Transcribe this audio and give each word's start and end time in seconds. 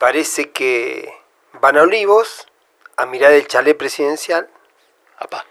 parece 0.00 0.50
que 0.50 1.14
van 1.60 1.76
a 1.76 1.82
Olivos 1.82 2.46
a 2.96 3.04
mirar 3.04 3.32
el 3.32 3.46
chalet 3.46 3.76
presidencial. 3.76 4.48
Apá. 5.18 5.44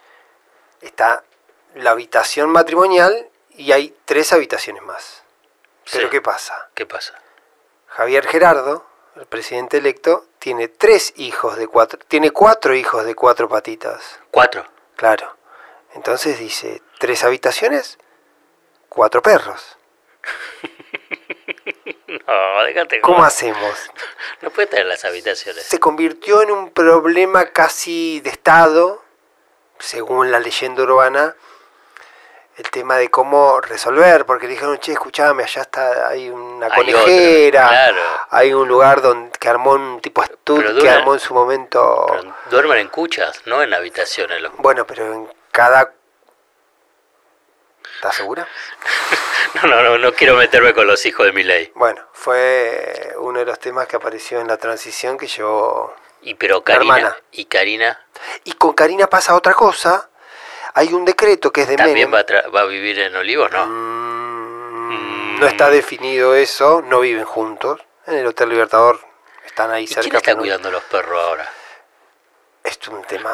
Está 0.81 1.23
la 1.75 1.91
habitación 1.91 2.49
matrimonial 2.49 3.29
y 3.51 3.71
hay 3.73 3.95
tres 4.05 4.33
habitaciones 4.33 4.81
más. 4.81 5.23
Pero 5.91 6.07
Sí. 6.07 6.11
¿qué 6.11 6.21
pasa? 6.21 6.69
¿Qué 6.73 6.87
pasa? 6.87 7.13
Javier 7.87 8.25
Gerardo, 8.25 8.85
el 9.15 9.27
presidente 9.27 9.77
electo, 9.77 10.25
tiene 10.39 10.67
tres 10.67 11.13
hijos 11.17 11.55
de 11.57 11.67
cuatro, 11.67 11.99
tiene 12.07 12.31
cuatro 12.31 12.73
hijos 12.73 13.05
de 13.05 13.13
cuatro 13.13 13.47
patitas. 13.49 14.19
Cuatro. 14.31 14.65
Claro. 14.95 15.37
Entonces 15.93 16.39
dice, 16.39 16.81
tres 16.97 17.23
habitaciones, 17.23 17.99
cuatro 18.89 19.21
perros. 19.21 19.77
No, 22.27 22.63
déjate. 22.63 23.01
¿Cómo 23.01 23.23
hacemos? 23.23 23.91
No 24.41 24.49
puede 24.51 24.67
tener 24.67 24.85
las 24.85 25.03
habitaciones. 25.03 25.63
Se 25.63 25.79
convirtió 25.79 26.41
en 26.41 26.51
un 26.51 26.71
problema 26.71 27.47
casi 27.47 28.21
de 28.21 28.29
Estado, 28.29 29.03
según 29.79 30.31
la 30.31 30.39
leyenda 30.39 30.83
urbana, 30.83 31.35
el 32.55 32.69
tema 32.71 32.95
de 32.97 33.09
cómo 33.09 33.59
resolver, 33.61 34.25
porque 34.25 34.45
le 34.47 34.53
dijeron, 34.53 34.77
che, 34.79 34.93
escuchame, 34.93 35.43
allá 35.43 35.61
está, 35.61 36.07
hay 36.09 36.29
una 36.29 36.67
Hay 36.67 36.71
conejera, 36.73 37.67
claro. 37.67 38.01
hay 38.29 38.53
un 38.53 38.67
lugar 38.67 39.01
donde 39.01 39.31
que 39.37 39.47
armó 39.49 39.71
un 39.73 39.99
tipo 40.01 40.23
estudio, 40.23 40.77
que 40.81 40.89
armó 40.89 41.13
en 41.13 41.19
su 41.19 41.33
momento... 41.33 42.05
Pero 42.09 42.35
duermen 42.49 42.77
en 42.79 42.87
cuchas, 42.89 43.41
no 43.45 43.61
en 43.61 43.73
habitaciones. 43.73 44.41
los- 44.41 44.55
Bueno, 44.57 44.85
pero 44.87 45.13
en 45.13 45.29
cada... 45.51 45.93
¿Estás 47.99 48.15
segura? 48.15 48.47
No, 49.55 49.63
no, 49.67 49.81
no, 49.81 49.97
no 49.97 50.13
quiero 50.13 50.35
meterme 50.35 50.73
con 50.75 50.85
los 50.85 51.03
hijos 51.07 51.25
de 51.25 51.31
mi 51.33 51.43
ley. 51.43 51.71
Bueno, 51.73 51.99
fue 52.13 53.13
uno 53.17 53.39
de 53.39 53.45
los 53.45 53.57
temas 53.59 53.87
que 53.87 53.95
apareció 53.95 54.39
en 54.39 54.47
la 54.47 54.57
transición 54.57 55.17
que 55.17 55.25
llevó... 55.25 55.91
Y 56.21 56.35
pero 56.35 56.63
Karina. 56.63 56.97
hermana. 56.97 57.17
Y 57.31 57.45
Karina 57.45 57.99
Y 58.43 58.53
con 58.53 58.73
Karina 58.73 59.07
pasa 59.07 59.33
otra 59.35 59.53
cosa. 59.53 60.09
Hay 60.75 60.93
un 60.93 61.03
decreto 61.03 61.51
que 61.51 61.61
es 61.61 61.67
de 61.67 61.77
también 61.77 62.11
Menem. 62.11 62.13
va 62.33 62.37
a, 62.45 62.49
va 62.49 62.61
a 62.61 62.65
vivir 62.65 62.99
en 62.99 63.15
Olivos, 63.15 63.51
¿no? 63.51 63.65
Mm, 63.65 65.39
no 65.39 65.47
está 65.47 65.69
definido 65.71 66.35
eso, 66.35 66.81
no 66.83 66.99
viven 66.99 67.25
juntos. 67.25 67.81
En 68.05 68.15
el 68.17 68.27
Hotel 68.27 68.49
Libertador 68.49 68.99
están 69.45 69.71
ahí 69.71 69.85
¿Y 69.85 69.87
cerca. 69.87 70.01
quién 70.03 70.15
está 70.17 70.33
no- 70.33 70.39
cuidando 70.41 70.69
los 70.69 70.83
perros 70.83 71.19
ahora? 71.23 71.49
Es 72.63 72.77
un 72.87 73.01
tema 73.03 73.33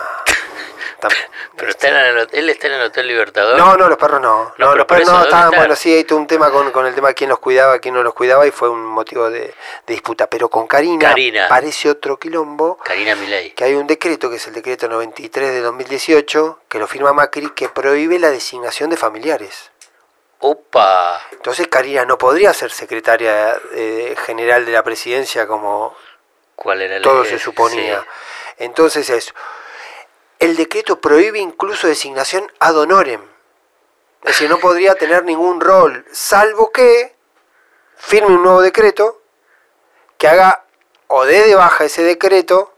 también. 1.00 1.24
Pero 1.56 1.72
está 1.72 1.90
en 1.90 2.18
el, 2.18 2.28
él 2.32 2.50
está 2.50 2.68
en 2.68 2.74
el 2.74 2.82
Hotel 2.84 3.08
Libertador. 3.08 3.58
No, 3.58 3.76
no, 3.76 3.90
los 3.90 3.98
perros 3.98 4.22
no. 4.22 4.54
No, 4.58 4.76
los 4.76 4.86
perros 4.86 5.08
no 5.08 5.14
¿dónde 5.14 5.28
estaban, 5.30 5.52
bueno, 5.56 5.76
sí, 5.76 5.94
hay 5.94 6.06
un 6.12 6.28
tema 6.28 6.52
con, 6.52 6.72
con 6.72 6.86
el 6.86 6.94
tema 6.94 7.10
de 7.10 7.16
quién 7.16 7.30
los 7.30 7.40
cuidaba, 7.40 7.80
quién 7.80 7.96
no 7.96 8.04
los 8.04 8.14
cuidaba 8.14 8.46
y 8.46 8.52
fue 8.52 8.70
un 8.70 8.86
motivo 8.86 9.30
de, 9.30 9.40
de 9.40 9.54
disputa. 9.88 10.28
Pero 10.28 10.50
con 10.50 10.68
Karina, 10.68 11.10
Karina. 11.10 11.48
parece 11.50 11.90
otro 11.90 12.18
quilombo, 12.18 12.78
Karina 12.78 13.16
Milei. 13.16 13.52
que 13.52 13.64
hay 13.64 13.74
un 13.74 13.88
decreto, 13.88 14.30
que 14.30 14.36
es 14.38 14.48
el 14.48 14.54
decreto 14.54 14.88
93 14.88 15.52
de 15.52 15.62
2018, 15.62 16.60
que 16.70 16.80
lo 16.80 16.88
firma 16.88 17.14
Macri, 17.14 17.50
que 17.52 17.70
prohíbe 17.70 18.20
la 18.20 18.30
designación 18.30 18.90
de 18.90 18.98
familiares. 18.98 19.72
Opa. 20.40 21.22
Entonces 21.32 21.68
Karina 21.68 22.06
no 22.06 22.18
podría 22.18 22.54
ser 22.54 22.72
secretaria 22.72 23.58
eh, 23.74 24.16
general 24.26 24.66
de 24.66 24.74
la 24.74 24.84
presidencia 24.84 25.48
como 25.48 25.96
¿Cuál 26.56 26.82
era 26.82 27.02
todo 27.02 27.26
se 27.26 27.40
suponía. 27.40 28.02
Sí. 28.02 28.08
Entonces 28.58 29.10
eso. 29.10 29.34
El 30.40 30.56
decreto 30.56 31.00
prohíbe 31.00 31.40
incluso 31.40 31.88
designación 31.88 32.52
ad 32.60 32.78
honorem. 32.78 33.22
Es 34.24 34.32
decir, 34.32 34.50
no 34.50 34.60
podría 34.60 34.96
tener 34.96 35.24
ningún 35.24 35.62
rol, 35.62 36.06
salvo 36.12 36.72
que 36.72 37.16
firme 37.96 38.36
un 38.36 38.44
nuevo 38.44 38.62
decreto 38.62 39.22
que 40.18 40.28
haga 40.28 40.66
o 41.08 41.26
dé 41.26 41.44
de 41.48 41.56
baja 41.56 41.86
ese 41.86 42.04
decreto 42.04 42.74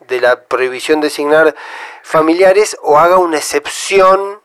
de 0.00 0.20
la 0.20 0.42
prohibición 0.44 1.00
de 1.00 1.06
designar 1.06 1.54
familiares 2.02 2.76
o 2.82 2.98
haga 2.98 3.18
una 3.18 3.36
excepción 3.36 4.40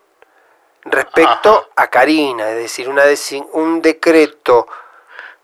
respecto 0.84 1.70
a 1.76 1.88
Karina, 1.88 2.52
es 2.52 2.58
decir, 2.58 2.90
una 2.90 3.04
un 3.54 3.82
decreto 3.82 4.68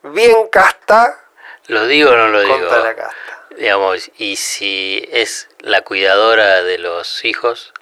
bien 0.03 0.47
casta 0.50 1.18
¿Lo 1.68 1.86
digo 1.88 2.12
o 2.12 2.16
no 2.16 2.28
lo 2.28 2.41
digo? 2.41 2.58
la 2.58 2.96
casta. 2.96 3.31
Digamos, 3.58 4.12
y 4.18 4.36
si 4.38 5.08
es 5.12 5.50
la 5.60 5.82
cuidadora 5.82 6.64
de 6.64 6.78
los 6.78 7.26
hijos, 7.26 7.74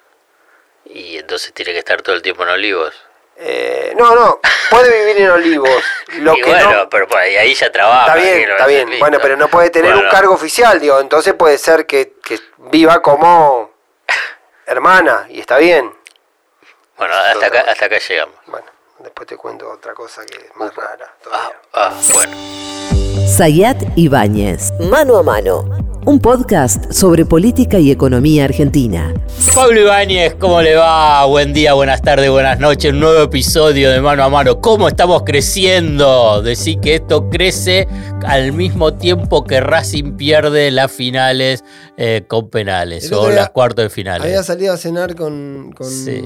y 0.84 1.18
entonces 1.18 1.52
tiene 1.52 1.72
que 1.72 1.78
estar 1.78 2.02
todo 2.02 2.16
el 2.16 2.22
tiempo 2.22 2.42
en 2.42 2.50
Olivos. 2.50 2.94
Eh, 3.36 3.94
no, 3.96 4.14
no, 4.14 4.40
puede 4.68 4.98
vivir 4.98 5.22
en 5.22 5.30
Olivos. 5.30 5.82
Lo 6.18 6.34
y 6.34 6.42
que 6.42 6.50
bueno, 6.50 6.72
no, 6.72 6.88
pero 6.90 7.08
pues, 7.08 7.38
ahí 7.38 7.54
ya 7.54 7.72
trabaja. 7.72 8.14
está 8.14 8.14
bien, 8.16 8.50
está 8.50 8.66
bien. 8.66 8.98
Bueno, 8.98 9.18
pero 9.22 9.36
no 9.36 9.48
puede 9.48 9.70
tener 9.70 9.94
un 9.94 10.08
cargo 10.10 10.34
oficial, 10.34 10.78
digo. 10.78 11.00
Entonces 11.00 11.34
puede 11.34 11.56
ser 11.56 11.86
que, 11.86 12.14
que 12.22 12.38
viva 12.58 13.00
como 13.00 13.72
hermana 14.66 15.26
y 15.30 15.40
está 15.40 15.58
bien. 15.58 15.94
Bueno, 16.98 17.14
hasta 17.14 17.46
acá, 17.46 17.64
hasta 17.66 17.86
acá 17.86 17.98
llegamos. 17.98 18.36
Bueno, 18.46 18.66
después 18.98 19.26
te 19.26 19.36
cuento 19.36 19.70
otra 19.70 19.94
cosa 19.94 20.24
que 20.26 20.36
es 20.36 20.56
más 20.56 20.74
rara 20.74 21.14
Ah, 21.32 21.52
ah, 21.72 22.00
bueno. 22.12 22.89
Sayat 23.14 23.82
Ibáñez, 23.96 24.72
Mano 24.88 25.16
a 25.16 25.22
Mano, 25.24 25.64
un 26.06 26.20
podcast 26.20 26.92
sobre 26.92 27.24
política 27.26 27.78
y 27.80 27.90
economía 27.90 28.44
argentina. 28.44 29.12
Pablo 29.54 29.80
Ibáñez, 29.80 30.34
¿cómo 30.36 30.62
le 30.62 30.76
va? 30.76 31.24
Buen 31.26 31.52
día, 31.52 31.74
buenas 31.74 32.02
tardes, 32.02 32.30
buenas 32.30 32.60
noches. 32.60 32.92
Un 32.92 33.00
nuevo 33.00 33.22
episodio 33.24 33.90
de 33.90 34.00
Mano 34.00 34.22
a 34.22 34.28
Mano. 34.28 34.60
¿Cómo 34.60 34.86
estamos 34.86 35.22
creciendo? 35.24 36.40
Decir 36.42 36.78
que 36.80 36.94
esto 36.96 37.28
crece 37.28 37.88
al 38.24 38.52
mismo 38.52 38.94
tiempo 38.94 39.42
que 39.44 39.60
Racing 39.60 40.16
pierde 40.16 40.70
las 40.70 40.92
finales 40.92 41.64
eh, 41.96 42.22
con 42.28 42.48
penales 42.48 43.10
o 43.10 43.28
las 43.30 43.50
cuartos 43.50 43.84
de 43.86 43.90
finales. 43.90 44.22
Había 44.24 44.42
salido 44.44 44.72
a 44.74 44.76
cenar 44.76 45.16
con, 45.16 45.72
con 45.76 45.90
Sí. 45.90 46.22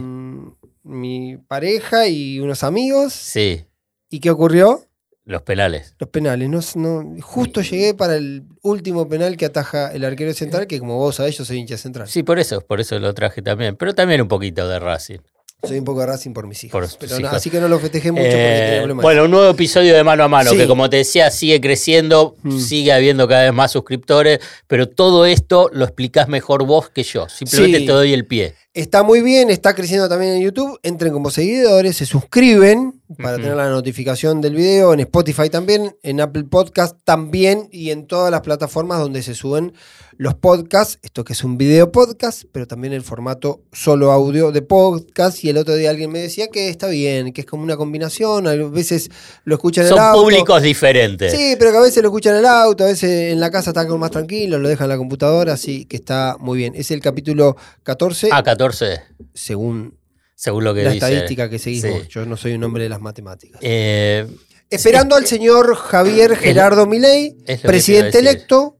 mi 0.83 1.39
pareja 1.49 2.09
y 2.09 2.41
unos 2.41 2.63
amigos. 2.63 3.15
Sí, 3.15 3.65
¿Y 4.11 4.21
qué 4.21 4.31
ocurrió? 4.31 4.83
Los 5.25 5.43
penales. 5.43 5.95
Los 5.99 6.11
penales. 6.11 6.49
No, 6.49 6.61
no- 7.03 7.23
justo 7.23 7.63
llegué 7.63 7.95
para 7.95 8.17
el 8.17 8.45
último 8.63 9.09
penal 9.09 9.37
que 9.37 9.47
ataja 9.47 9.91
el 9.93 10.05
arquero 10.05 10.33
central, 10.35 10.67
que 10.67 10.79
como 10.79 10.97
vos 10.99 11.17
sabés, 11.17 11.39
yo 11.39 11.45
soy 11.45 11.59
hincha 11.59 11.77
central. 11.79 12.09
Sí, 12.09 12.23
por 12.23 12.39
eso, 12.39 12.61
por 12.61 12.81
eso 12.81 12.99
lo 12.99 13.15
traje 13.15 13.41
también. 13.43 13.77
Pero 13.77 13.95
también 13.95 14.21
un 14.21 14.29
poquito 14.29 14.69
de 14.69 14.79
Racing. 14.79 15.19
Soy 15.67 15.79
un 15.79 15.85
poco 15.85 16.01
de 16.01 16.07
Racing 16.07 16.33
por 16.33 16.47
mis 16.47 16.63
hijos. 16.65 16.73
Por 16.97 16.99
pero 16.99 17.15
no- 17.15 17.21
hijos. 17.21 17.35
así 17.35 17.51
que 17.51 17.61
no 17.61 17.69
lo 17.69 17.79
festejé 17.79 18.13
mucho 18.13 18.25
porque 18.25 18.37
Eh, 18.37 18.79
problemas. 18.79 19.03
bueno, 19.03 19.25
un 19.25 19.31
nuevo 19.31 19.51
episodio 19.51 19.95
de 19.95 20.05
Mano 20.05 20.25
a 20.25 20.29
Mano, 20.29 20.51
Sí. 20.51 20.57
que 20.57 20.67
como 20.67 20.89
te 20.91 20.99
decía, 20.99 21.31
sigue 21.31 21.61
creciendo, 21.61 22.37
Mm. 22.43 22.59
sigue 22.61 22.93
habiendo 22.93 23.27
cada 23.29 23.45
vez 23.45 23.53
más 23.53 23.73
suscriptores, 23.73 24.41
pero 24.67 24.89
todo 24.89 25.27
esto 25.27 25.71
lo 25.73 25.85
explicás 25.85 26.29
mejor 26.29 26.65
vos 26.67 26.91
que 26.91 27.03
yo. 27.03 27.29
Simplemente 27.29 27.79
Sí. 27.81 27.87
te 27.87 27.93
doy 27.93 28.13
el 28.13 28.27
pie. 28.27 28.55
Está 28.75 29.05
muy 29.05 29.21
bien, 29.23 29.51
está 29.51 29.73
creciendo 29.75 30.09
también 30.09 30.35
en 30.35 30.43
YouTube. 30.43 30.81
Entren 30.83 31.13
como 31.13 31.31
seguidores, 31.31 31.97
se 31.97 32.07
suscriben 32.07 33.01
para 33.23 33.37
tener 33.37 33.55
la 33.55 33.69
notificación 33.69 34.41
del 34.41 34.57
video, 34.57 34.93
en 34.93 34.99
Spotify 35.01 35.49
también, 35.49 35.97
en 36.03 36.21
Apple 36.21 36.43
Podcast 36.51 36.97
también 37.05 37.69
y 37.71 37.91
en 37.91 38.09
todas 38.09 38.33
las 38.33 38.41
plataformas 38.41 38.99
donde 38.99 39.23
se 39.23 39.35
suben 39.37 39.75
los 40.19 40.35
podcasts. 40.35 40.99
Esto 41.03 41.25
que 41.25 41.33
es 41.33 41.45
un 41.45 41.57
video 41.59 41.91
podcast, 41.93 42.45
pero 42.53 42.67
también 42.67 42.93
el 42.93 43.03
formato 43.03 43.63
solo 43.73 44.13
audio 44.13 44.53
de 44.53 44.63
podcast. 44.63 45.43
Y 45.45 45.51
el 45.51 45.57
otro 45.57 45.75
día 45.77 45.91
alguien 45.91 46.11
me 46.11 46.21
decía 46.21 46.49
que 46.49 46.69
está 46.69 46.89
bien, 46.89 47.33
que 47.33 47.43
es 47.43 47.47
como 47.47 47.63
una 47.63 47.77
combinación. 47.77 48.47
A 48.47 48.55
veces 48.55 49.11
lo 49.45 49.55
escuchan 49.57 49.85
en 49.87 49.93
el 49.93 49.97
Son 49.97 50.05
auto. 50.05 50.23
públicos 50.23 50.63
diferentes. 50.63 51.33
Sí, 51.33 51.55
pero 51.59 51.73
que 51.73 51.79
a 51.79 51.81
veces 51.83 52.03
lo 52.03 52.09
escuchan 52.09 52.35
en 52.35 52.41
el 52.41 52.47
auto, 52.47 52.85
a 52.85 52.89
veces 52.89 53.33
en 53.33 53.41
la 53.41 53.51
casa 53.51 53.71
están 53.71 53.87
como 53.87 53.99
más 53.99 54.11
tranquilos, 54.11 54.61
lo 54.61 54.69
dejan 54.69 54.85
en 54.87 54.91
la 54.91 54.97
computadora, 54.99 55.53
así 55.55 55.85
que 55.87 55.97
está 55.97 56.37
muy 56.39 56.59
bien. 56.59 56.75
Es 56.77 56.91
el 56.91 57.01
capítulo 57.01 57.57
14, 57.83 58.29
Ah, 58.33 58.43
14, 58.43 59.01
según 59.35 59.99
según 60.37 60.65
lo 60.65 60.75
que 60.75 60.83
la 60.83 60.91
dice. 60.91 61.07
estadística 61.07 61.49
que 61.49 61.59
seguís 61.59 61.83
Sí. 61.83 61.89
vos. 61.89 62.09
Yo 62.09 62.27
no 62.27 62.37
soy 62.37 62.53
un 62.55 62.65
hombre 62.65 62.83
de 62.83 62.89
las 62.89 63.01
matemáticas. 63.01 63.61
Eh, 63.63 64.27
Esperando 64.71 65.15
al 65.15 65.27
señor 65.27 65.77
Javier 65.77 66.37
Gerardo 66.37 66.87
Milei, 66.87 67.37
presidente 67.63 68.19
electo. 68.19 68.79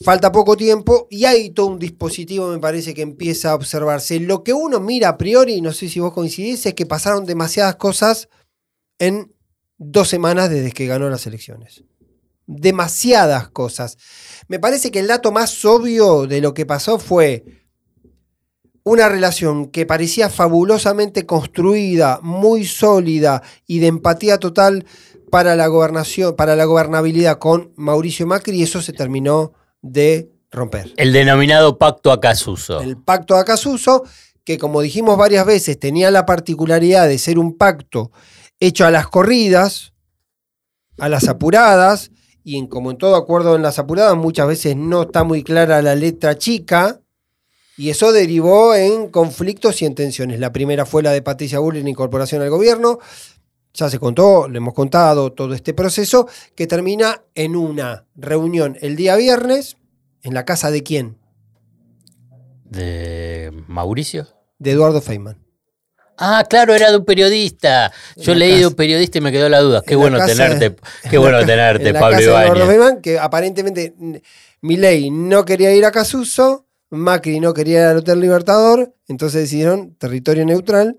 Falta 0.00 0.30
poco 0.30 0.56
tiempo 0.56 1.08
y 1.10 1.24
hay 1.24 1.50
todo 1.50 1.66
un 1.66 1.78
dispositivo, 1.78 2.48
me 2.48 2.60
parece, 2.60 2.94
que 2.94 3.02
empieza 3.02 3.50
a 3.50 3.54
observarse. 3.56 4.20
Lo 4.20 4.44
que 4.44 4.52
uno 4.52 4.78
mira 4.78 5.08
a 5.08 5.18
priori, 5.18 5.60
no 5.60 5.72
sé 5.72 5.88
si 5.88 5.98
vos 5.98 6.12
coincidís, 6.12 6.64
es 6.66 6.74
que 6.74 6.86
pasaron 6.86 7.26
demasiadas 7.26 7.76
cosas 7.76 8.28
en 9.00 9.34
dos 9.76 10.08
semanas 10.08 10.50
desde 10.50 10.70
que 10.70 10.86
ganó 10.86 11.08
las 11.10 11.26
elecciones. 11.26 11.82
Demasiadas 12.46 13.48
cosas. 13.48 13.98
Me 14.46 14.60
parece 14.60 14.92
que 14.92 15.00
el 15.00 15.08
dato 15.08 15.32
más 15.32 15.64
obvio 15.64 16.28
de 16.28 16.40
lo 16.40 16.54
que 16.54 16.64
pasó 16.64 17.00
fue 17.00 17.44
una 18.84 19.08
relación 19.08 19.66
que 19.66 19.84
parecía 19.84 20.30
fabulosamente 20.30 21.26
construida, 21.26 22.20
muy 22.22 22.64
sólida 22.64 23.42
y 23.66 23.80
de 23.80 23.88
empatía 23.88 24.38
total 24.38 24.86
para 25.30 25.56
la 25.56 25.66
gobernación, 25.66 26.36
para 26.36 26.54
la 26.54 26.64
gobernabilidad 26.64 27.38
con 27.38 27.72
Mauricio 27.76 28.26
Macri 28.26 28.60
y 28.60 28.62
eso 28.62 28.80
se 28.80 28.92
terminó 28.92 29.52
de 29.82 30.30
romper. 30.50 30.92
el 30.96 31.12
denominado 31.12 31.78
pacto 31.78 32.10
a 32.10 32.20
Casuso. 32.20 32.80
El 32.80 32.96
pacto 32.96 33.34
de 33.34 33.40
Acasuso, 33.40 34.04
que 34.44 34.58
como 34.58 34.80
dijimos 34.80 35.16
varias 35.18 35.44
veces, 35.44 35.78
tenía 35.78 36.10
la 36.10 36.26
particularidad 36.26 37.06
de 37.06 37.18
ser 37.18 37.38
un 37.38 37.56
pacto 37.56 38.10
hecho 38.60 38.86
a 38.86 38.90
las 38.90 39.08
corridas, 39.08 39.92
a 40.98 41.08
las 41.08 41.28
apuradas, 41.28 42.10
y 42.42 42.56
en, 42.56 42.66
como 42.66 42.90
en 42.90 42.98
todo 42.98 43.16
acuerdo 43.16 43.56
en 43.56 43.62
las 43.62 43.78
apuradas, 43.78 44.16
muchas 44.16 44.48
veces 44.48 44.74
no 44.74 45.02
está 45.02 45.22
muy 45.22 45.42
clara 45.42 45.82
la 45.82 45.94
letra 45.94 46.38
chica, 46.38 47.00
y 47.76 47.90
eso 47.90 48.10
derivó 48.10 48.74
en 48.74 49.08
conflictos 49.08 49.80
y 49.82 49.86
en 49.86 49.94
tensiones. 49.94 50.40
La 50.40 50.50
primera 50.50 50.84
fue 50.84 51.02
la 51.02 51.12
de 51.12 51.22
Patricia 51.22 51.60
Bullrich 51.60 51.82
en 51.82 51.88
incorporación 51.88 52.42
al 52.42 52.50
gobierno. 52.50 52.98
Ya 53.78 53.88
se 53.88 54.00
contó, 54.00 54.48
le 54.48 54.56
hemos 54.58 54.74
contado 54.74 55.32
todo 55.32 55.54
este 55.54 55.72
proceso, 55.72 56.26
que 56.56 56.66
termina 56.66 57.22
en 57.36 57.54
una 57.54 58.06
reunión 58.16 58.76
el 58.80 58.96
día 58.96 59.14
viernes, 59.14 59.76
en 60.22 60.34
la 60.34 60.44
casa 60.44 60.72
de 60.72 60.82
quién? 60.82 61.16
¿De 62.64 63.52
Mauricio? 63.68 64.26
De 64.58 64.72
Eduardo 64.72 65.00
Feynman. 65.00 65.38
Ah, 66.16 66.44
claro, 66.50 66.74
era 66.74 66.90
de 66.90 66.96
un 66.96 67.04
periodista. 67.04 67.92
Yo 68.16 68.34
leí 68.34 68.50
de 68.50 68.56
casa- 68.56 68.68
un 68.68 68.74
periodista 68.74 69.18
y 69.18 69.20
me 69.20 69.30
quedó 69.30 69.48
la 69.48 69.60
duda. 69.60 69.82
Qué 69.86 69.94
en 69.94 70.00
bueno 70.00 70.18
tenerte, 70.26 70.70
de- 70.70 70.76
qué 71.08 71.16
bueno 71.18 71.38
tenerte, 71.46 71.94
Pablo 71.94 72.18
de. 72.18 72.66
Feynman, 72.66 73.00
que 73.00 73.16
aparentemente 73.20 73.94
Milei 74.60 75.12
no 75.12 75.44
quería 75.44 75.72
ir 75.72 75.84
a 75.84 75.92
Casuso, 75.92 76.66
Macri 76.90 77.38
no 77.38 77.54
quería 77.54 77.78
ir 77.82 77.86
al 77.86 77.96
Hotel 77.98 78.18
Libertador, 78.18 78.92
entonces 79.06 79.42
decidieron 79.42 79.94
territorio 79.94 80.44
neutral, 80.44 80.98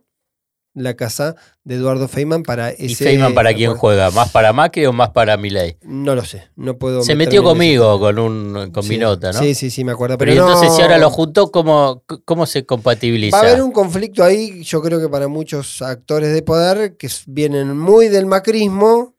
la 0.84 0.96
casa 0.96 1.36
de 1.64 1.76
Eduardo 1.76 2.08
Feynman 2.08 2.44
para 2.44 2.72
ese... 2.72 2.86
¿Y 2.86 2.96
Feynman 2.96 3.34
para 3.34 3.54
quién 3.54 3.72
acuerdo. 3.72 3.80
juega? 3.82 4.12
¿Más 4.12 4.30
para 4.30 4.54
Macri 4.54 4.86
o 4.86 4.94
más 4.94 5.10
para 5.12 5.38
Milei? 5.38 5.78
No 5.84 6.16
lo 6.16 6.26
sé, 6.26 6.50
no 6.56 6.78
puedo... 6.78 7.04
Se 7.04 7.16
metió 7.16 7.44
conmigo 7.44 8.00
con 8.00 8.18
un 8.20 8.72
con 8.72 8.88
mi 8.88 8.98
nota, 8.98 9.32
¿no? 9.32 9.40
Sí, 9.40 9.56
sí, 9.56 9.70
sí, 9.70 9.84
me 9.84 9.92
acuerdo. 9.92 10.18
Pero, 10.18 10.32
Pero, 10.32 10.44
y 10.44 10.48
entonces 10.48 10.70
no- 10.70 10.76
si 10.76 10.82
ahora 10.82 10.98
lo 10.98 11.10
juntó, 11.10 11.52
¿cómo, 11.52 12.04
cómo 12.26 12.46
se 12.46 12.66
compatibiliza? 12.66 13.38
Va 13.38 13.44
a 13.44 13.52
haber 13.52 13.62
un 13.64 13.72
conflicto 13.72 14.24
ahí, 14.24 14.64
yo 14.64 14.82
creo 14.82 15.00
que 15.00 15.10
para 15.10 15.28
muchos 15.28 15.82
actores 15.82 16.34
de 16.34 16.42
poder 16.42 16.98
que 16.98 17.10
vienen 17.28 17.78
muy 17.78 18.08
del 18.08 18.26
macrismo, 18.26 19.16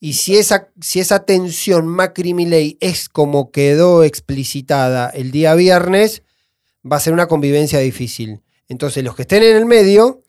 y 0.00 0.14
si 0.14 0.36
esa, 0.36 0.68
si 0.80 0.98
esa 0.98 1.24
tensión 1.24 1.86
Macri-Milei 1.86 2.76
es 2.80 3.08
como 3.08 3.52
quedó 3.52 4.02
explicitada 4.02 5.08
el 5.10 5.30
día 5.30 5.54
viernes, 5.54 6.22
va 6.84 6.96
a 6.96 7.00
ser 7.00 7.12
una 7.12 7.28
convivencia 7.28 7.78
difícil. 7.78 8.40
Entonces, 8.68 9.04
los 9.04 9.14
que 9.14 9.22
estén 9.22 9.44
en 9.44 9.56
el 9.56 9.64
medio, 9.66 10.22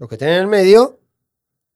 los 0.00 0.08
que 0.08 0.16
estén 0.16 0.30
en 0.30 0.40
el 0.40 0.46
medio, 0.48 0.98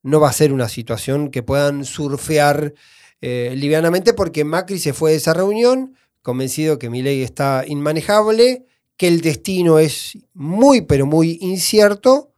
no 0.03 0.19
va 0.19 0.31
a 0.31 0.33
ser 0.33 0.53
una 0.53 0.69
situación 0.69 1.31
que 1.31 1.43
puedan 1.43 1.85
surfear 1.85 2.75
eh, 3.21 3.55
livianamente, 3.57 4.15
porque 4.15 4.45
Macri 4.45 4.79
se 4.79 4.93
fue 4.93 5.13
de 5.13 5.19
esa 5.19 5.35
reunión 5.35 5.95
convencido 6.23 6.79
que 6.79 6.91
Milei 6.91 7.23
está 7.23 7.65
inmanejable, 7.67 8.67
que 8.97 9.09
el 9.09 9.21
destino 9.21 9.79
es 9.79 10.19
muy, 10.33 10.81
pero 10.81 11.07
muy 11.07 11.39
incierto, 11.43 12.31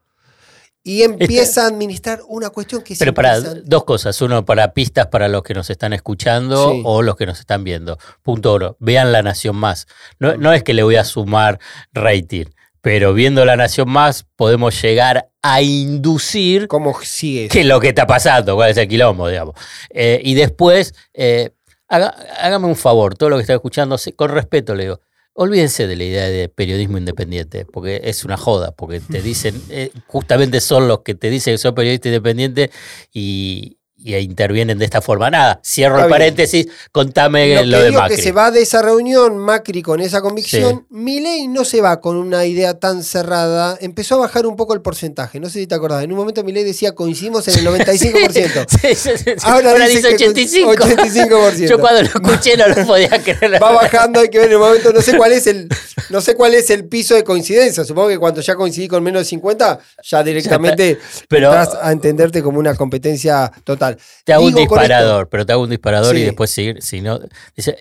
y 0.82 1.02
empieza 1.02 1.64
a 1.64 1.66
administrar 1.66 2.20
una 2.28 2.50
cuestión 2.50 2.82
que 2.82 2.94
Pero 2.96 3.12
para 3.12 3.40
dos 3.40 3.84
cosas. 3.84 4.20
Uno, 4.22 4.44
para 4.44 4.72
pistas 4.72 5.08
para 5.08 5.26
los 5.26 5.42
que 5.42 5.52
nos 5.52 5.68
están 5.68 5.92
escuchando 5.92 6.70
Sí. 6.70 6.82
o 6.84 7.02
los 7.02 7.16
que 7.16 7.26
nos 7.26 7.40
están 7.40 7.64
viendo. 7.64 7.98
Punto 8.22 8.52
oro. 8.52 8.76
Vean 8.78 9.10
La 9.10 9.20
Nación 9.22 9.56
Más. 9.56 9.88
No, 10.20 10.36
no 10.36 10.52
es 10.52 10.62
que 10.62 10.74
le 10.74 10.84
voy 10.84 10.94
a 10.94 11.02
sumar 11.04 11.58
rating, 11.92 12.44
pero 12.86 13.12
viendo 13.14 13.44
La 13.44 13.56
Nación 13.56 13.90
Más 13.90 14.24
podemos 14.36 14.80
llegar 14.80 15.28
a 15.42 15.60
inducir 15.60 16.68
¿Cómo 16.68 16.96
sigue? 17.02 17.48
qué 17.48 17.62
es 17.62 17.66
lo 17.66 17.80
que 17.80 17.88
está 17.88 18.06
pasando, 18.06 18.54
cuál 18.54 18.70
es 18.70 18.76
el 18.76 18.86
quilombo, 18.86 19.26
digamos. 19.26 19.56
Eh, 19.90 20.20
y 20.22 20.34
después, 20.34 20.94
eh, 21.12 21.50
haga- 21.88 22.14
hágame 22.40 22.68
un 22.68 22.76
favor, 22.76 23.16
todo 23.16 23.28
lo 23.30 23.38
que 23.38 23.40
está 23.42 23.54
escuchando, 23.54 23.96
con 24.14 24.30
respeto 24.30 24.76
le 24.76 24.84
digo, 24.84 25.00
olvídense 25.32 25.88
de 25.88 25.96
la 25.96 26.04
idea 26.04 26.26
de 26.28 26.48
periodismo 26.48 26.96
independiente, 26.96 27.64
porque 27.66 28.02
es 28.04 28.24
una 28.24 28.36
joda, 28.36 28.70
porque 28.70 29.00
te 29.00 29.20
dicen, 29.20 29.60
eh, 29.68 29.90
justamente 30.06 30.60
son 30.60 30.86
los 30.86 31.00
que 31.00 31.16
te 31.16 31.28
dicen 31.28 31.54
que 31.54 31.58
son 31.58 31.74
periodistas 31.74 32.10
independientes 32.10 32.70
y, 33.12 33.78
y 33.98 34.14
intervienen 34.16 34.78
de 34.78 34.84
esta 34.84 35.00
forma. 35.00 35.30
Nada, 35.30 35.58
cierro 35.64 35.94
Está 35.96 36.04
el 36.04 36.08
bien. 36.08 36.18
paréntesis, 36.18 36.66
contame 36.92 37.64
Lo 37.64 37.78
de 37.78 37.86
digo 37.88 38.00
Macri. 38.02 38.16
que 38.16 38.22
se 38.22 38.32
va 38.32 38.50
de 38.50 38.62
esa 38.62 38.82
reunión 38.82 39.38
Macri 39.38 39.82
con 39.82 40.00
esa 40.00 40.20
convicción, 40.20 40.86
Milei 40.90 41.48
no 41.48 41.64
se 41.64 41.80
va 41.80 42.00
con 42.00 42.16
una 42.16 42.44
idea 42.44 42.78
tan 42.78 43.02
cerrada, 43.02 43.76
empezó 43.80 44.16
a 44.16 44.18
bajar 44.18 44.46
un 44.46 44.54
poco 44.56 44.74
el 44.74 44.82
porcentaje, 44.82 45.40
no 45.40 45.48
sé 45.48 45.60
si 45.60 45.66
te 45.66 45.74
acordás, 45.74 46.04
en 46.04 46.12
un 46.12 46.18
momento 46.18 46.44
Milei 46.44 46.62
decía 46.64 46.92
coincidimos 46.94 47.48
en 47.48 47.58
el 47.58 47.66
95%. 47.86 48.66
Sí, 48.76 48.94
sí, 48.94 49.10
sí, 49.16 49.24
sí. 49.24 49.30
Ahora 49.42 49.70
Ahora, 49.72 49.86
dice 49.86 50.08
dice 50.10 50.16
que 50.16 50.28
85. 50.28 50.72
85%. 50.74 51.68
Yo 51.68 51.78
cuando 51.80 52.02
lo 52.02 52.08
escuché 52.08 52.56
no 52.56 52.68
lo 52.68 52.86
podía 52.86 53.08
creer. 53.24 53.62
Va 53.62 53.72
bajando, 53.72 54.20
hay 54.20 54.28
que 54.28 54.38
ver 54.38 54.46
en 54.48 54.52
el 54.54 54.58
momento, 54.58 54.92
no 54.92 55.00
sé 55.00 55.16
cuál 55.16 55.32
es 55.32 55.46
el, 55.46 55.68
no 56.10 56.20
sé 56.20 56.34
cuál 56.34 56.54
es 56.54 56.70
el 56.70 56.86
piso 56.86 57.14
de 57.14 57.24
coincidencia. 57.24 57.84
Supongo 57.84 58.08
que 58.08 58.18
cuando 58.18 58.40
ya 58.40 58.54
coincidí 58.54 58.88
con 58.88 59.02
menos 59.02 59.22
de 59.22 59.24
50, 59.26 59.78
ya 60.02 60.22
directamente 60.22 60.98
Pero- 61.28 61.48
entras 61.48 61.76
a 61.80 61.90
entenderte 61.92 62.42
como 62.42 62.58
una 62.58 62.74
competencia 62.74 63.50
total. 63.64 63.95
Te 64.24 64.32
hago 64.32 64.44
un 64.44 64.54
Digo 64.54 64.60
disparador, 64.60 65.28
pero 65.28 65.44
te 65.46 65.52
hago 65.52 65.62
un 65.62 65.70
disparador 65.70 66.16
y 66.16 66.22
después 66.22 66.50
seguir. 66.50 66.82
Si 66.82 67.00
no, 67.00 67.20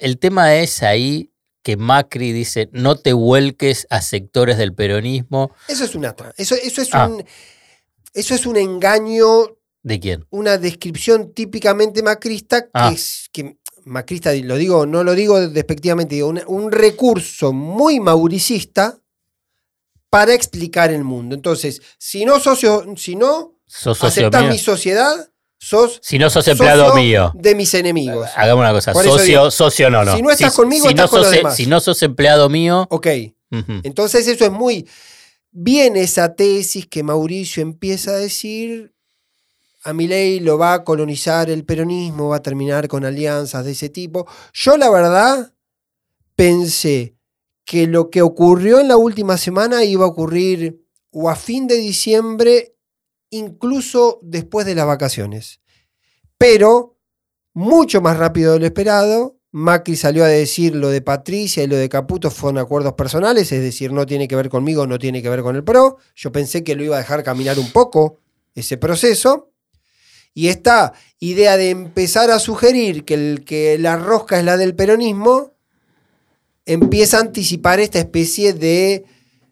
el 0.01 0.17
tema 0.19 0.55
es 0.55 0.83
ahí 0.83 1.31
que 1.63 1.77
Macri 1.77 2.31
dice, 2.31 2.69
no 2.73 2.95
te 2.95 3.13
vuelques 3.13 3.87
a 3.89 4.01
sectores 4.01 4.57
del 4.57 4.73
peronismo. 4.73 5.51
Eso 5.67 5.83
es 5.83 5.95
una 5.95 6.15
eso, 6.37 6.55
eso 6.55 6.81
es 6.81 6.89
Ah. 6.93 7.07
un 7.07 7.23
eso 8.13 8.33
es 8.35 8.45
un 8.45 8.55
engaño, 8.55 9.57
¿De 9.83 9.99
quién? 9.99 10.25
una 10.29 10.57
descripción 10.57 11.33
típicamente 11.33 12.01
macrista 12.03 12.61
que 12.63 12.69
Ah. 12.73 12.91
es 12.93 13.29
que 13.33 13.57
macrista 13.83 14.33
lo 14.33 14.55
digo, 14.57 14.85
no 14.85 15.03
lo 15.03 15.13
digo 15.13 15.47
despectivamente, 15.49 16.15
digo, 16.15 16.27
un, 16.29 16.41
un 16.47 16.71
recurso 16.71 17.51
muy 17.53 17.99
mauricista 17.99 18.99
para 20.09 20.33
explicar 20.33 20.91
el 20.91 21.03
mundo. 21.03 21.35
Entonces, 21.35 21.81
si 21.97 22.25
no 22.25 22.39
socio, 22.39 22.85
si 22.95 23.15
no 23.15 23.55
¿Sos 23.67 24.01
aceptás 24.03 24.45
mi 24.49 24.57
sociedad, 24.59 25.29
sos 25.57 25.99
Si 26.01 26.19
no 26.19 26.29
sos 26.29 26.47
empleado 26.47 26.93
mío. 26.95 27.31
de 27.35 27.55
mis 27.55 27.73
enemigos. 27.73 28.29
Hagamos 28.35 28.61
una 28.61 28.71
cosa, 28.71 28.93
socio, 28.93 29.23
digo, 29.23 29.51
socio 29.51 29.89
no, 29.89 30.03
no. 30.03 30.15
si 30.15 30.21
no 30.21 30.31
estás 30.31 30.53
conmigo, 30.53 30.83
si 30.83 30.89
estás 30.89 31.05
no 31.05 31.09
con 31.09 31.21
los 31.21 31.31
demás. 31.31 31.55
Si 31.55 31.65
no 31.65 31.79
sos 31.79 32.01
empleado 32.03 32.49
mío, 32.49 32.87
Ok. 32.89 33.07
Entonces 33.83 34.27
eso 34.27 34.45
es 34.45 34.51
muy... 34.51 34.87
Viene 35.51 36.01
esa 36.01 36.35
tesis 36.35 36.85
que 36.85 37.03
Mauricio 37.03 37.63
empieza 37.63 38.11
a 38.11 38.17
decir, 38.17 38.93
a 39.83 39.93
Milei 39.93 40.41
lo 40.41 40.57
va 40.57 40.73
a 40.73 40.83
colonizar 40.83 41.49
el 41.49 41.63
peronismo, 41.63 42.29
va 42.29 42.37
a 42.37 42.41
terminar 42.41 42.89
con 42.89 43.05
alianzas 43.05 43.63
de 43.63 43.71
ese 43.71 43.87
tipo. 43.87 44.27
Yo 44.51 44.75
la 44.75 44.89
verdad 44.89 45.53
pensé 46.35 47.15
que 47.63 47.87
lo 47.87 48.09
que 48.09 48.21
ocurrió 48.21 48.79
en 48.79 48.89
la 48.89 48.97
última 48.97 49.37
semana 49.37 49.85
iba 49.85 50.03
a 50.03 50.09
ocurrir 50.09 50.85
o 51.11 51.29
a 51.29 51.35
fin 51.35 51.67
de 51.67 51.77
diciembre, 51.77 52.74
incluso 53.37 54.19
después 54.21 54.65
de 54.65 54.75
las 54.75 54.87
vacaciones. 54.87 55.61
Pero 56.37 56.97
mucho 57.53 58.01
más 58.01 58.17
rápido 58.17 58.53
de 58.53 58.59
lo 58.59 58.65
esperado. 58.65 59.37
Macri 59.51 59.95
salió 59.95 60.25
a 60.25 60.27
decir 60.27 60.75
lo 60.75 60.89
de 60.89 61.01
Patricia 61.01 61.63
y 61.63 61.67
lo 61.67 61.77
de 61.77 61.87
Caputo 61.87 62.29
fueron 62.29 62.57
acuerdos 62.57 62.93
personales, 62.93 63.51
es 63.53 63.61
decir, 63.61 63.93
no 63.93 64.05
tiene 64.05 64.27
que 64.27 64.35
ver 64.35 64.49
conmigo, 64.49 64.85
no 64.85 64.99
tiene 64.99 65.21
que 65.21 65.29
ver 65.29 65.41
con 65.41 65.55
el 65.55 65.63
PRO. 65.63 65.97
Yo 66.13 66.31
pensé 66.33 66.63
que 66.63 66.75
lo 66.75 66.83
iba 66.83 66.97
a 66.97 66.99
dejar 66.99 67.23
caminar 67.23 67.57
un 67.57 67.71
poco 67.71 68.19
ese 68.53 68.77
proceso. 68.77 69.51
Y 70.33 70.49
esta 70.49 70.91
idea 71.19 71.55
de 71.55 71.69
empezar 71.69 72.29
a 72.29 72.39
sugerir 72.39 73.05
que, 73.05 73.13
el, 73.13 73.45
que 73.45 73.77
la 73.77 73.95
rosca 73.95 74.37
es 74.37 74.43
la 74.43 74.57
del 74.57 74.75
peronismo, 74.75 75.53
empieza 76.65 77.17
a 77.17 77.21
anticipar 77.21 77.79
esta 77.79 77.99
especie 77.99 78.51
de 78.51 79.05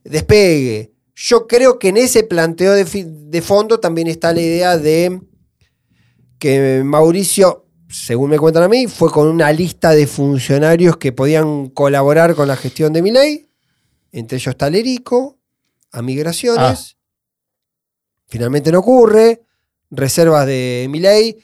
despegue. 0.03 0.92
Yo 1.15 1.47
creo 1.47 1.79
que 1.79 1.89
en 1.89 1.97
ese 1.97 2.23
planteo 2.23 2.73
de, 2.73 2.85
de 2.85 3.41
fondo 3.41 3.79
también 3.79 4.07
está 4.07 4.33
la 4.33 4.41
idea 4.41 4.77
de 4.77 5.21
que 6.39 6.81
Mauricio, 6.83 7.67
según 7.89 8.31
me 8.31 8.39
cuentan 8.39 8.63
a 8.63 8.67
mí, 8.67 8.87
fue 8.87 9.11
con 9.11 9.27
una 9.27 9.51
lista 9.51 9.91
de 9.91 10.07
funcionarios 10.07 10.97
que 10.97 11.11
podían 11.11 11.69
colaborar 11.69 12.35
con 12.35 12.47
la 12.47 12.57
gestión 12.57 12.93
de 12.93 13.01
Milei. 13.01 13.47
Entre 14.11 14.37
ellos 14.37 14.51
está 14.51 14.69
Lerico, 14.69 15.39
a 15.91 16.01
Migraciones. 16.01 16.97
Finalmente 18.27 18.71
no 18.71 18.79
ocurre. 18.79 19.43
Reservas 19.91 20.47
de 20.47 20.87
Milei. 20.89 21.37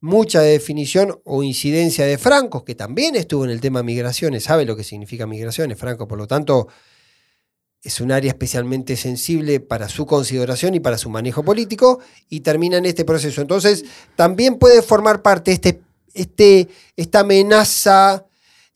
Mucha 0.00 0.40
definición 0.40 1.20
o 1.24 1.42
incidencia 1.42 2.06
de 2.06 2.16
Francos, 2.16 2.62
que 2.62 2.74
también 2.74 3.16
estuvo 3.16 3.44
en 3.44 3.50
el 3.50 3.60
tema 3.60 3.82
migraciones, 3.82 4.44
sabe 4.44 4.64
lo 4.64 4.76
que 4.76 4.84
significa 4.84 5.26
migraciones, 5.26 5.78
Franco, 5.78 6.06
por 6.06 6.18
lo 6.18 6.26
tanto, 6.26 6.68
es 7.86 8.00
un 8.00 8.10
área 8.10 8.30
especialmente 8.30 8.96
sensible 8.96 9.60
para 9.60 9.88
su 9.88 10.06
consideración 10.06 10.74
y 10.74 10.80
para 10.80 10.98
su 10.98 11.08
manejo 11.08 11.44
político 11.44 12.00
y 12.28 12.40
termina 12.40 12.78
en 12.78 12.84
este 12.84 13.04
proceso. 13.04 13.40
Entonces, 13.40 13.84
también 14.16 14.58
puede 14.58 14.82
formar 14.82 15.22
parte 15.22 15.52
este, 15.52 15.80
este, 16.12 16.68
esta 16.96 17.20
amenaza 17.20 18.26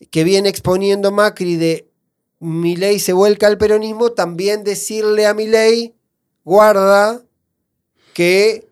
que 0.09 0.23
viene 0.23 0.47
exponiendo 0.47 1.11
Macri 1.11 1.57
de 1.57 1.89
Milei 2.39 2.99
se 2.99 3.11
vuelca 3.11 3.47
al 3.47 3.57
peronismo, 3.57 4.13
también 4.13 4.63
decirle 4.63 5.27
a 5.27 5.33
Milei, 5.33 5.93
guarda, 6.45 7.21
que 8.13 8.69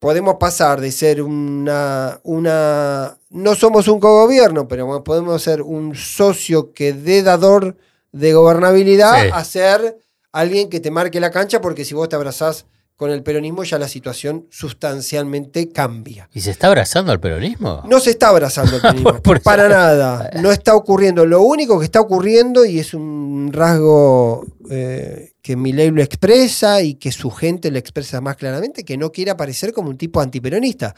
podemos 0.00 0.34
pasar 0.40 0.80
de 0.80 0.90
ser 0.90 1.22
una, 1.22 2.20
una 2.24 3.16
no 3.30 3.54
somos 3.54 3.86
un 3.86 4.00
cogobierno, 4.00 4.66
pero 4.66 5.04
podemos 5.04 5.40
ser 5.40 5.62
un 5.62 5.94
socio 5.94 6.72
que 6.72 6.92
dé 6.92 7.22
dador 7.22 7.76
de 8.12 8.32
gobernabilidad 8.34 9.22
Sí. 9.24 9.30
a 9.32 9.44
ser 9.44 9.98
alguien 10.32 10.68
que 10.70 10.80
te 10.80 10.90
marque 10.90 11.20
la 11.20 11.30
cancha, 11.30 11.60
porque 11.60 11.84
si 11.84 11.94
vos 11.94 12.08
te 12.08 12.16
abrazás 12.16 12.66
con 12.96 13.10
el 13.10 13.22
peronismo 13.24 13.64
ya 13.64 13.78
la 13.78 13.88
situación 13.88 14.46
sustancialmente 14.50 15.70
cambia. 15.70 16.28
¿Y 16.32 16.40
se 16.40 16.50
está 16.52 16.68
abrazando 16.68 17.10
al 17.10 17.18
peronismo? 17.18 17.82
No 17.88 17.98
se 17.98 18.10
está 18.10 18.28
abrazando 18.28 18.76
el 18.76 18.82
peronismo, 18.82 19.20
Por 19.22 19.42
para 19.42 19.68
nada. 19.68 20.30
No 20.40 20.52
está 20.52 20.76
ocurriendo. 20.76 21.26
Lo 21.26 21.42
único 21.42 21.78
que 21.80 21.86
está 21.86 22.00
ocurriendo, 22.00 22.64
y 22.64 22.78
es 22.78 22.94
un 22.94 23.50
rasgo 23.52 24.46
eh, 24.70 25.32
que 25.42 25.56
Milei 25.56 25.90
lo 25.90 26.00
expresa 26.02 26.80
y 26.82 26.94
que 26.94 27.10
su 27.10 27.30
gente 27.30 27.70
lo 27.72 27.78
expresa 27.78 28.20
más 28.20 28.36
claramente, 28.36 28.84
que 28.84 28.96
no 28.96 29.10
quiere 29.10 29.32
aparecer 29.32 29.72
como 29.72 29.88
un 29.90 29.98
tipo 29.98 30.20
antiperonista. 30.20 30.94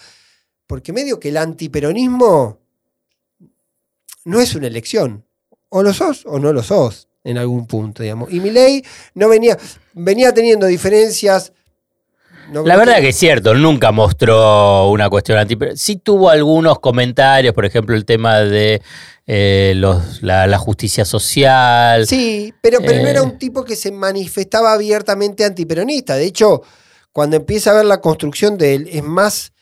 Porque 0.66 0.92
medio 0.92 1.18
que 1.18 1.30
el 1.30 1.38
antiperonismo 1.38 2.58
no 4.24 4.40
es 4.40 4.54
una 4.54 4.66
elección. 4.66 5.24
O 5.76 5.82
lo 5.82 5.92
sos 5.92 6.22
o 6.26 6.38
no 6.38 6.52
lo 6.52 6.62
sos 6.62 7.08
en 7.24 7.36
algún 7.36 7.66
punto, 7.66 8.02
digamos. 8.04 8.32
Y 8.32 8.38
Milei 8.38 8.84
no 9.14 9.28
venía, 9.28 9.58
venía 9.92 10.32
teniendo 10.32 10.66
diferencias. 10.66 11.52
no- 12.52 12.62
La 12.64 12.76
verdad 12.76 13.00
que 13.00 13.08
es 13.08 13.16
cierto, 13.16 13.54
nunca 13.54 13.90
mostró 13.90 14.88
una 14.90 15.10
cuestión 15.10 15.38
anti, 15.38 15.56
pero 15.56 15.76
sí 15.76 15.96
tuvo 15.96 16.30
algunos 16.30 16.78
comentarios, 16.78 17.54
por 17.54 17.64
ejemplo, 17.64 17.96
el 17.96 18.04
tema 18.04 18.38
de 18.40 18.82
eh, 19.26 19.72
los, 19.76 20.22
la, 20.22 20.46
la 20.46 20.58
justicia 20.58 21.04
social. 21.04 22.06
Sí, 22.06 22.54
pero, 22.60 22.78
pero 22.80 23.00
no 23.02 23.08
Eh. 23.08 23.10
era 23.10 23.22
un 23.24 23.36
tipo 23.38 23.64
que 23.64 23.74
se 23.74 23.90
manifestaba 23.90 24.72
abiertamente 24.74 25.44
antiperonista. 25.44 26.14
De 26.14 26.26
hecho, 26.26 26.62
cuando 27.10 27.34
empieza 27.36 27.70
a 27.70 27.74
ver 27.74 27.86
la 27.86 28.00
construcción 28.00 28.58
de 28.58 28.74
él, 28.76 28.88
es 28.92 29.02
más, 29.02 29.52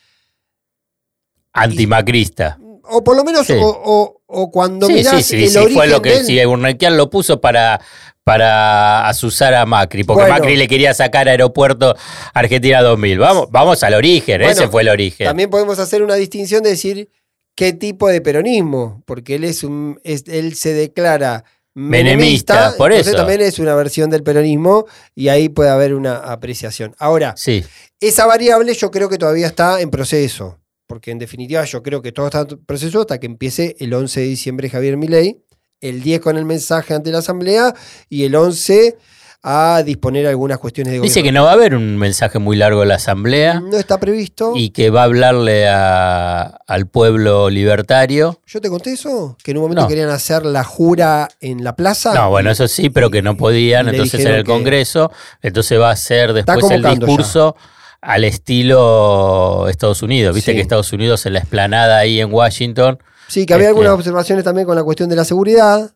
Antimacrista. 1.53 2.57
o 2.89 3.03
por 3.03 3.15
lo 3.15 3.23
menos, 3.23 3.47
Sí. 3.47 3.53
o, 3.53 3.67
o- 3.67 4.21
o 4.33 4.51
cuando 4.51 4.87
Sí, 4.87 4.93
mirás 4.93 5.15
sí, 5.17 5.37
sí, 5.37 5.43
el 5.43 5.49
sí, 5.49 5.57
origen 5.57 5.73
fue 5.75 5.87
lo 5.87 6.01
que 6.01 6.23
sí, 6.23 6.43
Burneckian 6.45 6.97
lo 6.97 7.09
puso 7.09 7.39
para, 7.41 7.79
para 8.23 9.07
asusar 9.07 9.53
a 9.53 9.65
Macri, 9.65 10.03
porque 10.03 10.23
Bueno. 10.23 10.35
Macri 10.35 10.55
le 10.55 10.67
quería 10.67 10.93
sacar 10.93 11.27
aeropuerto 11.29 11.95
Argentina 12.33 12.81
2000. 12.81 13.19
Vamos, 13.19 13.47
vamos 13.51 13.83
al 13.83 13.93
origen, 13.93 14.39
Bueno, 14.41 14.51
ese 14.51 14.67
fue 14.69 14.81
el 14.83 14.89
origen. 14.89 15.25
también 15.27 15.49
podemos 15.49 15.79
hacer 15.79 16.01
una 16.03 16.15
distinción 16.15 16.63
de 16.63 16.71
decir 16.71 17.09
qué 17.55 17.73
tipo 17.73 18.07
de 18.07 18.21
peronismo, 18.21 19.03
porque 19.05 19.35
él 19.35 19.43
es 19.43 19.63
un, 19.63 19.99
es- 20.03 20.23
él 20.27 20.55
se 20.55 20.73
declara 20.73 21.43
Menemista, 21.75 22.53
menemista, 22.53 22.77
por 22.77 22.91
entonces 22.91 23.13
eso. 23.13 23.17
también 23.17 23.41
es 23.41 23.57
una 23.59 23.73
versión 23.75 24.09
del 24.11 24.21
peronismo 24.23 24.85
y 25.15 25.29
ahí 25.29 25.49
puede 25.49 25.71
haber 25.71 25.93
una 25.95 26.17
apreciación. 26.17 26.95
Ahora, 26.99 27.33
Sí, 27.35 27.63
Esa 27.99 28.25
variable 28.25 28.73
yo 28.73 28.91
creo 28.91 29.09
que 29.09 29.17
todavía 29.17 29.47
está 29.47 29.81
en 29.81 29.89
proceso, 29.89 30.59
porque 30.93 31.09
en 31.09 31.17
definitiva 31.17 31.65
yo 31.65 31.81
creo 31.81 32.03
que 32.03 32.11
todo 32.11 32.27
está 32.27 32.41
en 32.41 32.63
proceso 32.67 33.01
hasta 33.01 33.19
que 33.19 33.25
empiece 33.25 33.75
el 33.79 33.91
11 33.95 34.19
de 34.19 34.25
diciembre 34.27 34.69
Javier 34.69 34.95
Milei, 34.95 35.39
el 35.81 36.03
10 36.03 36.21
con 36.21 36.37
el 36.37 36.45
mensaje 36.45 36.93
ante 36.93 37.09
la 37.11 37.17
Asamblea 37.17 37.73
y 38.09 38.25
el 38.25 38.35
11 38.35 38.95
a 39.41 39.81
disponer 39.83 40.27
algunas 40.27 40.59
cuestiones 40.59 40.93
de 40.93 40.99
dice 40.99 41.15
que 41.15 41.29
gobierno. 41.29 41.39
no 41.39 41.45
va 41.45 41.49
a 41.49 41.53
haber 41.55 41.73
un 41.73 41.97
mensaje 41.97 42.37
muy 42.37 42.55
largo 42.57 42.81
de 42.81 42.85
la 42.85 42.95
Asamblea 42.95 43.59
No 43.59 43.75
está 43.75 43.99
previsto. 43.99 44.53
y 44.55 44.69
que 44.69 44.91
va 44.91 45.01
a 45.01 45.05
hablarle 45.05 45.67
a- 45.67 46.43
al 46.67 46.85
pueblo 46.87 47.49
libertario. 47.49 48.39
¿Yo 48.45 48.61
te 48.61 48.69
conté 48.69 48.93
eso? 48.93 49.35
Que 49.43 49.49
en 49.49 49.57
un 49.57 49.63
momento 49.63 49.81
No. 49.81 49.87
querían 49.87 50.09
hacer 50.11 50.45
la 50.45 50.63
jura 50.63 51.27
en 51.41 51.63
la 51.63 51.75
plaza. 51.75 52.13
No, 52.13 52.29
bueno, 52.29 52.51
eso 52.51 52.67
sí, 52.67 52.91
pero 52.91 53.09
que 53.09 53.23
no 53.23 53.35
podían, 53.35 53.89
entonces 53.89 54.23
en 54.23 54.31
el 54.35 54.43
Congreso, 54.43 55.11
entonces 55.41 55.79
va 55.79 55.89
a 55.89 55.95
ser 55.95 56.33
después 56.33 56.69
el 56.69 56.83
discurso 56.83 57.55
al 58.03 58.23
estilo 58.25 59.67
Estados 59.69 60.01
Unidos. 60.01 60.35
Viste 60.35 60.51
Sí. 60.51 60.55
que 60.55 60.61
Estados 60.61 60.91
Unidos 60.93 61.25
en 61.25 61.33
la 61.33 61.39
esplanada 61.39 61.97
ahí 61.99 62.19
en 62.19 62.31
Washington. 62.33 62.99
Sí, 63.27 63.45
que 63.45 63.53
había 63.53 63.67
Este- 63.67 63.77
algunas 63.79 63.93
observaciones 63.93 64.43
también 64.43 64.67
con 64.67 64.75
la 64.75 64.83
cuestión 64.83 65.09
de 65.09 65.15
la 65.15 65.25
seguridad. 65.25 65.91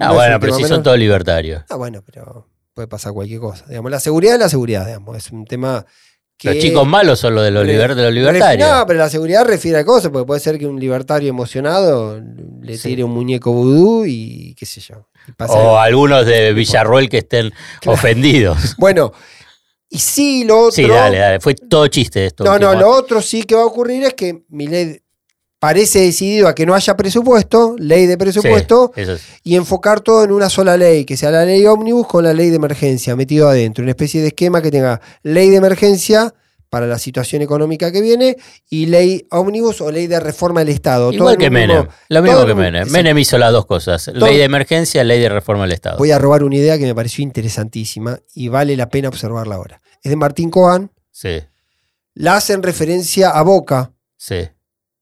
Ah, 0.00 0.08
No 0.08 0.14
bueno, 0.14 0.38
pero 0.40 0.54
si 0.54 0.62
menor. 0.62 0.76
son 0.76 0.82
todos 0.82 0.98
libertarios. 0.98 1.62
Ah, 1.70 1.76
bueno, 1.76 2.02
pero 2.04 2.46
puede 2.74 2.88
pasar 2.88 3.12
cualquier 3.12 3.40
cosa. 3.40 3.64
Digamos, 3.68 3.90
la 3.90 4.00
seguridad 4.00 4.34
es 4.34 4.40
la 4.40 4.48
seguridad, 4.48 4.86
digamos. 4.86 5.16
Es 5.16 5.30
un 5.32 5.44
tema 5.44 5.84
que. 6.36 6.54
Los 6.54 6.58
chicos 6.62 6.86
malos 6.86 7.18
son 7.18 7.34
los 7.34 7.42
de 7.44 7.50
los, 7.50 7.64
liber- 7.66 7.94
de 7.94 8.02
los 8.04 8.12
libertarios. 8.12 8.68
No, 8.68 8.86
pero 8.86 8.98
la 9.00 9.10
seguridad 9.10 9.44
refiere 9.44 9.78
a 9.78 9.84
cosas, 9.84 10.10
porque 10.12 10.26
puede 10.26 10.40
ser 10.40 10.58
que 10.58 10.66
un 10.66 10.78
libertario 10.78 11.28
emocionado 11.30 12.20
le 12.62 12.76
Sí. 12.76 12.90
tire 12.90 13.04
un 13.04 13.10
muñeco 13.12 13.52
vudú 13.52 14.04
y 14.06 14.54
qué 14.56 14.66
sé 14.66 14.80
yo. 14.80 15.06
o 15.36 15.42
algo. 15.44 15.78
algunos 15.78 16.24
de 16.26 16.52
Villarroel 16.54 17.08
que 17.08 17.18
estén 17.18 17.52
ofendidos. 17.86 18.56
Bueno, 18.78 19.12
y 19.90 19.98
sí, 19.98 20.44
lo 20.44 20.58
otro. 20.58 20.72
Sí, 20.72 20.86
dale, 20.86 21.18
dale. 21.18 21.40
Fue 21.40 21.54
todo 21.54 21.86
chiste 21.88 22.26
esto. 22.26 22.44
No, 22.44 22.58
no, 22.58 22.74
lo 22.74 22.90
otro 22.90 23.22
sí 23.22 23.42
que 23.44 23.54
va 23.54 23.62
a 23.62 23.66
ocurrir 23.66 24.04
es 24.04 24.14
que 24.14 24.44
Milei 24.48 25.02
parece 25.58 26.00
decidido 26.00 26.46
a 26.46 26.54
que 26.54 26.66
no 26.66 26.74
haya 26.74 26.96
presupuesto, 26.96 27.74
ley 27.78 28.06
de 28.06 28.16
presupuesto, 28.16 28.92
Sí, 28.94 29.02
y 29.42 29.56
enfocar 29.56 30.00
todo 30.00 30.22
en 30.24 30.30
una 30.30 30.48
sola 30.48 30.76
ley, 30.76 31.04
que 31.04 31.16
sea 31.16 31.30
la 31.30 31.44
ley 31.44 31.66
ómnibus 31.66 32.06
con 32.06 32.22
la 32.24 32.32
ley 32.32 32.50
de 32.50 32.56
emergencia 32.56 33.16
metido 33.16 33.48
adentro, 33.48 33.82
una 33.82 33.90
especie 33.90 34.20
de 34.20 34.28
esquema 34.28 34.62
que 34.62 34.70
tenga 34.70 35.00
ley 35.22 35.50
de 35.50 35.56
emergencia 35.56 36.32
para 36.70 36.86
la 36.86 36.98
situación 36.98 37.42
económica 37.42 37.90
que 37.92 38.00
viene 38.00 38.36
y 38.68 38.86
ley 38.86 39.26
ómnibus 39.30 39.80
o 39.80 39.90
ley 39.90 40.06
de 40.06 40.20
reforma 40.20 40.60
del 40.60 40.68
Estado. 40.70 41.06
Todo 41.10 41.14
Igual 41.14 41.34
en 41.34 41.40
que 41.40 41.46
un 41.46 41.52
mismo- 41.54 41.74
Menem. 41.74 41.88
Lo 42.08 42.22
mismo 42.22 42.36
todo 42.38 42.46
que 42.46 42.54
Menem. 42.54 42.88
Menem 42.90 43.18
hizo 43.18 43.38
las 43.38 43.52
dos 43.52 43.66
cosas. 43.66 44.08
Ley 44.08 44.36
de 44.36 44.44
emergencia, 44.44 45.02
ley 45.04 45.20
de 45.20 45.28
reforma 45.28 45.62
del 45.64 45.72
Estado. 45.72 45.98
Voy 45.98 46.10
a 46.10 46.18
robar 46.18 46.42
una 46.44 46.56
idea 46.56 46.76
que 46.78 46.84
me 46.84 46.94
pareció 46.94 47.22
interesantísima 47.22 48.18
y 48.34 48.48
vale 48.48 48.76
la 48.76 48.88
pena 48.88 49.08
observarla 49.08 49.54
ahora. 49.54 49.80
Es 50.02 50.10
de 50.10 50.16
Martín 50.16 50.50
Coan, 50.50 50.90
Sí, 51.10 51.40
la 52.14 52.36
hace 52.36 52.52
en 52.52 52.62
referencia 52.62 53.30
a 53.30 53.42
Boca, 53.42 53.92
sí. 54.16 54.36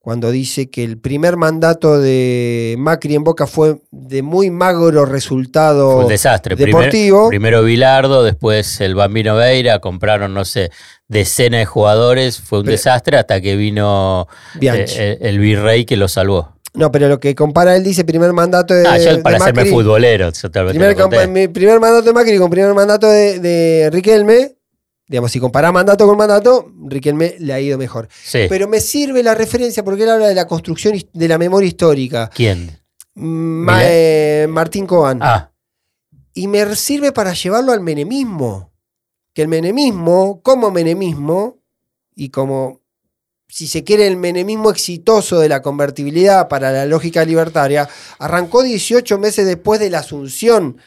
Cuando 0.07 0.31
dice 0.31 0.69
que 0.69 0.85
el 0.85 0.97
primer 0.97 1.35
mandato 1.35 1.99
de 1.99 2.75
Macri 2.77 3.15
en 3.15 3.25
Boca 3.25 3.45
fue 3.45 3.81
de 3.91 4.21
muy 4.21 4.49
magro 4.49 5.03
resultado 5.03 5.91
Fue 5.91 6.03
un 6.03 6.07
desastre. 6.07 6.55
Primero, 6.55 6.77
deportivo. 6.77 7.27
primero 7.27 7.61
Bilardo, 7.61 8.23
después 8.23 8.79
el 8.79 8.95
Bambino 8.95 9.35
Veira, 9.35 9.79
compraron, 9.79 10.33
no 10.33 10.45
sé, 10.45 10.71
decenas 11.09 11.59
de 11.59 11.65
jugadores. 11.65 12.39
Fue 12.39 12.59
un 12.59 12.63
Pero- 12.63 12.71
desastre 12.71 13.17
hasta 13.17 13.41
que 13.41 13.57
vino 13.57 14.29
eh, 14.61 15.17
el, 15.19 15.39
virrey 15.39 15.83
que 15.83 15.97
lo 15.97 16.07
salvó. 16.07 16.53
No, 16.73 16.89
pero 16.89 17.09
lo 17.09 17.19
que 17.19 17.35
compara 17.35 17.75
él 17.75 17.83
dice 17.83 18.05
primer 18.05 18.31
mandato 18.31 18.73
de, 18.73 18.87
ah, 18.87 18.97
yo 18.97 19.21
para 19.21 19.39
de 19.39 19.43
hacerme 19.43 19.65
futbolero. 19.65 20.31
yo 20.31 20.49
Primer, 20.49 21.27
mi 21.27 21.49
primer 21.49 21.81
mandato 21.81 22.05
de 22.05 22.13
Macri 22.13 22.37
con 22.37 22.49
primer 22.49 22.73
mandato 22.73 23.09
de, 23.09 23.39
de 23.39 23.89
Riquelme. 23.91 24.56
Digamos, 25.07 25.31
si 25.31 25.39
comparás 25.39 25.71
mandato 25.71 26.05
con 26.05 26.17
mandato, 26.17 26.71
Riquelme 26.85 27.35
le 27.39 27.53
ha 27.53 27.59
ido 27.61 27.77
mejor. 27.77 28.09
Sí. 28.23 28.39
Pero 28.49 28.67
me 28.67 28.81
sirve 28.81 29.23
la 29.23 29.33
referencia 29.35 29.83
porque 29.83 30.03
él 30.03 30.09
habla 30.09 30.27
de 30.27 30.35
la 30.35 30.47
construcción 30.47 30.95
de 31.13 31.27
la 31.27 31.37
memoria 31.37 31.67
histórica. 31.67 32.29
¿Quién? 32.33 32.77
Ma- 33.15 33.79
eh, 33.83 34.47
Martín 34.49 34.85
Coan. 34.85 35.19
Ah, 35.21 35.51
Y 36.33 36.47
me 36.47 36.75
sirve 36.75 37.11
para 37.13 37.33
llevarlo 37.33 37.71
al 37.71 37.79
menemismo. 37.81 38.71
Que 39.33 39.43
el 39.43 39.47
menemismo, 39.47 40.41
como 40.43 40.71
menemismo, 40.71 41.57
y 42.15 42.29
como, 42.29 42.81
si 43.47 43.67
se 43.67 43.83
quiere, 43.83 44.07
el 44.07 44.17
menemismo 44.17 44.69
exitoso 44.71 45.39
de 45.39 45.47
la 45.47 45.61
convertibilidad 45.61 46.47
para 46.47 46.71
la 46.71 46.85
lógica 46.85 47.23
libertaria, 47.23 47.87
arrancó 48.19 48.61
18 48.61 49.17
meses 49.19 49.45
después 49.45 49.79
de 49.79 49.89
la 49.89 49.99
asunción 49.99 50.77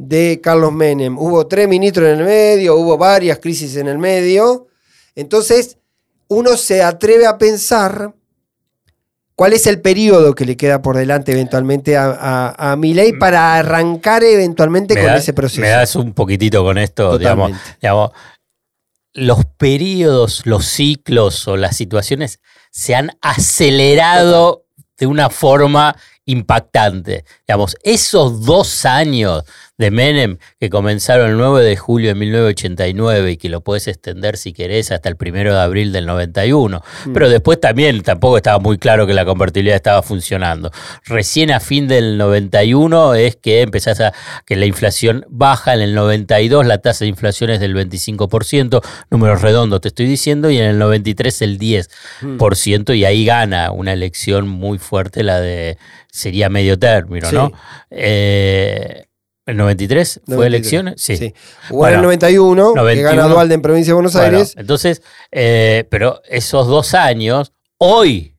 de 0.00 0.40
Carlos 0.40 0.72
Menem. 0.72 1.18
Hubo 1.18 1.48
tres 1.48 1.66
ministros 1.68 2.06
en 2.08 2.20
el 2.20 2.24
medio, 2.24 2.76
hubo 2.76 2.96
varias 2.96 3.38
crisis 3.40 3.74
en 3.74 3.88
el 3.88 3.98
medio. 3.98 4.68
Entonces, 5.16 5.76
uno 6.28 6.56
se 6.56 6.84
atreve 6.84 7.26
a 7.26 7.36
pensar 7.36 8.14
cuál 9.34 9.54
es 9.54 9.66
el 9.66 9.80
periodo 9.80 10.36
que 10.36 10.44
le 10.44 10.56
queda 10.56 10.82
por 10.82 10.96
delante 10.96 11.32
eventualmente 11.32 11.96
a, 11.96 12.10
a, 12.16 12.72
a 12.72 12.76
Milei 12.76 13.18
para 13.18 13.56
arrancar 13.56 14.22
eventualmente 14.22 14.94
me, 14.94 15.00
con 15.00 15.10
da- 15.10 15.16
ese 15.16 15.32
proceso. 15.32 15.62
me 15.62 15.68
das 15.70 15.96
un 15.96 16.12
poquitito 16.12 16.62
con 16.62 16.78
esto, 16.78 17.18
digamos, 17.18 17.50
los 19.14 19.44
periodos, 19.56 20.42
los 20.46 20.64
ciclos 20.64 21.48
o 21.48 21.56
las 21.56 21.76
situaciones 21.76 22.38
se 22.70 22.94
han 22.94 23.18
acelerado 23.20 24.64
de 24.96 25.06
una 25.08 25.28
forma 25.28 25.96
impactante. 26.24 27.24
Digamos, 27.48 27.76
esos 27.82 28.44
dos 28.44 28.84
años 28.84 29.42
de 29.78 29.90
Menem 29.92 30.38
que 30.58 30.68
comenzaron 30.70 31.30
el 31.30 31.36
9 31.38 31.62
de 31.64 31.76
julio 31.76 32.08
de 32.08 32.14
1989 32.16 33.30
y 33.32 33.36
que 33.36 33.48
lo 33.48 33.60
puedes 33.62 33.86
extender 33.88 34.36
si 34.36 34.52
querés 34.52 34.90
hasta 34.90 35.08
el 35.08 35.16
1 35.18 35.52
de 35.54 35.60
abril 35.60 35.92
del 35.92 36.04
91, 36.06 36.82
Mm. 37.06 37.12
pero 37.12 37.28
después 37.30 37.60
también 37.60 38.02
tampoco 38.02 38.36
estaba 38.36 38.58
muy 38.58 38.76
claro 38.78 39.06
que 39.06 39.14
la 39.14 39.24
convertibilidad 39.24 39.76
estaba 39.76 40.02
funcionando. 40.02 40.70
Recién 41.06 41.50
a 41.52 41.60
fin 41.60 41.86
del 41.86 42.18
91 42.18 43.14
es 43.14 43.36
que 43.36 43.62
empezás 43.62 44.00
a 44.00 44.12
que 44.44 44.56
la 44.56 44.66
inflación 44.66 45.24
baja, 45.28 45.74
en 45.74 45.80
el 45.80 45.94
92 45.94 46.66
la 46.66 46.78
tasa 46.78 47.04
de 47.04 47.10
inflación 47.10 47.50
es 47.50 47.60
del 47.60 47.74
25%, 47.74 48.82
números 49.10 49.42
redondos 49.42 49.80
te 49.80 49.88
estoy 49.88 50.06
diciendo, 50.06 50.50
y 50.50 50.58
en 50.58 50.64
el 50.64 50.78
93 50.78 51.42
el 51.42 51.58
10%, 51.58 52.94
y 52.96 53.04
ahí 53.04 53.24
gana 53.24 53.70
una 53.70 53.92
elección 53.92 54.48
muy 54.48 54.78
fuerte, 54.78 55.22
la 55.22 55.40
de, 55.40 55.78
sería 56.10 56.48
medio 56.48 56.78
término, 56.78 57.28
Sí. 57.28 57.36
¿no? 57.36 57.52
Eh, 57.90 59.04
¿El 59.48 59.56
93 59.56 60.20
fue 60.26 60.34
93, 60.36 60.46
elecciones? 60.46 60.94
Sí. 61.02 61.16
Sí. 61.16 61.34
Bueno, 61.70 61.96
el 61.96 62.02
91, 62.02 62.72
que 62.74 62.78
91. 62.80 63.10
gana 63.10 63.28
Dualde 63.32 63.54
en 63.54 63.62
provincia 63.62 63.90
de 63.90 63.94
Buenos 63.94 64.12
Bueno, 64.12 64.36
Aires. 64.38 64.54
entonces, 64.56 65.02
eh, 65.32 65.84
pero 65.90 66.20
esos 66.28 66.66
dos 66.66 66.94
años, 66.94 67.52
hoy 67.78 68.34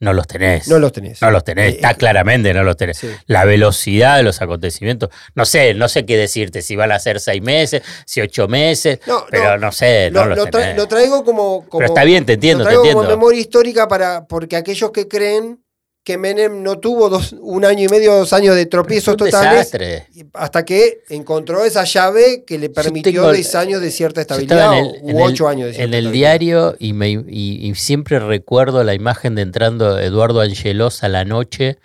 no 0.00 0.12
los 0.12 0.26
tenés. 0.28 0.68
No 0.68 0.78
los 0.78 0.92
tenés. 0.92 1.20
No 1.22 1.30
los 1.30 1.42
tenés, 1.44 1.72
Eh, 1.72 1.76
está 1.76 1.90
eh, 1.92 1.96
claramente 1.96 2.52
no 2.54 2.62
los 2.64 2.76
tenés. 2.76 2.98
sí. 2.98 3.08
La 3.26 3.44
velocidad 3.44 4.16
de 4.16 4.22
los 4.22 4.40
acontecimientos, 4.42 5.10
no 5.34 5.44
sé, 5.44 5.74
no 5.74 5.88
sé 5.88 6.04
qué 6.06 6.16
decirte, 6.16 6.62
si 6.62 6.76
van 6.76 6.92
a 6.92 6.98
ser 6.98 7.18
seis 7.20 7.42
meses, 7.42 7.82
si 8.04 8.20
ocho 8.20 8.46
meses, 8.48 9.00
No, 9.06 9.24
pero 9.30 9.50
no, 9.58 9.66
no. 9.66 9.72
sé, 9.72 10.10
no 10.12 10.20
Lo, 10.24 10.30
los 10.34 10.38
lo 10.38 10.46
tra- 10.46 10.74
lo 10.76 10.86
traigo 10.86 11.24
como, 11.24 11.64
como- 11.68 11.78
Pero 11.80 11.92
está 11.92 12.04
bien, 12.04 12.24
te 12.26 12.34
entiendo, 12.34 12.64
lo 12.64 12.70
te 12.70 12.74
traigo 12.76 12.82
como 12.82 13.02
entiendo. 13.02 13.16
memoria 13.16 13.40
histórica 13.40 13.88
para, 13.88 14.26
porque 14.26 14.56
aquellos 14.56 14.90
que 14.92 15.08
creen 15.08 15.60
que 16.08 16.16
Menem 16.16 16.62
no 16.62 16.78
tuvo 16.78 17.10
dos, 17.10 17.34
un 17.38 17.66
año 17.66 17.84
y 17.84 17.88
medio, 17.88 18.14
dos 18.16 18.32
años 18.32 18.56
de 18.56 18.64
tropiezos 18.64 19.14
totales, 19.14 19.70
desastre. 19.70 20.06
hasta 20.32 20.64
que 20.64 21.02
encontró 21.10 21.66
esa 21.66 21.84
llave 21.84 22.44
que 22.46 22.56
le 22.56 22.70
permitió 22.70 23.12
tengo- 23.24 23.30
10 23.34 23.54
años 23.56 23.82
de 23.82 23.90
cierta 23.90 24.22
estabilidad 24.22 24.78
en 24.78 24.86
el, 24.86 24.90
u 25.02 25.10
en 25.10 25.16
el- 25.18 25.22
8 25.22 25.48
años 25.48 25.66
de 25.66 25.74
cierta 25.74 25.84
en 25.84 25.92
el 25.92 26.06
estabilidad. 26.06 26.12
diario 26.38 26.76
y, 26.78 26.94
me, 26.94 27.10
y, 27.10 27.22
y 27.28 27.74
siempre 27.74 28.18
recuerdo 28.20 28.82
la 28.84 28.94
imagen 28.94 29.34
de 29.34 29.42
entrando 29.42 29.98
Eduardo 29.98 30.40
Angelos 30.40 31.04
a 31.04 31.08
la 31.08 31.26
noche 31.26 31.76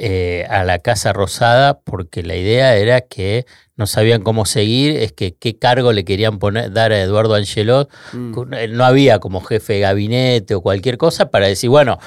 eh, 0.00 0.46
a 0.48 0.62
la 0.64 0.78
Casa 0.78 1.12
Rosada, 1.12 1.80
porque 1.80 2.22
la 2.22 2.36
idea 2.36 2.76
era 2.76 3.00
que 3.00 3.46
no 3.76 3.86
sabían 3.86 4.22
cómo 4.22 4.46
seguir, 4.46 4.96
es 4.96 5.12
que 5.12 5.34
qué 5.34 5.58
cargo 5.58 5.92
le 5.92 6.04
querían 6.04 6.38
poner, 6.38 6.72
dar 6.72 6.92
a 6.92 7.00
Eduardo 7.00 7.34
Angelos. 7.34 7.88
Mm. 8.12 8.52
Eh, 8.52 8.68
No 8.68 8.84
había 8.84 9.18
como 9.18 9.40
jefe 9.40 9.74
de 9.74 9.80
gabinete 9.80 10.54
o 10.54 10.60
cualquier 10.60 10.98
cosa 10.98 11.30
para 11.30 11.48
decir, 11.48 11.70
bueno, 11.70 11.98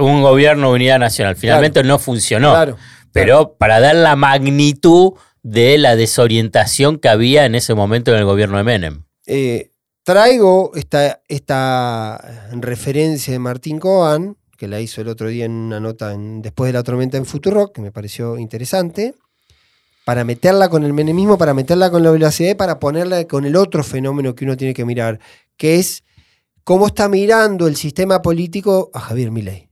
un 0.00 0.22
gobierno 0.22 0.68
de 0.68 0.74
unidad 0.74 0.98
nacional. 0.98 1.36
Finalmente 1.36 1.82
no 1.82 1.98
funcionó. 1.98 2.52
Claro. 2.52 2.76
Pero 3.12 3.56
para 3.58 3.80
dar 3.80 3.94
la 3.94 4.16
magnitud 4.16 5.12
de 5.42 5.78
la 5.78 5.94
desorientación 5.94 6.98
que 6.98 7.08
había 7.08 7.44
en 7.44 7.54
ese 7.54 7.74
momento 7.74 8.12
en 8.12 8.18
el 8.18 8.24
gobierno 8.24 8.56
de 8.56 8.64
Menem. 8.64 9.04
Eh, 9.26 9.70
traigo 10.02 10.72
esta, 10.74 11.20
esta 11.28 12.20
referencia 12.52 13.32
de 13.32 13.38
Martín 13.38 13.78
Coan, 13.78 14.36
que 14.56 14.68
la 14.68 14.80
hizo 14.80 15.00
el 15.00 15.08
otro 15.08 15.28
día 15.28 15.44
en 15.44 15.52
una 15.52 15.80
nota 15.80 16.12
en- 16.12 16.42
después 16.42 16.68
de 16.68 16.72
la 16.72 16.82
tormenta 16.82 17.16
en 17.16 17.26
Futurock, 17.26 17.74
que 17.74 17.80
me 17.82 17.92
pareció 17.92 18.38
interesante, 18.38 19.14
para 20.04 20.24
meterla 20.24 20.68
con 20.68 20.84
el 20.84 20.92
menemismo, 20.92 21.36
para 21.36 21.52
meterla 21.52 21.90
con 21.90 22.02
la 22.02 22.10
velocidad, 22.10 22.56
para 22.56 22.78
ponerla 22.78 23.26
con 23.26 23.44
el 23.44 23.56
otro 23.56 23.82
fenómeno 23.82 24.34
que 24.34 24.44
uno 24.44 24.56
tiene 24.56 24.72
que 24.72 24.84
mirar, 24.84 25.18
que 25.56 25.76
es 25.76 26.04
cómo 26.64 26.86
está 26.86 27.08
mirando 27.08 27.66
el 27.66 27.76
sistema 27.76 28.22
político 28.22 28.90
a 28.94 29.00
Javier 29.00 29.30
Milei. 29.30 29.68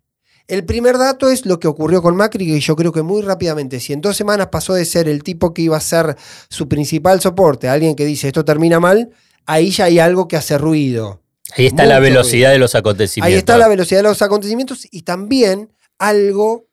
El 0.46 0.64
primer 0.64 0.98
dato 0.98 1.30
es 1.30 1.46
lo 1.46 1.58
que 1.58 1.68
ocurrió 1.68 2.02
con 2.02 2.16
Macri, 2.16 2.46
que 2.46 2.60
yo 2.60 2.76
creo 2.76 2.92
que 2.92 3.02
muy 3.02 3.22
rápidamente, 3.22 3.80
si 3.80 3.94
en 3.94 4.02
dos 4.02 4.16
semanas 4.16 4.48
pasó 4.48 4.74
de 4.74 4.84
ser 4.84 5.08
el 5.08 5.22
tipo 5.22 5.54
que 5.54 5.62
iba 5.62 5.76
a 5.76 5.80
ser 5.80 6.16
su 6.50 6.68
principal 6.68 7.20
soporte, 7.20 7.68
alguien 7.68 7.94
que 7.94 8.04
dice 8.04 8.26
esto 8.26 8.44
termina 8.44 8.78
mal, 8.78 9.10
ahí 9.46 9.70
ya 9.70 9.86
hay 9.86 9.98
algo 9.98 10.28
que 10.28 10.36
hace 10.36 10.58
ruido. 10.58 11.22
Ahí 11.56 11.66
está 11.66 11.86
la 11.86 12.00
velocidad 12.00 12.50
de 12.50 12.58
los 12.58 12.74
acontecimientos. 12.74 13.32
Ahí 13.32 13.38
está 13.38 13.56
la 13.58 13.68
velocidad 13.68 14.00
de 14.00 14.08
los 14.08 14.22
acontecimientos 14.22 14.86
y 14.90 15.02
también 15.02 15.72
algo 15.98 16.68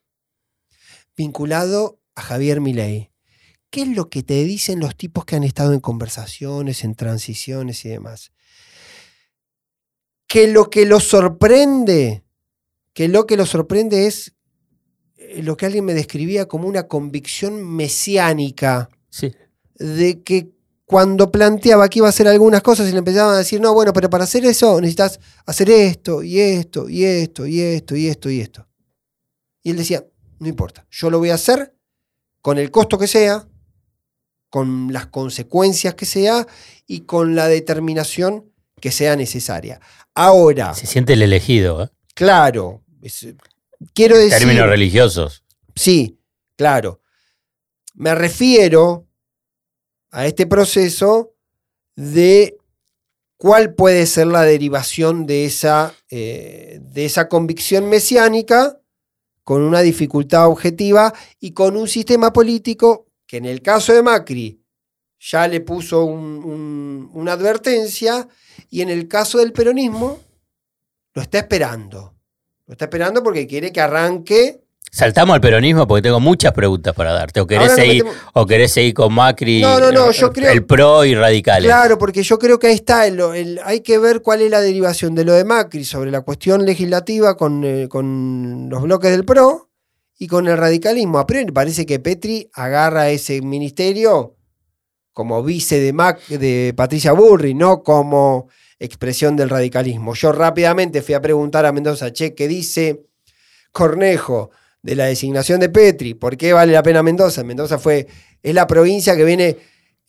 vinculado 1.16 2.00
a 2.16 2.22
Javier 2.22 2.62
Milei. 2.62 3.12
¿Qué 3.70 3.84
es 3.84 3.88
lo 3.90 4.10
que 4.10 4.24
te 4.24 4.44
dicen 4.44 4.80
los 4.80 4.98
tipos 4.98 5.24
que 5.24 5.36
han 5.36 5.44
estado 5.44 5.74
en 5.74 5.80
conversaciones, 5.80 6.84
en 6.84 6.96
transiciones 6.96 7.86
y 7.86 7.90
demás? 7.90 8.32
Que 10.28 10.48
lo 10.48 10.70
que 10.70 10.86
los 10.86 11.04
sorprende, 11.04 12.24
que 12.94 13.08
lo 13.08 13.26
que 13.28 13.38
los 13.38 13.50
sorprende 13.50 14.08
es 14.08 14.34
eh, 15.18 15.42
lo 15.44 15.56
que 15.58 15.68
alguien 15.68 15.86
me 15.86 15.94
describía 15.94 16.48
como 16.48 16.68
una 16.68 16.88
convicción 16.88 17.64
mesiánica 17.76 18.90
Sí. 19.10 19.34
de 19.76 20.22
que 20.24 20.52
cuando 20.92 21.32
planteaba 21.32 21.88
que 21.88 22.00
iba 22.00 22.08
a 22.08 22.10
hacer 22.10 22.28
algunas 22.28 22.62
cosas 22.62 22.90
y 22.90 22.92
le 22.92 22.98
empezaban 22.98 23.34
a 23.34 23.38
decir, 23.38 23.62
no, 23.62 23.74
bueno, 23.74 23.94
pero 23.94 24.10
para 24.10 24.26
hacer 24.26 24.44
eso 24.44 24.82
necesitas 24.82 25.22
hacer 25.46 25.70
esto 25.70 26.22
y 26.22 26.38
esto 26.42 26.90
y 26.90 27.06
esto 27.06 27.48
y 27.48 27.62
esto 27.62 27.96
y 27.96 28.08
esto 28.08 28.30
y 28.30 28.42
esto. 28.42 28.68
Y 29.64 29.72
él 29.72 29.78
decía, 29.78 30.06
no 30.40 30.50
importa, 30.50 30.86
yo 30.92 31.10
lo 31.10 31.20
voy 31.20 31.30
a 31.30 31.36
hacer 31.36 31.74
con 32.42 32.58
el 32.58 32.72
costo 32.72 32.98
que 32.98 33.08
sea, 33.08 33.48
con 34.50 34.92
las 34.92 35.06
consecuencias 35.06 35.96
que 35.96 36.06
sea 36.06 36.46
y 36.86 37.02
con 37.06 37.36
la 37.36 37.48
determinación 37.48 38.52
que 38.82 38.92
sea 38.92 39.16
necesaria. 39.16 39.80
Ahora, 40.14 40.74
Se 40.74 40.88
siente 40.88 41.14
el 41.14 41.22
elegido, 41.22 41.84
¿eh? 41.86 41.90
claro, 42.16 42.84
es- 43.02 43.34
quiero 43.94 44.18
decir... 44.18 44.40
términos 44.40 44.68
religiosos. 44.68 45.46
Sí, 45.74 46.20
claro. 46.58 47.00
Me 47.94 48.14
refiero 48.14 49.08
a 50.12 50.28
este 50.28 50.46
proceso 50.46 51.34
de 51.96 52.58
cuál 53.38 53.74
puede 53.74 54.06
ser 54.06 54.28
la 54.28 54.44
derivación 54.44 55.26
de 55.26 55.46
esa, 55.46 55.94
eh, 56.10 56.80
de 56.82 57.06
esa 57.06 57.28
convicción 57.28 57.90
mesiánica 57.90 58.80
con 59.44 59.62
una 59.62 59.82
dificultad 59.82 60.48
objetiva 60.48 61.14
y 61.40 61.52
con 61.54 61.76
un 61.76 61.88
sistema 61.88 62.32
político 62.32 63.08
que 63.26 63.38
en 63.38 63.46
el 63.46 63.62
caso 63.62 63.94
de 63.94 64.04
Macri 64.04 64.62
ya 65.20 65.48
le 65.48 65.62
puso 65.62 66.04
un- 66.06 66.44
un- 66.44 67.10
una 67.14 67.34
advertencia 67.34 68.28
y 68.70 68.82
en 68.82 68.90
el 68.90 69.08
caso 69.08 69.40
del 69.40 69.54
peronismo 69.54 70.20
lo 71.14 71.22
está 71.22 71.40
esperando. 71.40 72.16
Lo 72.68 72.74
está 72.74 72.86
esperando 72.86 73.24
porque 73.24 73.48
quiere 73.48 73.72
que 73.72 73.82
arranque 73.82 74.64
Saltamos 74.94 75.34
al 75.36 75.40
peronismo 75.40 75.88
porque 75.88 76.02
tengo 76.02 76.20
muchas 76.20 76.52
preguntas 76.52 76.94
para 76.94 77.14
darte. 77.14 77.40
¿O 77.40 77.48
querés, 77.48 77.72
seguir, 77.74 78.04
metemos- 78.04 78.22
o 78.34 78.46
querés 78.46 78.74
seguir 78.74 78.94
con 78.94 79.14
Macri? 79.14 79.62
No, 79.62 79.80
no, 79.80 79.90
no, 79.90 80.12
yo 80.12 80.34
creo- 80.34 80.52
El 80.52 80.66
PRO 80.66 81.06
y 81.06 81.16
radicales. 81.16 81.66
Claro, 81.66 81.98
porque 81.98 82.24
yo 82.24 82.38
creo 82.38 82.60
que 82.60 82.68
ahí 82.68 82.76
está. 82.76 83.08
el- 83.08 83.18
el- 83.22 83.62
hay 83.64 83.80
que 83.80 83.98
ver 83.98 84.22
cuál 84.22 84.42
es 84.42 84.52
la 84.52 84.60
derivación 84.60 85.16
de 85.16 85.24
lo 85.24 85.32
de 85.32 85.46
Macri 85.46 85.86
sobre 85.86 86.12
la 86.12 86.22
cuestión 86.22 86.66
legislativa 86.66 87.38
con, 87.38 87.64
eh, 87.64 87.88
con 87.88 88.68
los 88.70 88.82
bloques 88.84 89.12
del 89.12 89.24
PRO 89.24 89.70
y 90.20 90.28
con 90.28 90.48
el 90.50 90.58
radicalismo. 90.58 91.20
A 91.20 91.26
priori 91.26 91.52
parece 91.54 91.86
que 91.86 92.00
Petri 92.00 92.50
agarra 92.54 93.10
ese 93.12 93.42
ministerio 93.42 94.36
como 95.14 95.42
vice 95.42 95.80
de, 95.80 95.94
Mac, 95.94 96.20
de 96.28 96.74
Patricia 96.76 97.14
Burri, 97.14 97.54
no 97.54 97.82
como 97.82 98.50
expresión 98.78 99.38
del 99.38 99.50
radicalismo. 99.50 100.16
Yo 100.16 100.34
rápidamente 100.34 101.02
fui 101.02 101.16
a 101.16 101.22
preguntar 101.22 101.66
a 101.66 101.72
Mendoza, 101.72 102.12
che, 102.12 102.36
¿qué 102.36 102.50
dice 102.50 103.06
Cornejo 103.72 104.52
de 104.82 104.96
la 104.96 105.06
designación 105.06 105.60
de 105.60 105.70
Petri? 105.70 106.14
¿Por 106.16 106.38
qué 106.38 106.54
vale 106.54 106.74
la 106.74 106.84
pena 106.84 107.04
Mendoza? 107.04 107.44
Mendoza 107.44 107.78
fue, 107.78 108.08
es 108.42 108.54
la 108.56 108.66
provincia 108.68 109.16
que 109.16 109.24
viene 109.24 109.58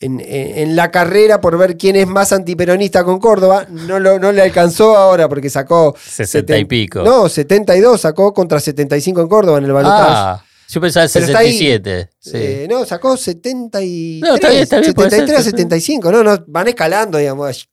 en, 0.00 0.18
en- 0.20 0.58
en 0.58 0.76
la 0.76 0.90
carrera 0.90 1.40
por 1.40 1.56
ver 1.58 1.76
quién 1.76 1.94
es 1.96 2.06
más 2.08 2.32
antiperonista 2.32 3.04
con 3.04 3.18
Córdoba. 3.20 3.66
No, 3.70 4.00
lo- 4.00 4.18
no 4.18 4.32
le 4.32 4.42
alcanzó 4.42 4.96
ahora 4.96 5.28
porque 5.28 5.48
sacó... 5.50 5.94
60 6.02 6.58
y 6.58 6.64
pico. 6.64 7.02
No, 7.02 7.28
72 7.28 8.00
sacó 8.00 8.32
contra 8.34 8.58
75 8.58 9.20
en 9.20 9.28
Córdoba 9.28 9.58
en 9.58 9.64
el 9.64 9.72
balotaje. 9.72 10.04
Ah, 10.14 10.44
yo 10.68 10.80
pensaba 10.80 11.04
ahí. 11.04 11.08
67. 11.10 12.10
sí. 12.18 12.30
Eh, 12.34 12.66
no, 12.68 12.84
sacó 12.86 13.16
73. 13.16 14.22
No, 14.28 14.34
está 14.36 14.48
bien, 14.50 14.62
está 14.62 14.80
bien, 14.80 14.94
puede 14.94 15.10
73 15.10 15.38
a 15.38 15.42
ser, 15.42 15.50
sí, 15.52 15.56
sí. 15.56 15.62
75. 15.62 16.10
No, 16.10 16.24
no, 16.24 16.44
van 16.48 16.68
escalando, 16.68 17.18
digamos. 17.18 17.68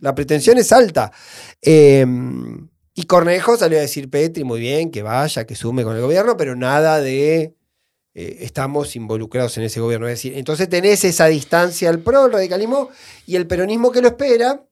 La 0.00 0.14
pretensión 0.14 0.58
es 0.58 0.70
alta. 0.70 1.10
Eh, 1.62 2.04
y 3.00 3.04
Cornejo 3.04 3.56
salió 3.56 3.78
a 3.78 3.80
decir 3.80 4.10
Petri, 4.10 4.44
muy 4.44 4.60
bien, 4.60 4.90
que 4.90 5.02
vaya, 5.02 5.46
que 5.46 5.54
sume 5.54 5.84
con 5.84 5.96
el 5.96 6.02
gobierno, 6.02 6.36
pero 6.36 6.54
nada 6.54 7.00
de 7.00 7.54
eh, 8.12 8.36
estamos 8.40 8.94
involucrados 8.94 9.56
en 9.56 9.64
ese 9.64 9.80
gobierno. 9.80 10.06
Es 10.06 10.18
decir, 10.18 10.34
entonces 10.36 10.68
tenés 10.68 11.02
esa 11.04 11.24
distancia 11.26 11.88
al 11.88 12.00
PRO, 12.00 12.26
el 12.26 12.32
radicalismo, 12.32 12.90
y 13.24 13.36
el 13.36 13.46
peronismo 13.46 13.90
que 13.90 14.02
lo 14.02 14.08
espera 14.08 14.62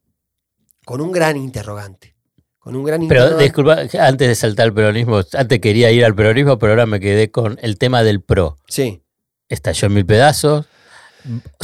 con 0.84 1.00
un 1.00 1.10
gran 1.10 1.38
interrogante. 1.38 2.16
Con 2.58 2.76
un 2.76 2.84
gran 2.84 3.00
Pero 3.08 3.22
interrogante. 3.22 3.44
disculpa, 3.44 4.06
antes 4.06 4.28
de 4.28 4.34
saltar 4.34 4.66
al 4.66 4.74
peronismo, 4.74 5.22
antes 5.32 5.58
quería 5.60 5.90
ir 5.90 6.04
al 6.04 6.14
peronismo, 6.14 6.58
pero 6.58 6.72
ahora 6.72 6.84
me 6.84 7.00
quedé 7.00 7.30
con 7.30 7.58
el 7.62 7.78
tema 7.78 8.02
del 8.02 8.20
PRO. 8.20 8.58
Sí. 8.68 9.00
Estalló 9.48 9.86
en 9.86 9.94
mil 9.94 10.04
pedazos. 10.04 10.66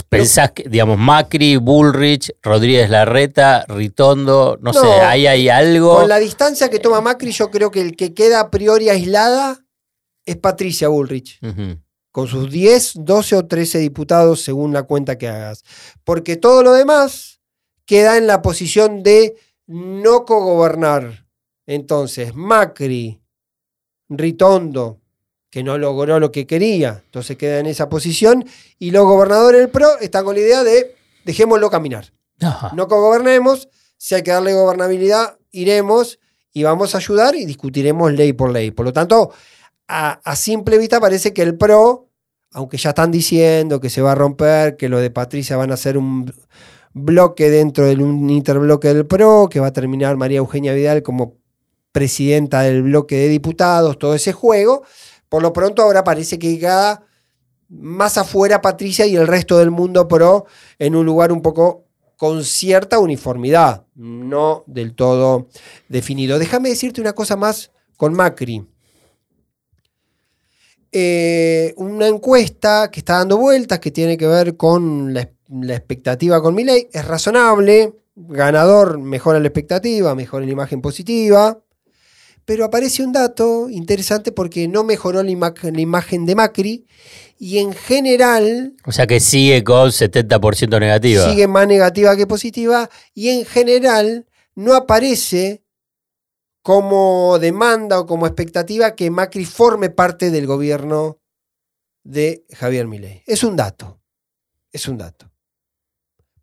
Pensás 0.09 0.53
que, 0.53 0.68
digamos, 0.68 0.98
Macri, 0.98 1.57
Bullrich, 1.57 2.33
Rodríguez 2.42 2.88
Larreta, 2.90 3.64
Ritondo, 3.68 4.59
no, 4.61 4.72
No, 4.72 4.81
sé, 4.81 4.87
ahí 4.87 5.27
hay 5.27 5.48
algo. 5.48 5.96
Con 5.96 6.09
la 6.09 6.18
distancia 6.18 6.70
que 6.70 6.79
toma 6.79 7.00
Macri, 7.00 7.33
yo 7.33 7.50
creo 7.50 7.70
que 7.70 7.81
el 7.81 7.96
que 7.96 8.14
queda 8.14 8.40
a 8.40 8.50
priori 8.50 8.88
aislada 8.88 9.64
es 10.24 10.37
Patricia 10.37 10.88
Bullrich, 10.88 11.40
con 12.11 12.29
sus 12.29 12.50
10, 12.50 12.94
12 13.00 13.37
o 13.37 13.46
13 13.46 13.79
diputados 13.79 14.42
según 14.42 14.72
la 14.72 14.85
cuenta 14.85 15.18
que 15.18 15.29
hagas. 15.29 15.64
Porque 16.05 16.37
todo 16.37 16.62
lo 16.62 16.72
demás 16.72 17.40
queda 17.87 18.16
en 18.16 18.27
la 18.27 18.40
posición 18.40 19.03
de 19.03 19.37
no 19.66 20.24
cogobernar. 20.24 21.27
Entonces, 21.66 22.35
Macri, 22.35 23.20
Ritondo, 24.09 25.00
que 25.55 25.62
no 25.62 25.79
logró 25.79 26.19
lo 26.19 26.33
que 26.33 26.49
quería, 26.49 27.03
entonces 27.05 27.37
queda 27.37 27.61
en 27.61 27.67
esa 27.67 27.88
posición, 27.88 28.45
y 28.81 28.90
los 28.90 29.05
gobernadores 29.05 29.61
del 29.61 29.69
PRO 29.71 30.01
están 30.01 30.25
con 30.25 30.35
la 30.35 30.40
idea 30.40 30.64
de 30.64 30.97
dejémoslo 31.25 31.71
caminar 31.71 32.12
Ajá. 32.40 32.73
no 32.75 32.88
cogobernemos, 32.88 33.69
si 33.97 34.17
hay 34.17 34.25
que 34.25 34.33
darle 34.33 34.53
gobernabilidad, 34.53 35.38
iremos 35.53 36.19
y 36.53 36.64
vamos 36.64 36.97
a 36.97 36.99
ayudar 36.99 37.37
y 37.37 37.47
discutiremos 37.47 38.12
ley 38.12 38.33
por 38.33 38.51
ley. 38.51 38.73
Por 38.73 38.85
lo 38.85 38.93
tanto, 38.93 39.31
a, 39.87 40.14
a 40.25 40.35
simple 40.35 40.77
vista 40.77 40.99
parece 40.99 41.33
que 41.33 41.43
el 41.43 41.57
PRO, 41.57 42.09
aunque 42.51 42.77
ya 42.77 42.88
están 42.88 43.12
diciendo 43.12 43.79
que 43.79 43.90
se 43.90 44.03
va 44.03 44.11
a 44.11 44.17
romper, 44.17 44.77
que 44.77 44.88
lo 44.88 44.99
de 44.99 45.11
Patricia 45.11 45.57
van 45.57 45.71
a 45.71 45.77
ser 45.77 45.97
un 45.97 46.35
bloque 46.95 47.49
dentro 47.49 47.87
de 47.87 47.95
un 47.95 48.29
interbloque 48.29 48.93
del 48.93 49.07
PRO, 49.07 49.49
que 49.49 49.61
va 49.61 49.69
a 49.69 49.73
terminar 49.73 50.17
María 50.17 50.38
Eugenia 50.38 50.75
Vidal 50.75 51.05
como 51.05 51.37
presidenta 51.93 52.62
del 52.62 52.83
bloque 52.83 53.14
de 53.14 53.29
diputados, 53.29 54.01
todo 54.01 54.17
ese 54.17 54.33
juego. 54.33 54.83
Por 55.35 55.42
lo 55.42 55.53
pronto 55.53 55.83
ahora 55.83 56.05
parece 56.05 56.38
que 56.38 56.61
queda 56.61 57.03
más 57.68 58.18
afuera 58.18 58.61
Patricia 58.61 59.05
y 59.05 59.16
el 59.16 59.27
resto 59.27 59.59
del 59.59 59.73
mundo 59.73 60.07
pro 60.07 60.47
en 60.79 60.94
un 60.94 61.05
lugar 61.05 61.33
un 61.33 61.42
poco 61.42 61.87
con 62.16 62.44
cierta 62.44 63.01
uniformidad, 63.01 63.85
no 63.97 64.62
del 64.68 64.94
todo 64.94 65.49
definido. 65.88 66.38
Déjame 66.38 66.68
decirte 66.68 67.01
una 67.01 67.14
cosa 67.14 67.35
más 67.35 67.73
con 67.97 68.14
Macri. 68.14 68.64
Eh, 70.92 71.75
una 71.79 72.07
encuesta 72.07 72.92
que 72.92 73.01
está 73.01 73.14
dando 73.14 73.37
vueltas, 73.37 73.81
que 73.81 73.90
tiene 73.90 74.16
que 74.16 74.29
ver 74.29 74.57
con 74.57 75.12
la, 75.14 75.29
la 75.49 75.75
expectativa 75.75 76.40
con 76.40 76.55
Milei, 76.55 76.88
es 76.92 77.05
razonable, 77.05 77.92
ganador 78.14 79.01
mejora 79.01 79.40
la 79.40 79.49
expectativa, 79.49 80.14
mejora 80.14 80.47
la 80.47 80.53
imagen 80.53 80.81
positiva, 80.81 81.63
pero 82.44 82.64
aparece 82.64 83.02
un 83.02 83.12
dato 83.12 83.68
interesante 83.70 84.33
porque 84.33 84.68
no 84.68 84.85
mejoró 84.85 85.22
la, 85.22 85.30
ima- 85.30 85.54
la 85.72 85.80
imagen 85.80 86.26
de 86.26 86.35
Macri 86.35 86.87
y 87.38 87.59
en 87.59 87.72
general 87.72 88.74
O 88.85 88.92
sea 88.92 89.07
que 89.07 89.20
sigue 89.20 89.64
con 89.64 89.88
70% 89.90 90.78
negativa. 90.80 91.28
sigue 91.28 91.46
más 91.48 91.66
negativa 91.66 92.16
que 92.16 92.26
positiva 92.26 92.88
y 93.14 93.30
en 93.30 93.44
general 93.44 94.26
no 94.54 94.74
aparece 94.74 95.62
como 96.62 97.38
demanda 97.38 98.00
o 98.00 98.07
como 98.07 98.26
expectativa 98.26 98.94
que 98.94 99.11
Macri 99.11 99.44
forme 99.44 99.90
parte 99.90 100.30
del 100.30 100.46
gobierno 100.46 101.18
de 102.04 102.44
Javier 102.52 102.87
Milei. 102.87 103.22
Es 103.26 103.44
un 103.44 103.57
dato. 103.57 104.00
Es 104.72 104.88
un 104.88 104.98
dato. 104.98 105.30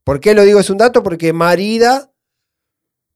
¿Por 0.03 0.19
qué 0.19 0.33
lo 0.33 0.43
digo 0.43 0.59
es 0.59 0.69
un 0.69 0.77
dato? 0.77 1.03
Porque 1.03 1.33
marida 1.33 2.11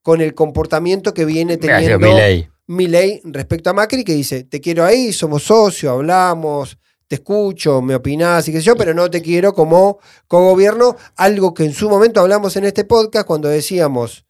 con 0.01 0.21
el 0.21 0.33
comportamiento 0.35 1.13
que 1.13 1.25
viene 1.25 1.57
teniendo 1.57 1.99
Milei. 2.13 2.49
Milei 2.67 3.21
respecto 3.25 3.69
a 3.69 3.73
Macri, 3.73 4.03
que 4.03 4.13
dice, 4.13 4.43
te 4.43 4.59
quiero 4.59 4.83
ahí, 4.83 5.13
somos 5.13 5.43
socios, 5.43 5.91
hablamos, 5.91 6.77
te 7.07 7.15
escucho, 7.15 7.81
me 7.81 7.95
opinás 7.95 8.47
y 8.47 8.51
qué 8.51 8.61
yo, 8.61 8.75
pero 8.75 8.93
no 8.93 9.09
te 9.09 9.21
quiero 9.21 9.53
como 9.53 9.99
cogobierno, 10.27 10.95
algo 11.15 11.53
que 11.53 11.65
en 11.65 11.73
su 11.73 11.89
momento 11.89 12.19
hablamos 12.19 12.55
en 12.55 12.65
este 12.65 12.83
podcast 12.83 13.27
cuando 13.27 13.47
decíamos 13.47 14.25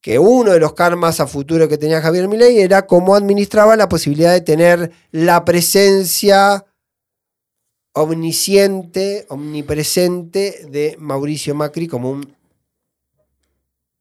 que 0.00 0.18
uno 0.18 0.52
de 0.52 0.60
los 0.60 0.72
karmas 0.74 1.20
a 1.20 1.26
futuro 1.26 1.68
que 1.68 1.78
tenía 1.78 2.00
Javier 2.00 2.28
Milei 2.28 2.60
era 2.60 2.86
cómo 2.86 3.14
administraba 3.14 3.76
la 3.76 3.88
posibilidad 3.88 4.32
de 4.32 4.40
tener 4.40 4.92
la 5.10 5.44
presencia 5.44 6.64
omnisciente, 7.92 9.26
omnipresente 9.28 10.66
de 10.68 10.96
Mauricio 10.98 11.54
Macri 11.54 11.88
como 11.88 12.10
un 12.10 12.36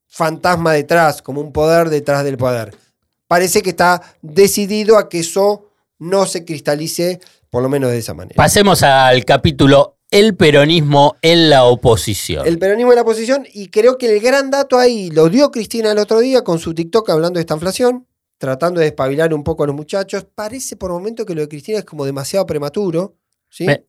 fantasma 0.07 0.73
detrás, 0.73 1.21
como 1.21 1.41
un 1.41 1.51
poder 1.51 1.89
detrás 1.89 2.23
del 2.23 2.37
poder. 2.37 2.84
Parece 3.27 3.61
que 3.61 3.71
está 3.71 4.01
decidido 4.21 4.97
a 4.97 5.09
que 5.09 5.19
eso 5.19 5.69
no 5.99 6.25
se 6.25 6.45
cristalice, 6.45 7.19
por 7.49 7.63
lo 7.63 7.69
menos 7.69 7.91
de 7.91 7.97
esa 7.97 8.13
manera. 8.13 8.35
Pasemos 8.35 8.83
al 8.83 9.25
capítulo 9.25 9.97
El 10.11 10.35
peronismo 10.35 11.15
en 11.21 11.49
la 11.49 11.63
oposición. 11.65 12.45
El 12.45 12.59
peronismo 12.59 12.91
de 12.91 12.97
la 12.97 13.01
oposición, 13.01 13.45
y 13.53 13.69
creo 13.69 13.97
que 13.97 14.13
el 14.13 14.19
gran 14.21 14.51
dato 14.51 14.77
ahí 14.77 15.09
lo 15.09 15.29
dio 15.29 15.51
Cristina 15.51 15.91
el 15.91 15.97
otro 15.97 16.19
día 16.19 16.43
con 16.43 16.59
su 16.59 16.73
TikTok 16.73 17.09
hablando 17.09 17.37
de 17.37 17.41
esta 17.41 17.55
inflación, 17.55 18.05
tratando 18.37 18.79
de 18.79 18.87
despabilar 18.87 19.33
un 19.33 19.43
poco 19.43 19.63
a 19.63 19.67
los 19.67 19.75
muchachos. 19.75 20.25
Parece 20.35 20.75
por 20.75 20.91
momento 20.91 21.25
que 21.25 21.33
lo 21.35 21.41
de 21.41 21.47
Cristina 21.47 21.79
es 21.79 21.85
como 21.85 22.05
demasiado 22.05 22.45
prematuro. 22.45 23.15
¿sí? 23.49 23.65
Me- 23.65 23.85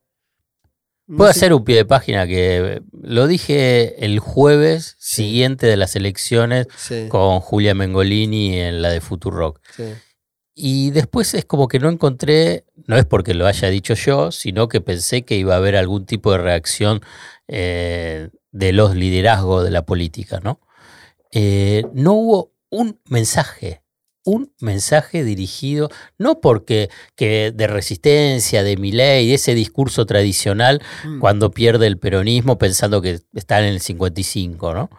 Puedo 1.07 1.31
hacer 1.31 1.53
un 1.55 1.65
pie 1.65 1.77
de 1.77 1.85
página 1.85 2.27
que 2.27 2.83
lo 3.03 3.27
dije 3.27 4.05
el 4.05 4.19
jueves 4.19 4.97
siguiente 4.99 5.67
de 5.67 5.77
las 5.77 5.95
elecciones 5.95 6.67
Sí, 6.77 7.07
con 7.09 7.41
Julia 7.41 7.75
Mengolini 7.75 8.59
en 8.59 8.83
la 8.83 8.91
de 8.91 9.01
Futurock. 9.01 9.61
sí. 9.77 9.85
Y 10.59 10.91
después 10.91 11.35
es 11.35 11.45
como 11.45 11.69
que 11.69 11.79
no 11.79 11.91
encontré, 11.91 12.65
no 12.87 12.97
es 12.97 13.05
porque 13.05 13.35
lo 13.35 13.47
haya 13.47 13.69
dicho 13.69 13.93
yo, 13.93 14.33
sino 14.33 14.69
que 14.69 14.81
pensé 14.81 15.21
que 15.23 15.37
iba 15.37 15.53
a 15.53 15.59
haber 15.59 15.77
algún 15.77 16.07
tipo 16.07 16.33
de 16.33 16.39
reacción 16.39 17.03
eh, 17.47 18.31
de 18.53 18.73
los 18.73 18.97
liderazgos 18.97 19.65
de 19.65 19.71
la 19.71 19.85
política, 19.85 20.41
¿no? 20.43 20.59
Eh, 21.31 21.85
no 21.93 22.15
hubo 22.15 22.53
un 22.71 22.99
mensaje, 23.05 23.83
un 24.27 24.53
mensaje 24.61 25.25
dirigido, 25.25 25.89
no 26.19 26.41
porque 26.41 26.91
que 27.15 27.53
de 27.55 27.67
resistencia, 27.69 28.63
de 28.63 28.77
mi 28.77 28.93
ley, 28.93 29.29
de 29.29 29.35
ese 29.35 29.55
discurso 29.55 30.05
tradicional 30.05 30.83
Mm. 31.05 31.21
cuando 31.21 31.51
pierde 31.53 31.87
el 31.87 31.97
peronismo 31.99 32.59
pensando 32.59 33.01
que 33.01 33.21
está 33.35 33.61
en 33.61 33.67
el 33.67 33.81
55, 33.81 34.75
¿no? 34.75 34.91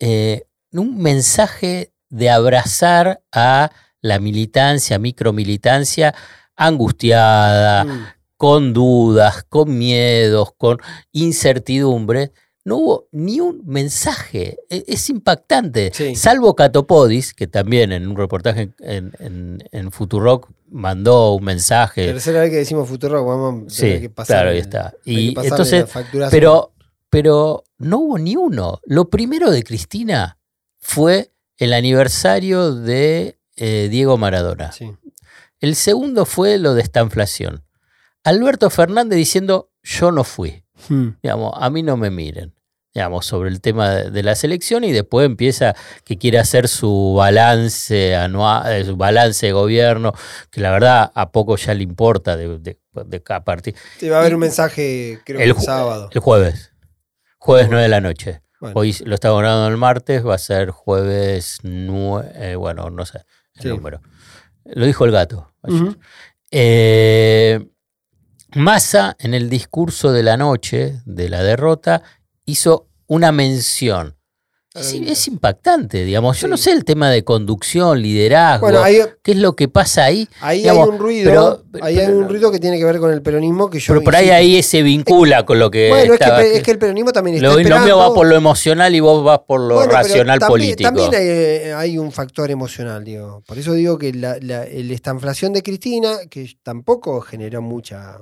Eh, 0.00 0.42
un 0.72 0.98
mensaje 0.98 1.92
de 2.08 2.30
abrazar 2.30 3.22
a 3.32 3.70
la 4.00 4.18
militancia, 4.18 4.98
micromilitancia 4.98 6.14
angustiada, 6.56 7.84
Mm. 7.84 8.06
con 8.36 8.72
dudas, 8.72 9.44
con 9.48 9.76
miedos, 9.78 10.48
con 10.56 10.78
incertidumbre. 11.12 12.32
No 12.64 12.76
hubo 12.76 13.08
ni 13.12 13.40
un 13.40 13.62
mensaje. 13.66 14.58
E- 14.68 14.84
Es 14.86 15.08
impactante. 15.10 15.90
Sí. 15.94 16.14
Salvo 16.14 16.54
Catopodis, 16.54 17.32
que 17.34 17.46
también 17.46 17.92
en 17.92 18.06
un 18.08 18.16
reportaje 18.16 18.70
en, 18.80 19.12
en, 19.18 19.58
en 19.72 19.90
Futurock 19.92 20.48
mandó 20.70 21.34
un 21.34 21.44
mensaje. 21.44 22.06
Tercera 22.06 22.40
vez 22.42 22.50
que 22.50 22.56
decimos 22.56 22.88
futuro, 22.88 23.24
vamos 23.24 23.54
a 23.72 23.76
tener 23.76 23.96
Sí, 23.96 24.00
que 24.02 24.10
pasar. 24.10 24.36
claro, 24.36 24.50
ahí 24.50 24.58
está. 24.58 24.94
Y 25.04 25.38
entonces, 25.40 25.86
pero, 26.30 26.72
pero 27.08 27.64
no 27.78 27.98
hubo 27.98 28.18
ni 28.18 28.36
uno. 28.36 28.80
Lo 28.84 29.08
primero 29.10 29.50
de 29.50 29.62
Cristina 29.64 30.38
fue 30.78 31.32
el 31.56 31.72
aniversario 31.72 32.74
de 32.74 33.38
eh, 33.56 33.88
Diego 33.90 34.16
Maradona. 34.18 34.70
Sí. 34.72 34.92
El 35.60 35.74
segundo 35.76 36.24
fue 36.24 36.58
lo 36.58 36.74
de 36.74 36.82
esta 36.82 37.00
inflación. 37.00 37.64
Alberto 38.22 38.70
Fernández 38.70 39.16
diciendo, 39.16 39.70
yo 39.82 40.12
no 40.12 40.24
fui. 40.24 40.62
Mm. 40.88 41.08
Digamos, 41.22 41.52
a 41.56 41.70
mí 41.70 41.82
no 41.82 41.96
me 41.96 42.10
miren. 42.10 42.54
Digamos, 42.92 43.24
sobre 43.24 43.50
el 43.50 43.60
tema 43.60 43.88
de, 43.90 44.10
de 44.10 44.22
la 44.24 44.34
selección 44.34 44.82
y 44.82 44.90
después 44.90 45.24
empieza 45.24 45.76
que 46.04 46.18
quiere 46.18 46.40
hacer 46.40 46.66
su 46.66 47.14
balance 47.16 48.16
anual, 48.16 48.72
eh, 48.72 48.84
su 48.84 48.96
balance 48.96 49.46
de 49.46 49.52
gobierno, 49.52 50.12
que 50.50 50.60
la 50.60 50.72
verdad 50.72 51.12
a 51.14 51.30
poco 51.30 51.56
ya 51.56 51.72
le 51.72 51.84
importa 51.84 52.36
de, 52.36 52.58
de, 52.58 52.78
de 53.06 53.22
a 53.28 53.44
partir. 53.44 53.76
Sí, 53.98 54.08
va 54.08 54.16
a 54.16 54.20
haber 54.20 54.32
Y- 54.32 54.34
un 54.34 54.40
mensaje, 54.40 55.20
creo 55.24 55.38
que 55.38 55.44
El, 55.44 55.50
el 55.50 55.56
ju- 55.56 55.60
sábado. 55.60 56.10
el 56.12 56.20
jueves. 56.20 56.72
Jueves 57.38 57.68
9 57.70 57.82
de 57.84 57.88
la 57.88 58.00
noche. 58.00 58.42
Bueno, 58.60 58.74
Hoy 58.80 58.94
lo 59.04 59.14
está 59.14 59.30
grabando 59.30 59.68
el 59.68 59.76
martes, 59.76 60.26
va 60.26 60.34
a 60.34 60.38
ser 60.38 60.70
jueves 60.70 61.58
9, 61.62 62.56
bueno, 62.56 62.90
no 62.90 63.06
sé 63.06 63.20
el 63.54 63.62
Sí. 63.62 63.68
número. 63.68 64.00
Lo 64.64 64.84
dijo 64.84 65.04
el 65.04 65.12
gato. 65.12 65.52
ayer. 65.62 65.96
Eh, 66.50 67.69
Massa, 68.54 69.16
en 69.20 69.34
el 69.34 69.48
discurso 69.50 70.12
de 70.12 70.22
la 70.22 70.36
noche 70.36 71.00
de 71.04 71.28
la 71.28 71.42
derrota, 71.42 72.02
hizo 72.46 72.86
una 73.06 73.32
mención. 73.32 74.16
Es, 74.72 74.92
es 74.94 75.26
impactante, 75.26 76.04
digamos. 76.04 76.40
Yo 76.40 76.46
no 76.46 76.56
sé 76.56 76.70
el 76.70 76.84
tema 76.84 77.10
de 77.10 77.24
conducción, 77.24 78.00
liderazgo, 78.00 78.66
Bueno, 78.66 78.84
ahí, 78.84 79.00
qué 79.20 79.32
es 79.32 79.38
lo 79.38 79.56
que 79.56 79.66
pasa 79.66 80.04
ahí. 80.04 80.28
ahí 80.40 80.58
digamos, 80.58 80.84
hay 80.84 80.90
un 80.94 80.98
ruido. 81.00 81.24
pero- 81.72 81.84
ahí 81.84 81.98
hay 81.98 82.06
un 82.12 82.28
ruido 82.28 82.52
que 82.52 82.60
tiene 82.60 82.78
que 82.78 82.84
ver 82.84 83.00
con 83.00 83.10
el 83.12 83.20
peronismo 83.20 83.68
que 83.68 83.80
yo. 83.80 83.92
Pero 83.94 84.04
por 84.04 84.14
ahí 84.14 84.30
ahí 84.30 84.62
se 84.62 84.82
vincula 84.84 85.44
con 85.44 85.58
lo 85.58 85.72
que 85.72 85.88
Bueno, 85.88 86.12
es 86.14 86.18
que, 86.20 86.24
estaba- 86.24 86.42
es 86.44 86.62
que 86.62 86.70
el 86.70 86.78
peronismo 86.78 87.10
también 87.10 87.34
está 87.38 87.48
lo, 87.48 87.54
lo 87.54 87.58
esperando. 87.58 87.84
mío 87.84 87.98
va 87.98 88.14
por 88.14 88.28
lo 88.28 88.36
emocional 88.36 88.94
y 88.94 89.00
vos 89.00 89.24
vas 89.24 89.40
por 89.40 89.60
lo 89.60 89.74
Bueno, 89.74 89.90
racional 89.92 90.38
también, 90.38 90.48
político. 90.76 90.88
También 90.88 91.14
hay, 91.16 91.28
eh, 91.28 91.72
hay 91.74 91.98
un 91.98 92.12
factor 92.12 92.48
emocional, 92.52 93.02
digo. 93.02 93.42
Por 93.48 93.58
eso 93.58 93.72
digo 93.72 93.98
que 93.98 94.12
la, 94.12 94.36
la- 94.40 94.62
el- 94.62 94.92
esta 94.92 95.10
inflación 95.10 95.52
de 95.52 95.64
Cristina, 95.64 96.16
que 96.30 96.48
tampoco 96.62 97.20
generó 97.22 97.60
mucha. 97.60 98.18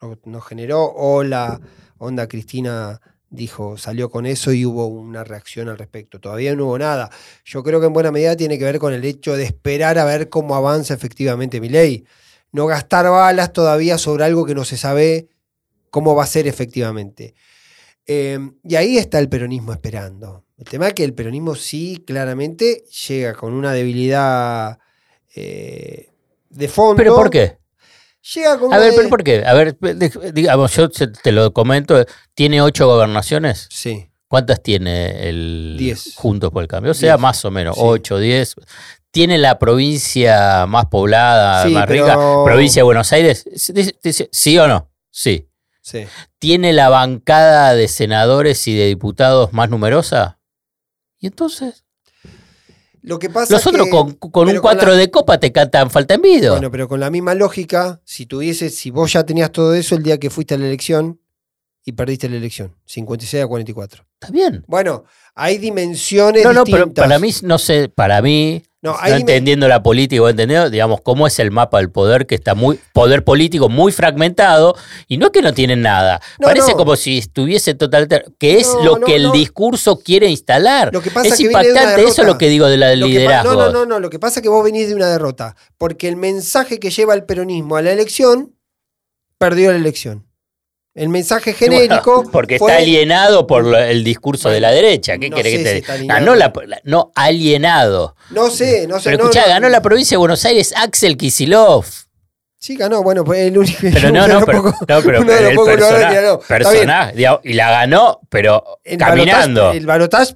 No, 0.00 0.18
no 0.24 0.40
generó, 0.40 0.92
o 0.94 1.24
la 1.24 1.60
onda 1.98 2.28
Cristina 2.28 3.00
dijo, 3.30 3.76
salió 3.76 4.10
con 4.10 4.26
eso 4.26 4.52
y 4.52 4.64
hubo 4.64 4.86
una 4.86 5.24
reacción 5.24 5.68
al 5.68 5.78
respecto. 5.78 6.20
Todavía 6.20 6.54
no 6.54 6.66
hubo 6.66 6.78
nada. 6.78 7.10
Yo 7.44 7.62
creo 7.62 7.80
que 7.80 7.86
en 7.86 7.92
buena 7.92 8.10
medida 8.10 8.36
tiene 8.36 8.58
que 8.58 8.64
ver 8.64 8.78
con 8.78 8.92
el 8.94 9.04
hecho 9.04 9.36
de 9.36 9.44
esperar 9.44 9.98
a 9.98 10.04
ver 10.04 10.28
cómo 10.28 10.54
avanza 10.54 10.94
efectivamente 10.94 11.60
mi 11.60 11.68
ley. 11.68 12.04
No 12.52 12.66
gastar 12.66 13.06
balas 13.10 13.52
todavía 13.52 13.98
sobre 13.98 14.24
algo 14.24 14.46
que 14.46 14.54
no 14.54 14.64
se 14.64 14.76
sabe 14.76 15.28
cómo 15.90 16.14
va 16.14 16.24
a 16.24 16.26
ser 16.26 16.46
efectivamente. 16.46 17.34
Eh, 18.06 18.38
y 18.64 18.76
ahí 18.76 18.96
está 18.96 19.18
el 19.18 19.28
peronismo 19.28 19.72
esperando. 19.72 20.44
El 20.56 20.64
tema 20.64 20.88
es 20.88 20.94
que 20.94 21.04
el 21.04 21.14
peronismo 21.14 21.54
sí, 21.54 22.02
claramente, 22.06 22.84
llega 23.08 23.34
con 23.34 23.52
una 23.52 23.72
debilidad 23.72 24.78
eh, 25.34 26.10
de 26.48 26.68
fondo. 26.68 26.96
¿Pero 26.96 27.14
por 27.14 27.30
qué? 27.30 27.58
Llega 28.34 28.58
con 28.58 28.72
A 28.74 28.78
ver, 28.78 28.90
de- 28.90 28.96
¿pero 28.96 29.08
por 29.08 29.24
qué? 29.24 29.44
A 29.46 29.54
ver, 29.54 29.76
digamos, 30.34 30.74
yo 30.76 30.88
te 30.90 31.32
lo 31.32 31.52
comento. 31.52 32.04
¿Tiene 32.34 32.60
ocho 32.60 32.86
gobernaciones? 32.86 33.68
Sí, 33.70 34.10
¿Cuántas 34.28 34.62
tiene 34.62 35.28
el 35.30 35.76
Diez. 35.78 36.12
Juntos 36.16 36.50
por 36.50 36.62
el 36.62 36.68
Cambio? 36.68 36.90
O 36.92 36.94
sea, 36.94 37.14
Diez. 37.14 37.20
más 37.22 37.42
o 37.46 37.50
menos, 37.50 37.76
Sí. 37.76 37.80
ocho, 37.82 38.18
diez. 38.18 38.56
¿Tiene 39.10 39.38
la 39.38 39.58
provincia 39.58 40.66
más 40.66 40.84
poblada, 40.86 41.64
Sí, 41.66 41.70
más 41.72 41.86
pero- 41.86 42.04
rica? 42.04 42.18
¿Provincia 42.44 42.80
de 42.80 42.84
Buenos 42.84 43.10
Aires? 43.12 43.44
¿Sí 44.32 44.58
o 44.58 44.68
no? 44.68 44.90
Sí. 45.10 45.48
sí. 45.80 46.06
¿Tiene 46.38 46.74
la 46.74 46.90
bancada 46.90 47.72
de 47.74 47.88
senadores 47.88 48.66
y 48.68 48.74
de 48.76 48.84
diputados 48.86 49.54
más 49.54 49.70
numerosa? 49.70 50.38
¿Y 51.18 51.28
entonces? 51.28 51.84
Lo 53.02 53.18
que 53.18 53.30
pasa 53.30 53.52
Los 53.54 53.66
otros 53.66 53.84
que- 53.86 53.90
con, 53.90 54.12
con 54.14 54.42
un 54.48 54.52
pero 54.54 54.62
4 54.62 54.90
la- 54.92 54.96
de 54.96 55.10
copa 55.10 55.38
te 55.38 55.52
cantan 55.52 55.90
falta 55.90 56.14
envido. 56.14 56.52
Bueno, 56.54 56.70
pero 56.70 56.88
con 56.88 57.00
la 57.00 57.10
misma 57.10 57.34
lógica, 57.34 58.00
si 58.04 58.26
tuviese, 58.26 58.70
si 58.70 58.90
vos 58.90 59.12
ya 59.12 59.24
tenías 59.24 59.50
todo 59.52 59.74
eso 59.74 59.94
el 59.94 60.02
día 60.02 60.18
que 60.18 60.30
fuiste 60.30 60.54
a 60.54 60.58
la 60.58 60.66
elección 60.66 61.20
y 61.84 61.92
perdiste 61.92 62.28
la 62.28 62.36
elección, 62.36 62.76
56 62.84 63.44
a 63.44 63.46
44. 63.46 64.04
Está 64.20 64.32
bien. 64.32 64.64
Bueno, 64.66 65.04
hay 65.34 65.58
dimensiones 65.58 66.44
No, 66.44 66.52
no, 66.52 66.64
pero 66.64 66.92
para 66.92 67.18
mí, 67.18 67.30
no 67.42 67.58
sé, 67.58 67.88
para 67.88 68.20
mí, 68.20 68.62
No, 68.80 68.96
entendiendo 69.04 69.66
la 69.66 69.82
política 69.82 70.22
entendiendo, 70.30 70.70
digamos, 70.70 71.00
cómo 71.02 71.26
es 71.26 71.36
el 71.40 71.50
mapa 71.50 71.78
del 71.78 71.90
poder, 71.90 72.26
que 72.28 72.36
está 72.36 72.54
muy, 72.54 72.78
poder 72.92 73.24
político 73.24 73.68
muy 73.68 73.90
fragmentado, 73.90 74.76
y 75.08 75.16
no 75.16 75.26
es 75.26 75.32
que 75.32 75.42
no 75.42 75.52
tienen 75.52 75.82
nada. 75.82 76.20
No, 76.38 76.46
Parece 76.46 76.70
no. 76.70 76.76
como 76.76 76.94
si 76.94 77.18
estuviese 77.18 77.74
totalmente, 77.74 78.24
que 78.38 78.58
es 78.58 78.68
lo 78.84 79.00
que 79.00 79.16
el 79.16 79.32
discurso 79.32 79.98
quiere 79.98 80.28
instalar. 80.28 80.90
Lo 80.92 81.02
que 81.02 81.10
pasa 81.10 81.26
es 81.30 81.36
que 81.38 81.42
impactante, 81.46 82.04
eso 82.04 82.22
es 82.22 82.28
lo 82.28 82.38
que 82.38 82.48
digo 82.48 82.68
de 82.68 82.76
la 82.76 82.86
pa- 82.90 82.94
liderazgo. 82.94 83.52
no, 83.54 83.58
no, 83.66 83.72
no, 83.72 83.84
no. 83.86 83.98
Lo 83.98 84.10
que 84.10 84.20
pasa 84.20 84.38
es 84.38 84.42
que 84.44 84.48
vos 84.48 84.62
venís 84.62 84.86
de 84.88 84.94
una 84.94 85.08
derrota. 85.10 85.56
Porque 85.76 86.06
el 86.06 86.14
mensaje 86.14 86.78
que 86.78 86.90
lleva 86.90 87.14
el 87.14 87.24
peronismo 87.24 87.74
a 87.76 87.82
la 87.82 87.90
elección, 87.90 88.54
perdió 89.38 89.72
la 89.72 89.78
elección. 89.78 90.27
El 90.98 91.08
mensaje 91.08 91.52
genérico. 91.54 92.16
Bueno, 92.16 92.30
porque 92.32 92.58
fue- 92.58 92.70
está 92.72 92.82
alienado 92.82 93.46
por 93.46 93.64
lo- 93.64 93.78
el 93.78 94.02
discurso 94.04 94.50
de 94.50 94.60
la 94.60 94.70
derecha. 94.70 95.16
¿Qué 95.18 95.30
no 95.30 95.36
sé 95.36 95.42
que 95.44 95.58
te 95.84 95.98
si. 95.98 96.06
Ganó 96.06 96.34
la, 96.34 96.52
la- 96.66 96.80
no, 96.84 97.12
alienado. 97.14 98.16
No 98.30 98.50
sé, 98.50 98.86
no 98.86 98.98
sé. 98.98 99.10
Pero 99.10 99.18
no, 99.18 99.30
escuchá, 99.30 99.42
no. 99.46 99.48
ganó 99.54 99.68
la 99.68 99.80
provincia 99.82 100.14
de 100.14 100.18
Buenos 100.18 100.44
Aires 100.44 100.74
Axel 100.76 101.16
Kisilov. 101.16 101.84
Sí, 102.60 102.76
ganó. 102.76 103.02
Bueno, 103.04 103.24
pues 103.24 103.38
el 103.46 103.56
único. 103.56 103.78
Pero 103.80 104.10
no, 104.10 104.26
no, 104.26 104.44
pero, 104.44 104.62
no, 104.62 104.74
pero 104.86 105.18
el 105.50 105.56
persona- 106.44 107.12
digamos, 107.12 107.40
y 107.44 107.52
la 107.52 107.70
ganó, 107.70 108.20
pero 108.28 108.80
El 108.82 108.98
caminando. 108.98 109.70
el 109.72 109.86
balotaje 109.86 110.34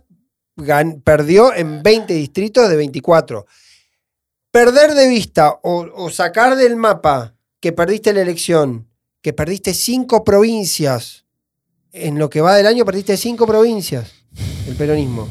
perdió 1.04 1.52
en 1.54 1.82
20 1.82 2.14
distritos 2.14 2.68
de 2.68 2.76
24. 2.76 3.46
Perder 4.50 4.92
de 4.94 5.08
vista 5.08 5.58
o, 5.62 5.86
o 5.94 6.10
sacar 6.10 6.56
del 6.56 6.76
mapa 6.76 7.34
que 7.60 7.72
perdiste 7.72 8.12
la 8.12 8.20
elección, 8.22 8.86
que 9.22 9.32
perdiste 9.32 9.72
cinco 9.74 10.24
provincias, 10.24 11.24
en 11.92 12.18
lo 12.18 12.28
que 12.28 12.40
va 12.40 12.54
del 12.56 12.66
año 12.66 12.84
perdiste 12.84 13.16
cinco 13.16 13.46
provincias, 13.46 14.10
el 14.68 14.74
peronismo. 14.76 15.28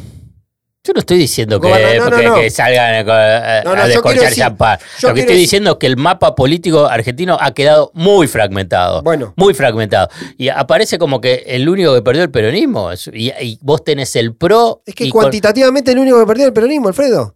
Yo 0.84 0.94
no 0.94 1.00
estoy 1.02 1.20
diciendo 1.20 1.62
que, 1.62 1.68
Goberna- 1.68 2.06
no, 2.06 2.10
no, 2.10 2.18
que- 2.18 2.24
no. 2.26 2.36
que 2.36 2.50
salgan 2.50 3.08
a, 3.08 3.62
no, 3.64 3.72
a 3.74 3.82
yo 3.84 3.88
descorchar 3.88 4.24
decir- 4.30 4.38
champán. 4.44 4.80
Lo 5.04 5.14
que 5.14 5.20
estoy 5.20 5.36
diciendo 5.36 5.72
es 5.74 5.78
que 5.78 5.86
el 5.86 5.96
mapa 5.96 6.34
político 6.34 6.88
argentino 6.88 7.38
ha 7.40 7.54
quedado 7.54 7.92
muy 7.94 8.28
fragmentado. 8.28 9.04
Bueno. 9.04 9.32
Muy 9.36 9.54
fragmentado. 9.54 10.10
Y 10.40 10.50
aparece 10.50 10.98
como 10.98 11.22
que 11.22 11.44
el 11.46 11.70
único 11.70 11.94
que 11.94 12.02
perdió 12.02 12.24
el 12.24 12.32
peronismo. 12.32 12.90
Y, 13.14 13.30
y 13.30 13.60
vos 13.62 13.84
tenés 13.84 14.16
el 14.16 14.34
pro. 14.34 14.82
Es 14.84 14.96
que 14.96 15.04
con- 15.12 15.22
cuantitativamente 15.22 15.92
el 15.92 16.00
único 16.00 16.20
que 16.20 16.26
perdió 16.26 16.48
el 16.48 16.54
peronismo, 16.54 16.88
Alfredo. 16.88 17.36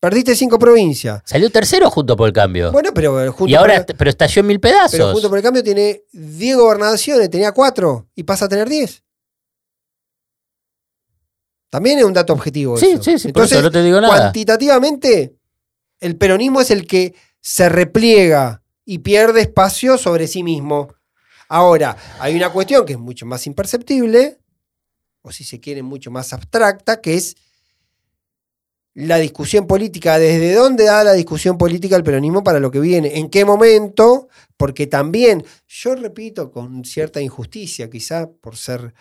Perdiste 0.00 0.34
cinco 0.34 0.58
provincias. 0.58 1.20
Salió 1.26 1.50
tercero 1.50 1.90
junto 1.90 2.16
por 2.16 2.26
el 2.26 2.32
cambio. 2.32 2.72
Bueno, 2.72 2.90
pero 2.94 3.22
eh, 3.22 3.28
junto 3.28 3.50
y 3.50 3.54
ahora, 3.54 3.84
por- 3.84 3.96
pero 3.96 4.08
estalló 4.10 4.40
en 4.40 4.46
mil 4.46 4.58
pedazos. 4.58 4.92
Pero 4.92 5.12
junto 5.12 5.28
por 5.28 5.36
el 5.38 5.44
cambio 5.44 5.62
tiene 5.62 6.04
10 6.12 6.56
gobernaciones, 6.56 7.28
tenía 7.28 7.52
4 7.52 8.08
y 8.14 8.22
pasa 8.22 8.46
a 8.46 8.48
tener 8.48 8.66
10. 8.68 9.02
También 11.68 11.98
es 11.98 12.04
un 12.04 12.12
dato 12.12 12.32
objetivo. 12.32 12.76
sí, 12.78 12.92
eso. 12.92 13.02
sí, 13.02 13.18
sí, 13.18 13.28
por 13.28 13.42
Entonces, 13.42 13.58
eso 13.58 13.62
no 13.62 13.70
te 13.70 13.82
digo 13.82 14.00
nada. 14.00 14.16
cuantitativamente, 14.16 15.36
el 16.00 16.16
peronismo 16.16 16.60
es 16.60 16.70
el 16.70 16.86
que 16.86 17.14
se 17.40 17.68
repliega 17.68 18.62
y 18.84 18.98
pierde 18.98 19.42
espacio 19.42 19.96
sobre 19.98 20.26
sí 20.26 20.42
mismo. 20.42 20.92
Ahora, 21.48 21.96
hay 22.18 22.34
una 22.36 22.50
cuestión 22.50 22.84
que 22.86 22.94
es 22.94 22.98
mucho 22.98 23.24
más 23.26 23.46
imperceptible, 23.46 24.38
o 25.22 25.30
si 25.30 25.44
se 25.44 25.60
quiere, 25.60 25.82
mucho 25.82 26.10
más 26.10 26.32
abstracta, 26.32 27.00
que 27.00 27.14
es 27.14 27.36
la 29.00 29.16
discusión 29.18 29.66
política. 29.66 30.18
¿Desde 30.18 30.54
dónde 30.54 30.84
da 30.84 31.04
la 31.04 31.12
discusión 31.12 31.58
política 31.58 31.96
el 31.96 32.04
peronismo 32.04 32.44
para 32.44 32.60
lo 32.60 32.70
que 32.70 32.80
viene? 32.80 33.18
¿En 33.18 33.28
qué 33.28 33.44
momento? 33.44 34.28
Porque 34.56 34.86
también, 34.86 35.44
yo 35.66 35.94
repito, 35.94 36.50
con 36.50 36.84
cierta 36.84 37.20
injusticia, 37.20 37.90
quizá 37.90 38.28
por 38.28 38.56
ser 38.56 38.94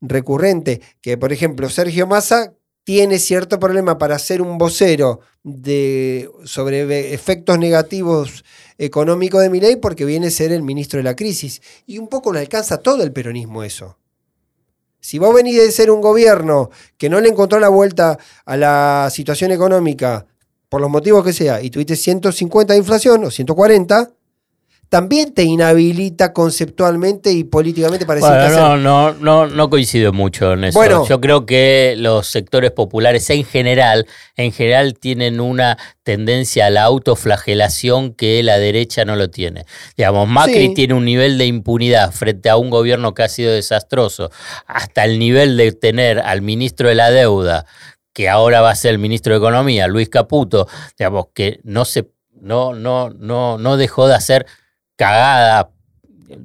recurrente, 0.00 0.80
que 1.00 1.16
por 1.16 1.32
ejemplo 1.32 1.68
Sergio 1.68 2.06
Massa 2.06 2.52
tiene 2.84 3.18
cierto 3.18 3.58
problema 3.58 3.96
para 3.96 4.18
ser 4.18 4.42
un 4.42 4.58
vocero 4.58 5.20
de, 5.42 6.30
sobre 6.44 7.14
efectos 7.14 7.58
negativos 7.58 8.44
económicos 8.76 9.40
de 9.40 9.50
mi 9.50 9.60
ley 9.60 9.76
porque 9.76 10.04
viene 10.04 10.26
a 10.26 10.30
ser 10.30 10.52
el 10.52 10.62
ministro 10.62 10.98
de 10.98 11.04
la 11.04 11.16
crisis. 11.16 11.62
Y 11.86 11.98
un 11.98 12.08
poco 12.08 12.32
le 12.32 12.40
alcanza 12.40 12.78
todo 12.78 13.02
el 13.02 13.12
peronismo 13.12 13.64
eso. 13.64 13.96
Si 15.04 15.18
vos 15.18 15.34
venís 15.34 15.58
de 15.58 15.70
ser 15.70 15.90
un 15.90 16.00
gobierno 16.00 16.70
que 16.96 17.10
no 17.10 17.20
le 17.20 17.28
encontró 17.28 17.60
la 17.60 17.68
vuelta 17.68 18.18
a 18.46 18.56
la 18.56 19.08
situación 19.10 19.52
económica, 19.52 20.24
por 20.70 20.80
los 20.80 20.88
motivos 20.88 21.22
que 21.22 21.34
sea, 21.34 21.60
y 21.60 21.68
tuviste 21.68 21.94
150 21.94 22.72
de 22.72 22.78
inflación 22.78 23.22
o 23.22 23.30
140, 23.30 24.12
también 24.88 25.34
te 25.34 25.42
inhabilita 25.42 26.32
conceptualmente 26.32 27.32
y 27.32 27.44
políticamente 27.44 28.06
para 28.06 28.20
decir 28.20 28.30
Bueno, 28.30 28.44
hacer. 28.44 28.78
no, 28.78 29.12
no, 29.12 29.14
no, 29.14 29.46
no 29.46 29.70
coincido 29.70 30.12
mucho 30.12 30.52
en 30.52 30.64
eso. 30.64 30.78
Bueno. 30.78 31.06
Yo 31.06 31.20
creo 31.20 31.46
que 31.46 31.94
los 31.98 32.26
sectores 32.28 32.70
populares 32.70 33.28
en 33.30 33.44
general, 33.44 34.06
en 34.36 34.52
general 34.52 34.94
tienen 34.98 35.40
una 35.40 35.78
tendencia 36.02 36.66
a 36.66 36.70
la 36.70 36.82
autoflagelación 36.84 38.14
que 38.14 38.42
la 38.42 38.58
derecha 38.58 39.04
no 39.04 39.16
lo 39.16 39.30
tiene. 39.30 39.64
Digamos, 39.96 40.28
Macri 40.28 40.68
Sí. 40.68 40.74
tiene 40.74 40.94
un 40.94 41.04
nivel 41.04 41.38
de 41.38 41.46
impunidad 41.46 42.12
frente 42.12 42.48
a 42.48 42.56
un 42.56 42.70
gobierno 42.70 43.14
que 43.14 43.22
ha 43.22 43.28
sido 43.28 43.52
desastroso, 43.52 44.30
hasta 44.66 45.04
el 45.04 45.18
nivel 45.18 45.56
de 45.56 45.72
tener 45.72 46.20
al 46.20 46.42
ministro 46.42 46.88
de 46.88 46.94
la 46.94 47.10
deuda, 47.10 47.66
que 48.12 48.28
ahora 48.28 48.60
va 48.60 48.70
a 48.70 48.74
ser 48.76 48.92
el 48.92 48.98
ministro 48.98 49.32
de 49.32 49.38
Economía, 49.38 49.88
Luis 49.88 50.08
Caputo, 50.08 50.68
digamos, 50.98 51.26
que 51.34 51.58
no 51.64 51.84
se, 51.84 52.08
no, 52.40 52.72
no, 52.74 53.10
no, 53.10 53.58
no 53.58 53.76
dejó 53.76 54.06
de 54.06 54.14
hacer 54.14 54.46
cagada, 54.96 55.70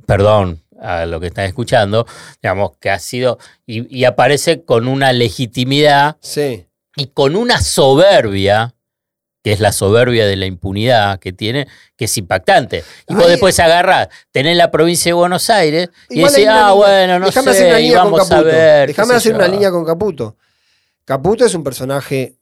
perdón 0.05 0.61
a 0.81 1.05
lo 1.05 1.19
que 1.19 1.27
están 1.27 1.45
escuchando, 1.45 2.05
digamos, 2.41 2.71
que 2.79 2.89
ha 2.89 2.99
sido, 2.99 3.37
y, 3.65 3.95
y 3.95 4.05
aparece 4.05 4.63
con 4.63 4.87
una 4.87 5.11
legitimidad 5.13 6.17
Sí. 6.21 6.65
y 6.95 7.07
con 7.07 7.35
una 7.35 7.59
soberbia, 7.61 8.75
que 9.43 9.51
es 9.53 9.59
la 9.59 9.71
soberbia 9.71 10.25
de 10.25 10.35
la 10.37 10.45
impunidad 10.45 11.19
que 11.19 11.31
tiene, 11.33 11.67
que 11.97 12.05
es 12.05 12.17
impactante. 12.17 12.83
Y 13.07 13.13
vos 13.13 13.23
Ahí- 13.25 13.31
después 13.31 13.59
agarrás, 13.59 14.07
tenés 14.31 14.55
la 14.57 14.71
provincia 14.71 15.09
de 15.09 15.13
Buenos 15.13 15.49
Aires 15.49 15.89
y 16.09 16.19
decís, 16.21 16.33
ah, 16.35 16.39
línea. 16.39 16.71
bueno, 16.71 17.19
no 17.19 17.25
Déjame 17.27 17.51
sé, 17.53 17.57
hacer 17.57 17.67
una 17.69 17.79
línea 17.79 18.01
con 18.01 18.11
vamos 18.11 18.19
a 18.31 18.35
Caputo. 18.35 18.45
ver. 18.47 18.87
Déjame 18.87 19.13
hacer 19.15 19.31
yo. 19.33 19.37
una 19.37 19.47
línea 19.47 19.71
con 19.71 19.85
Caputo. 19.85 20.37
Caputo 21.05 21.45
es 21.45 21.53
un 21.55 21.63
personaje 21.63 22.37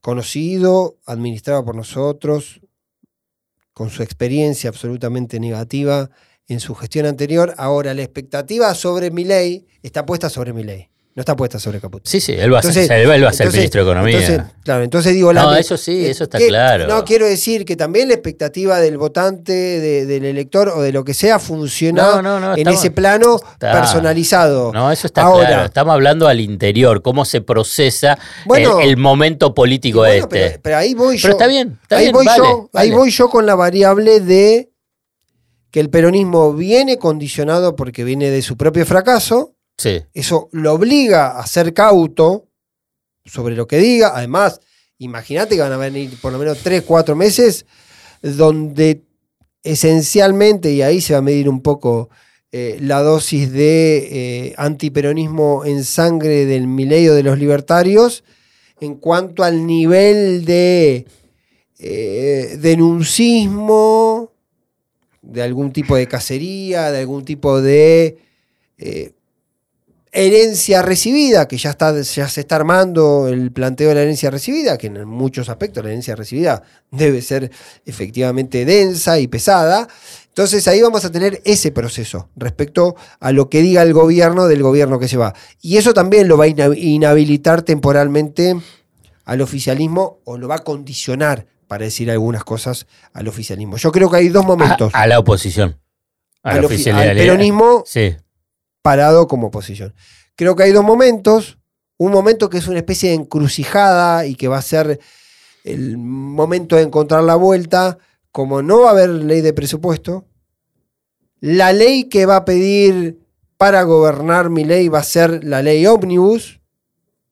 conocido, 0.00 0.96
administrado 1.06 1.64
por 1.64 1.74
nosotros, 1.74 2.60
con 3.78 3.90
su 3.90 4.02
experiencia 4.02 4.70
absolutamente 4.70 5.38
negativa 5.38 6.10
en 6.48 6.58
su 6.58 6.74
gestión 6.74 7.06
anterior. 7.06 7.54
Ahora, 7.58 7.94
la 7.94 8.02
expectativa 8.02 8.74
sobre 8.74 9.12
mi 9.12 9.22
ley 9.22 9.68
está 9.84 10.04
puesta 10.04 10.28
sobre 10.28 10.52
mi 10.52 10.64
ley, 10.64 10.88
no 11.18 11.22
está 11.22 11.34
puesta 11.34 11.58
sobre 11.58 11.80
Caputo. 11.80 12.08
Sí, 12.08 12.20
sí, 12.20 12.32
él 12.32 12.54
va 12.54 12.60
a 12.60 12.62
ser, 12.62 12.92
él 12.92 13.08
va 13.08 13.30
a 13.30 13.32
ser 13.32 13.46
entonces- 13.46 13.52
ministro 13.54 13.84
de 13.84 13.90
Economía. 13.90 14.20
Entonces, 14.20 14.52
claro, 14.62 14.84
entonces 14.84 15.14
digo 15.14 15.32
la 15.32 15.42
No, 15.42 15.56
eso 15.56 15.76
sí, 15.76 16.06
eh, 16.06 16.10
eso 16.10 16.22
está 16.22 16.38
que- 16.38 16.46
claro. 16.46 16.86
No, 16.86 17.04
quiero 17.04 17.26
decir 17.26 17.64
que 17.64 17.74
también 17.74 18.06
la 18.06 18.14
expectativa 18.14 18.78
del 18.78 18.98
votante, 18.98 19.52
de- 19.52 20.06
del 20.06 20.24
elector 20.24 20.68
o 20.68 20.80
de 20.80 20.92
lo 20.92 21.02
que 21.02 21.14
sea 21.14 21.40
funciona 21.40 22.02
No, 22.04 22.22
no, 22.22 22.38
no, 22.38 22.52
en 22.52 22.58
estamos- 22.60 22.78
ese 22.78 22.90
plano 22.92 23.36
está. 23.52 23.72
personalizado. 23.72 24.72
No, 24.72 24.92
eso 24.92 25.08
está 25.08 25.22
Ahora- 25.22 25.46
claro. 25.48 25.64
Estamos 25.64 25.92
hablando 25.94 26.28
al 26.28 26.38
interior, 26.38 27.02
cómo 27.02 27.24
se 27.24 27.40
procesa 27.40 28.16
Bueno, 28.46 28.78
el, 28.78 28.90
el 28.90 28.96
momento 28.96 29.54
político 29.54 29.98
Bueno, 29.98 30.14
este. 30.22 30.28
pero, 30.28 30.60
pero 30.62 30.76
ahí 30.76 30.94
voy 30.94 31.16
yo. 31.16 31.22
Pero 31.22 31.32
está 31.32 31.46
bien, 31.48 31.78
está 31.82 31.96
ahí 31.96 32.04
bien, 32.04 32.12
voy 32.12 32.26
vale, 32.26 32.38
yo, 32.38 32.70
ahí 32.74 32.90
voy 32.92 33.10
yo 33.10 33.28
con 33.28 33.44
la 33.44 33.56
variable 33.56 34.20
de 34.20 34.70
que 35.72 35.80
el 35.80 35.90
peronismo 35.90 36.54
viene 36.54 36.96
condicionado 36.96 37.74
porque 37.74 38.04
viene 38.04 38.30
de 38.30 38.40
su 38.40 38.56
propio 38.56 38.86
fracaso. 38.86 39.56
Sí. 39.78 40.02
Eso 40.12 40.48
lo 40.52 40.74
obliga 40.74 41.38
a 41.38 41.46
ser 41.46 41.72
cauto 41.72 42.48
sobre 43.24 43.54
lo 43.54 43.68
que 43.68 43.78
diga. 43.78 44.12
Además, 44.14 44.60
imagínate 44.98 45.54
que 45.54 45.62
van 45.62 45.72
a 45.72 45.76
venir 45.76 46.10
por 46.20 46.32
lo 46.32 46.38
menos 46.38 46.58
3, 46.58 46.82
4 46.82 47.14
meses 47.14 47.64
donde 48.20 49.04
esencialmente, 49.62 50.72
y 50.72 50.82
ahí 50.82 51.00
se 51.00 51.12
va 51.12 51.20
a 51.20 51.22
medir 51.22 51.48
un 51.48 51.62
poco 51.62 52.10
eh, 52.50 52.78
la 52.80 53.02
dosis 53.02 53.52
de 53.52 54.08
eh, 54.10 54.54
antiperonismo 54.56 55.64
en 55.64 55.84
sangre 55.84 56.46
del 56.46 56.66
milenio 56.66 57.14
de 57.14 57.22
los 57.22 57.38
libertarios, 57.38 58.24
en 58.80 58.96
cuanto 58.96 59.44
al 59.44 59.66
nivel 59.66 60.44
de 60.44 61.06
eh, 61.78 62.56
denuncismo, 62.58 64.32
de 65.22 65.42
algún 65.42 65.72
tipo 65.72 65.94
de 65.94 66.08
cacería, 66.08 66.90
de 66.90 67.00
algún 67.00 67.24
tipo 67.24 67.60
de 67.60 68.18
herencia 70.12 70.82
recibida, 70.82 71.48
que 71.48 71.56
ya, 71.56 71.70
está, 71.70 72.00
ya 72.00 72.28
se 72.28 72.40
está 72.40 72.56
armando 72.56 73.28
el 73.28 73.52
planteo 73.52 73.90
de 73.90 73.94
la 73.94 74.02
herencia 74.02 74.30
recibida, 74.30 74.78
que 74.78 74.88
en 74.88 75.06
muchos 75.06 75.48
aspectos 75.48 75.82
la 75.84 75.90
herencia 75.90 76.16
recibida 76.16 76.62
debe 76.90 77.22
ser 77.22 77.50
efectivamente 77.84 78.64
densa 78.64 79.18
y 79.18 79.26
pesada. 79.28 79.88
Entonces 80.28 80.66
ahí 80.68 80.80
vamos 80.80 81.04
a 81.04 81.10
tener 81.10 81.42
ese 81.44 81.72
proceso 81.72 82.28
respecto 82.36 82.94
a 83.18 83.32
lo 83.32 83.50
que 83.50 83.60
diga 83.60 83.82
el 83.82 83.92
gobierno 83.92 84.46
del 84.46 84.62
gobierno 84.62 84.98
que 84.98 85.08
se 85.08 85.16
va. 85.16 85.34
Y 85.60 85.76
eso 85.76 85.94
también 85.94 86.28
lo 86.28 86.38
va 86.38 86.44
a 86.44 86.48
inhabilitar 86.48 87.62
temporalmente 87.62 88.56
al 89.24 89.40
oficialismo 89.40 90.20
o 90.24 90.38
lo 90.38 90.48
va 90.48 90.56
a 90.56 90.64
condicionar 90.64 91.46
para 91.66 91.84
decir 91.84 92.10
algunas 92.10 92.44
cosas 92.44 92.86
al 93.12 93.28
oficialismo. 93.28 93.76
Yo 93.76 93.92
creo 93.92 94.10
que 94.10 94.16
hay 94.16 94.28
dos 94.28 94.44
momentos. 94.44 94.94
A, 94.94 95.02
a 95.02 95.06
la 95.06 95.18
oposición. 95.18 95.78
Al 96.42 96.64
oficialidad. 96.64 97.10
al 97.10 97.16
peronismo 97.16 97.82
Sí. 97.84 98.16
Parado 98.82 99.26
como 99.26 99.48
oposición. 99.48 99.94
Creo 100.36 100.56
que 100.56 100.64
hay 100.64 100.72
dos 100.72 100.84
momentos. 100.84 101.58
Un 101.96 102.12
momento 102.12 102.48
que 102.48 102.58
es 102.58 102.68
una 102.68 102.78
especie 102.78 103.10
de 103.10 103.16
encrucijada 103.16 104.26
y 104.26 104.34
que 104.34 104.48
va 104.48 104.58
a 104.58 104.62
ser 104.62 105.00
el 105.64 105.98
momento 105.98 106.76
de 106.76 106.82
encontrar 106.82 107.24
la 107.24 107.34
vuelta. 107.34 107.98
Como 108.30 108.62
no 108.62 108.82
va 108.82 108.88
a 108.88 108.92
haber 108.92 109.10
ley 109.10 109.40
de 109.40 109.52
presupuesto, 109.52 110.26
la 111.40 111.72
ley 111.72 112.04
que 112.04 112.26
va 112.26 112.36
a 112.36 112.44
pedir 112.44 113.18
para 113.56 113.82
gobernar 113.82 114.50
mi 114.50 114.64
ley 114.64 114.88
va 114.88 115.00
a 115.00 115.04
ser 115.04 115.44
la 115.44 115.62
ley 115.62 115.84
ómnibus. 115.86 116.60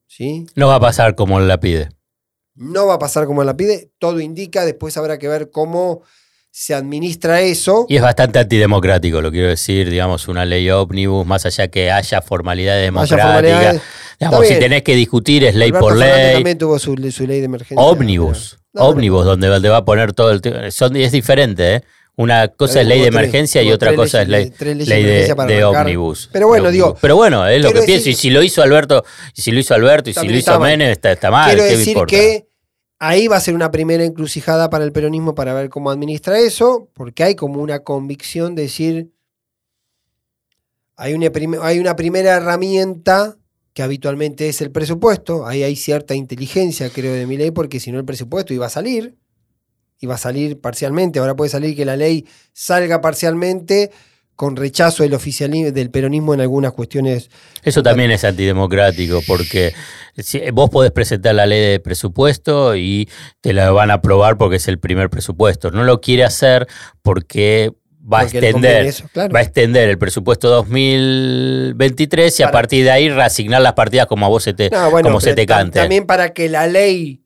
¿sí? 0.07 0.47
No 0.55 0.69
va 0.69 0.77
a 0.77 0.81
pasar 0.81 1.15
como 1.15 1.39
la 1.41 1.61
pide. 1.61 1.91
No 2.55 2.87
va 2.87 2.95
a 2.95 2.99
pasar 2.99 3.27
como 3.27 3.45
la 3.45 3.57
pide, 3.57 3.91
todo 3.99 4.19
indica, 4.21 4.65
después 4.65 4.97
habrá 4.97 5.19
que 5.19 5.29
ver 5.29 5.51
cómo 5.51 6.03
se 6.59 6.73
administra 6.75 7.43
eso. 7.43 7.85
Y 7.87 7.97
es 7.97 8.03
bastante 8.03 8.39
antidemocrático, 8.39 9.21
lo 9.21 9.31
quiero 9.31 9.49
decir, 9.49 9.91
digamos, 9.91 10.27
una 10.27 10.47
ley 10.47 10.71
ómnibus, 10.71 11.27
más 11.27 11.45
allá 11.45 11.69
que 11.69 11.91
haya 11.91 12.23
formalidades 12.23 12.79
Haya 12.81 12.87
democráticas. 12.87 13.33
formalidades. 13.35 13.83
Digamos, 14.19 14.49
si 14.49 14.55
tenés 14.59 14.83
que 14.83 14.97
discutir 14.97 15.45
es 15.45 15.55
ley 15.55 15.69
Alberto 15.69 15.87
por 15.87 15.99
Fernández 15.99 16.25
ley. 16.25 16.35
también 16.37 16.57
tuvo 16.59 16.79
su, 16.79 16.97
su 17.13 17.27
ley 17.27 17.41
de 17.41 17.45
emergencia. 17.45 17.77
Ómnibus. 17.85 18.57
no, 18.73 18.85
ómnibus, 18.87 19.27
donde 19.27 19.49
donde 19.49 19.69
va 19.69 19.77
a 19.77 19.85
poner 19.85 20.15
todo 20.15 20.31
el. 20.31 20.73
Son, 20.73 20.97
es 20.97 21.13
diferente, 21.13 21.75
¿eh? 21.75 21.83
Una 22.19 22.49
cosa 22.49 22.81
es 22.81 22.87
ley 22.87 23.01
de 23.01 23.09
tres- 23.11 23.15
emergencia 23.19 23.63
y 23.63 23.71
otra 23.71 23.95
cosa 23.95 24.23
es 24.23 24.29
ley, 24.29 24.51
de 24.59 25.35
de, 25.47 25.65
ómnibus. 25.65 26.31
Pero 26.33 26.49
bueno, 26.49 26.71
digo. 26.71 26.97
Pero 27.03 27.17
bueno, 27.17 27.47
es 27.47 27.61
lo 27.63 27.71
que 27.75 27.83
pienso. 27.83 28.09
Y 28.09 28.15
si 28.15 28.31
lo 28.31 28.43
hizo 28.43 28.63
Alberto, 28.63 29.05
y 29.35 29.43
si 29.43 29.53
lo 29.53 29.61
hizo 29.61 29.75
Alberto, 29.75 30.09
y 30.09 30.15
si 30.15 30.27
lo 30.27 30.35
hizo. 30.35 30.59
Menem, 30.59 30.89
está, 30.91 31.13
está 31.13 31.31
mal. 31.31 31.51
Quiero 31.51 31.65
¿qué 31.65 31.71
me 31.73 31.77
decir 31.77 31.89
importa? 31.93 32.11
que 32.17 32.47
ahí 32.99 33.29
va 33.29 33.37
a 33.37 33.41
ser 33.41 33.55
una 33.55 33.71
primera 33.71 34.05
encrucijada 34.05 34.71
para 34.71 34.85
el 34.85 34.93
peronismo 34.93 35.35
para 35.35 35.55
ver 35.55 35.69
cómo 35.69 35.91
administra 35.91 36.39
eso, 36.39 36.91
porque 36.95 37.25
hay 37.25 37.35
como 37.35 37.61
una 37.61 37.81
convicción 37.81 38.55
de 38.55 38.63
decir, 38.63 39.13
hay 40.97 41.15
una, 41.15 41.31
hay 41.63 41.79
una 41.79 41.97
primera 41.97 42.37
herramienta 42.37 43.37
que 43.75 43.83
habitualmente 43.83 44.49
es 44.49 44.63
el 44.63 44.71
presupuesto, 44.71 45.47
ahí 45.47 45.63
hay 45.63 45.77
cierta 45.77 46.15
inteligencia, 46.15 46.89
creo, 46.89 47.13
de 47.13 47.27
mi 47.27 47.37
ley, 47.37 47.51
porque 47.51 47.79
si 47.79 47.93
no 47.93 47.99
el 47.99 48.07
presupuesto 48.07 48.55
iba 48.55 48.65
a 48.65 48.71
salir, 48.71 49.19
iba 50.01 50.15
a 50.15 50.19
salir 50.19 50.59
parcialmente, 50.61 51.19
ahora 51.19 51.37
puede 51.37 51.51
salir 51.51 51.77
que 51.77 51.85
la 51.85 51.97
ley 51.97 52.27
salga 52.55 53.03
parcialmente 53.03 53.91
con 54.37 54.55
rechazo 54.55 55.03
del 55.03 55.15
oficialismo, 55.15 55.73
del 55.73 55.91
peronismo 55.91 56.35
en 56.35 56.43
algunas 56.43 56.73
cuestiones 56.73 57.31
Eso 57.63 57.83
también 57.83 58.11
es 58.11 58.23
antidemocrático, 58.23 59.23
porque 59.27 59.73
vos 60.53 60.71
podés 60.71 60.93
presentar 60.93 61.35
la 61.35 61.47
ley 61.47 61.73
de 61.73 61.81
presupuesto 61.81 62.77
y 62.77 63.09
te 63.41 63.53
la 63.53 63.71
van 63.71 63.91
a 63.91 63.95
aprobar 63.95 64.37
porque 64.37 64.57
es 64.57 64.69
el 64.69 64.79
primer 64.79 65.11
presupuesto. 65.11 65.71
No 65.71 65.85
lo 65.85 66.01
quiere 66.01 66.25
hacer 66.25 66.67
porque 67.03 67.73
va 68.03 68.21
Porque 68.21 68.39
a 68.39 68.41
extender. 68.41 68.87
eso, 68.87 69.09
claro. 69.13 69.33
Va 69.35 69.41
a 69.41 69.43
extender 69.43 69.89
el 69.89 69.99
presupuesto 69.99 70.49
2023 70.51 72.39
y 72.41 72.43
a 72.43 72.51
partir 72.51 72.85
de 72.85 72.91
ahí 72.91 73.09
reasignar 73.09 73.63
las 73.63 73.73
partidas 73.73 74.07
como 74.07 74.27
a 74.27 74.29
vos 74.29 74.43
se 74.45 74.53
te, 74.55 74.71
No, 74.71 74.91
bueno, 74.91 75.09
como 75.09 75.21
se 75.21 75.35
te 75.35 75.47
cante. 75.47 75.81
También 75.81 76.07
para 76.07 76.33
que 76.33 76.49
la 76.49 76.67
ley, 76.67 77.25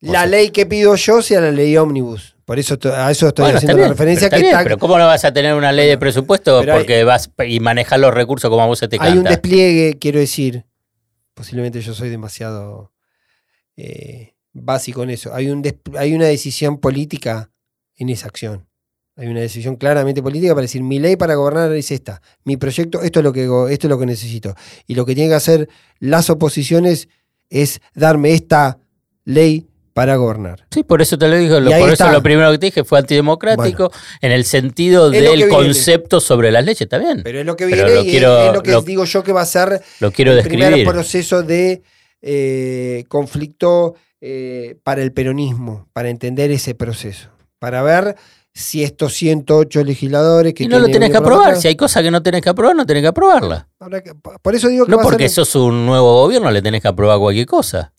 la 0.00 0.26
ley 0.26 0.50
que 0.50 0.66
pido 0.66 0.94
yo 0.94 1.22
sea 1.22 1.40
la 1.40 1.50
ley 1.50 1.76
ómnibus. 1.76 2.35
Por 2.46 2.58
eso 2.58 2.78
a 2.94 3.10
eso 3.10 3.28
estoy 3.28 3.42
Bueno, 3.42 3.58
haciendo 3.58 3.76
la 3.78 3.88
referencia 3.88 4.30
pero 4.30 4.40
que 4.40 4.48
bien, 4.48 4.58
pero 4.62 4.78
¿cómo 4.78 4.96
no 4.98 5.06
vas 5.06 5.24
a 5.24 5.32
tener 5.32 5.52
una 5.54 5.72
ley 5.72 5.88
de 5.88 5.98
presupuesto 5.98 6.60
pero 6.60 6.72
hay- 6.74 6.78
porque 6.78 7.04
vas 7.04 7.28
y 7.46 7.60
manejar 7.60 7.98
los 8.00 8.14
recursos 8.14 8.48
como 8.48 8.62
a 8.62 8.66
vos 8.66 8.78
se 8.78 8.86
te 8.88 8.96
hay 9.00 9.10
un 9.10 9.16
canta? 9.24 9.30
despliegue, 9.30 9.98
quiero 9.98 10.18
decir. 10.20 10.64
Posiblemente 11.34 11.80
yo 11.82 11.92
soy 11.92 12.08
demasiado 12.08 12.92
eh, 13.76 14.34
básico 14.52 15.02
en 15.02 15.10
eso. 15.10 15.34
Hay, 15.34 15.50
un 15.50 15.62
hay 15.98 16.14
una 16.14 16.26
decisión 16.26 16.78
política 16.78 17.50
en 17.96 18.08
esa 18.10 18.26
acción. 18.28 18.66
Hay 19.16 19.26
una 19.28 19.40
decisión 19.40 19.76
claramente 19.76 20.22
política 20.22 20.54
para 20.54 20.62
decir 20.62 20.82
mi 20.82 20.98
ley 20.98 21.16
para 21.16 21.34
gobernar 21.34 21.72
es 21.72 21.90
esta. 21.90 22.22
Mi 22.44 22.56
proyecto, 22.56 23.02
esto 23.02 23.20
es 23.20 23.24
lo 23.24 23.32
que 23.32 23.42
esto 23.72 23.86
es 23.86 23.90
lo 23.90 23.98
que 23.98 24.06
necesito. 24.06 24.54
Y 24.86 24.94
lo 24.94 25.04
que 25.04 25.14
tienen 25.14 25.30
que 25.32 25.36
hacer 25.36 25.68
las 25.98 26.30
oposiciones 26.30 27.08
es 27.50 27.80
darme 27.94 28.32
esta 28.34 28.78
ley 29.24 29.66
para 29.96 30.16
gobernar. 30.16 30.66
Sí, 30.70 30.82
por 30.84 31.00
eso 31.00 31.16
te 31.16 31.26
lo 31.26 31.36
digo. 31.38 31.56
Y 31.58 31.62
por 31.64 31.72
eso 31.72 31.92
está. 31.94 32.12
lo 32.12 32.22
primero 32.22 32.50
que 32.52 32.58
te 32.58 32.66
dije 32.66 32.84
fue 32.84 32.98
antidemocrático 32.98 33.90
en 34.20 34.30
el 34.30 34.44
sentido 34.44 35.08
del 35.08 35.48
concepto 35.48 36.20
sobre 36.20 36.50
las 36.52 36.62
leyes. 36.66 36.82
Está 36.82 36.98
bien. 36.98 37.22
Pero 37.24 37.40
es 37.40 37.46
lo 37.46 37.56
que 37.56 37.64
viene 37.64 37.82
lo 37.82 37.94
y 37.94 37.98
es- 38.06 38.10
quiero- 38.10 38.38
es, 38.46 38.52
lo 38.52 38.62
que 38.62 38.72
lo- 38.72 38.82
digo 38.82 39.06
yo 39.06 39.24
que 39.24 39.32
va 39.32 39.40
a 39.40 39.46
ser 39.46 39.80
lo 40.00 40.12
quiero 40.12 40.32
el 40.32 40.42
primer 40.42 40.68
describir. 40.68 40.92
proceso 40.92 41.42
de 41.42 41.82
eh, 42.20 43.04
conflicto 43.08 43.94
eh, 44.20 44.76
para 44.82 45.00
el 45.02 45.12
peronismo, 45.12 45.88
para 45.94 46.10
entender 46.10 46.50
ese 46.50 46.74
proceso, 46.74 47.28
para 47.58 47.82
ver 47.82 48.16
si 48.52 48.82
estos 48.84 49.14
108 49.14 49.82
legisladores 49.84 50.52
que 50.52 50.64
Y 50.64 50.68
no 50.68 50.78
lo 50.78 50.88
tenés 50.88 51.10
que 51.10 51.16
aprobar. 51.16 51.56
Si 51.56 51.68
hay 51.68 51.76
cosas 51.76 52.02
que 52.02 52.10
no 52.10 52.22
tenés 52.22 52.42
que 52.42 52.48
aprobar, 52.50 52.76
no 52.76 52.84
tenés 52.84 53.02
que 53.02 53.08
aprobarla. 53.08 53.66
que- 54.04 54.12
por 54.42 54.54
eso 54.54 54.68
digo 54.68 54.84
que 54.86 54.90
No 54.90 54.98
va 54.98 55.02
a 55.02 55.06
porque 55.06 55.28
ser- 55.30 55.44
sos 55.46 55.54
un 55.56 55.86
nuevo 55.86 56.22
gobierno 56.22 56.50
le 56.50 56.60
tenés 56.60 56.82
que 56.82 56.88
aprobar 56.88 57.18
cualquier 57.18 57.46
cosa. 57.46 57.92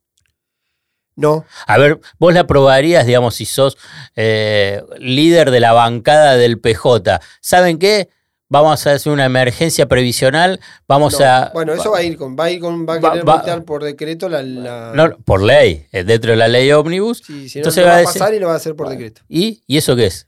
No, 1.17 1.45
A 1.65 1.77
ver, 1.77 1.99
vos 2.19 2.32
le 2.34 2.39
aprobarías, 2.39 3.06
digamos, 3.06 3.36
si 3.36 3.45
sos 3.45 3.77
eh, 4.15 4.82
líder 4.99 5.51
de 5.51 5.60
la 5.60 5.73
bancada 5.73 6.38
del 6.38 6.60
PJ. 6.60 7.19
¿Saben 7.41 7.77
qué? 7.80 8.10
Vamos 8.49 8.88
a 8.88 8.93
hacer 8.93 9.12
una 9.12 9.25
emergencia 9.25 9.88
previsional. 9.88 10.62
Vamos 10.88 11.19
no. 11.19 11.25
a. 11.25 11.51
bueno, 11.53 11.73
eso 11.73 11.91
va 11.91 11.97
a 11.97 12.03
ir 12.03 12.15
con 12.17 12.38
va 12.39 12.45
a 12.45 12.51
ir 12.51 12.62
con 12.62 12.88
va 12.88 12.95
a 12.95 13.01
querer 13.01 13.27
va- 13.27 13.62
por 13.65 13.84
decreto 13.84 14.30
la, 14.30 14.41
la- 14.41 14.93
No, 14.95 15.17
por 15.17 15.41
ley, 15.41 15.86
dentro 15.91 16.32
de 16.32 16.38
la 16.38 16.47
ley 16.47 16.71
ómnibus. 16.71 17.17
Sí, 17.25 17.49
si 17.49 17.58
no, 17.58 17.62
entonces 17.62 17.84
no 17.84 17.88
va 17.89 17.91
va 17.95 17.97
a 17.97 18.01
decir- 18.03 18.19
pasar 18.21 18.34
y 18.36 18.39
lo 18.39 18.47
va 18.47 18.53
a 18.53 18.56
hacer 18.56 18.73
por 18.75 18.88
decreto. 18.88 19.21
¿Y? 19.27 19.63
¿Y 19.67 19.75
eso 19.77 19.95
qué 19.97 20.06
es? 20.06 20.27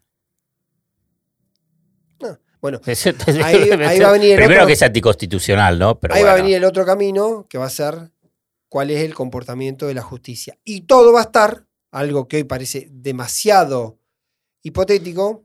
Bueno, 2.61 2.81
ahí, 3.41 3.69
ahí 3.71 3.99
va 4.01 4.09
a 4.09 4.11
venir 4.11 4.31
el 4.31 4.35
Primero 4.35 4.55
otro- 4.63 4.67
que 4.67 4.73
es 4.73 4.81
anticonstitucional, 4.81 5.79
¿no? 5.79 5.97
Pero 5.97 6.13
ahí 6.13 6.23
va 6.23 6.33
a 6.33 6.35
venir 6.35 6.57
el 6.57 6.65
otro 6.65 6.85
camino 6.85 7.45
que 7.49 7.57
va 7.57 7.67
a 7.67 7.69
ser 7.69 8.09
cuál 8.69 8.91
es 8.91 9.01
el 9.01 9.13
comportamiento 9.13 9.87
de 9.87 9.95
la 9.95 10.03
justicia. 10.03 10.57
Y 10.63 10.81
todo 10.81 11.11
va 11.11 11.19
a 11.19 11.23
estar, 11.23 11.67
algo 11.91 12.27
que 12.27 12.37
hoy 12.37 12.43
parece 12.43 12.87
demasiado 12.91 13.99
hipotético. 14.61 15.43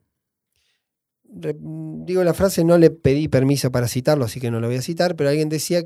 Digo 1.24 2.22
la 2.22 2.34
frase, 2.34 2.62
no 2.62 2.78
le 2.78 2.90
pedí 2.90 3.28
permiso 3.28 3.72
para 3.72 3.88
citarlo, 3.88 4.26
así 4.26 4.40
que 4.40 4.50
no 4.50 4.60
lo 4.60 4.68
voy 4.68 4.76
a 4.76 4.82
citar, 4.82 5.16
pero 5.16 5.30
alguien 5.30 5.48
decía, 5.48 5.84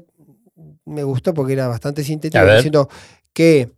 me 0.85 1.05
gustó 1.05 1.33
porque 1.33 1.55
era 1.55 1.69
bastante 1.69 2.05
sintético, 2.05 2.45
diciendo 2.45 2.89
que 3.33 3.71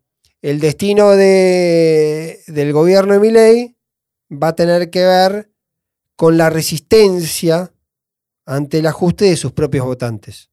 el 0.42 0.59
destino 0.59 1.11
de, 1.11 2.40
del 2.46 2.73
gobierno 2.73 3.12
de 3.12 3.20
Milei 3.20 3.77
va 4.31 4.49
a 4.49 4.57
tener 4.57 4.90
que 4.90 5.05
ver 5.05 5.51
con 6.16 6.38
la 6.38 6.51
resistencia 6.51 7.73
ante 8.46 8.79
el 8.79 8.87
ajuste 8.87 9.27
de 9.27 9.37
sus 9.37 9.53
propios 9.53 9.85
votantes. 9.85 10.49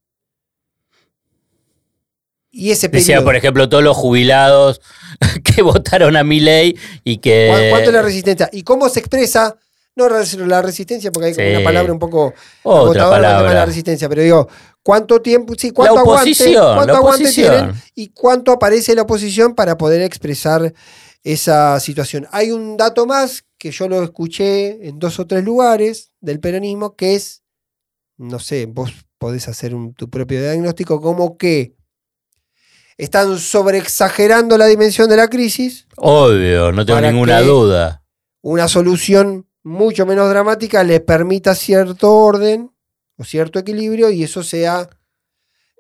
Y 2.52 2.72
ese 2.72 2.88
Decía, 2.88 3.24
por 3.24 3.36
ejemplo, 3.36 3.68
todos 3.70 3.84
los 3.84 3.96
jubilados 3.96 4.82
que 5.44 5.62
votaron 5.62 6.16
a 6.16 6.24
mi 6.24 6.40
ley 6.40 6.78
y 7.04 7.18
que. 7.18 7.50
¿cu- 7.52 7.70
¿cuánto 7.72 7.90
es 7.90 7.94
la 7.94 8.02
resistencia? 8.02 8.50
¿Y 8.52 8.64
cómo 8.64 8.90
se 8.90 9.00
expresa? 9.00 9.56
No 9.96 10.08
la 10.10 10.62
resistencia, 10.62 11.12
porque 11.12 11.30
hay 11.30 11.34
como 11.34 11.48
Sí. 11.48 11.56
una 11.56 11.64
palabra 11.64 11.92
un 11.92 11.98
poco 11.98 12.34
Otra 12.64 13.06
de 13.06 13.10
la 13.10 13.10
palabra. 13.10 13.66
resistencia, 13.66 14.08
pero 14.08 14.22
digo, 14.22 14.48
¿cuánto 14.84 15.22
tiempo, 15.24 15.56
sí, 15.58 15.72
cuánto 15.72 15.96
La 15.96 16.02
aguante, 16.02 16.34
cuánto 16.54 16.86
la 16.94 16.98
aguante 17.00 17.32
tienen 17.32 17.72
y 17.96 18.10
cuánto 18.10 18.52
aparece 18.52 18.94
la 18.94 19.02
oposición 19.02 19.56
para 19.56 19.76
poder 19.76 20.04
expresar 20.04 20.72
esa 21.24 21.80
situación? 21.80 22.28
Hay 22.32 22.52
un 22.52 22.78
dato 22.78 23.08
más 23.08 23.44
que 23.58 23.72
yo 23.72 23.88
lo 23.90 24.04
escuché 24.04 24.88
en 24.88 25.00
dos 25.00 25.20
o 25.20 25.26
tres 25.26 25.44
lugares 25.44 26.12
del 26.22 26.40
peronismo, 26.40 26.96
que 26.96 27.16
es, 27.16 27.42
no 28.18 28.38
sé, 28.38 28.68
vos 28.68 28.92
podés 29.18 29.48
hacer 29.48 29.74
un- 29.74 29.96
tu 29.96 30.12
propio 30.12 30.40
diagnóstico, 30.40 31.02
como 31.02 31.38
que 31.38 31.74
están 32.98 33.38
sobreexagerando 33.38 34.58
la 34.58 34.66
dimensión 34.66 35.10
de 35.10 35.18
la 35.18 35.28
crisis, 35.28 35.88
Obvio, 35.98 36.72
no 36.72 36.86
tengo 36.86 36.98
¿Para 36.98 37.12
ninguna 37.12 37.42
duda. 37.42 38.04
una 38.42 38.68
solución 38.68 39.48
mucho 39.64 40.06
menos 40.06 40.30
dramática 40.30 40.84
les 40.84 41.02
permita 41.02 41.54
cierto 41.54 42.14
orden 42.14 42.72
o 43.18 43.24
cierto 43.24 43.60
equilibrio 43.60 44.10
y 44.10 44.24
eso 44.24 44.44
sea 44.44 44.90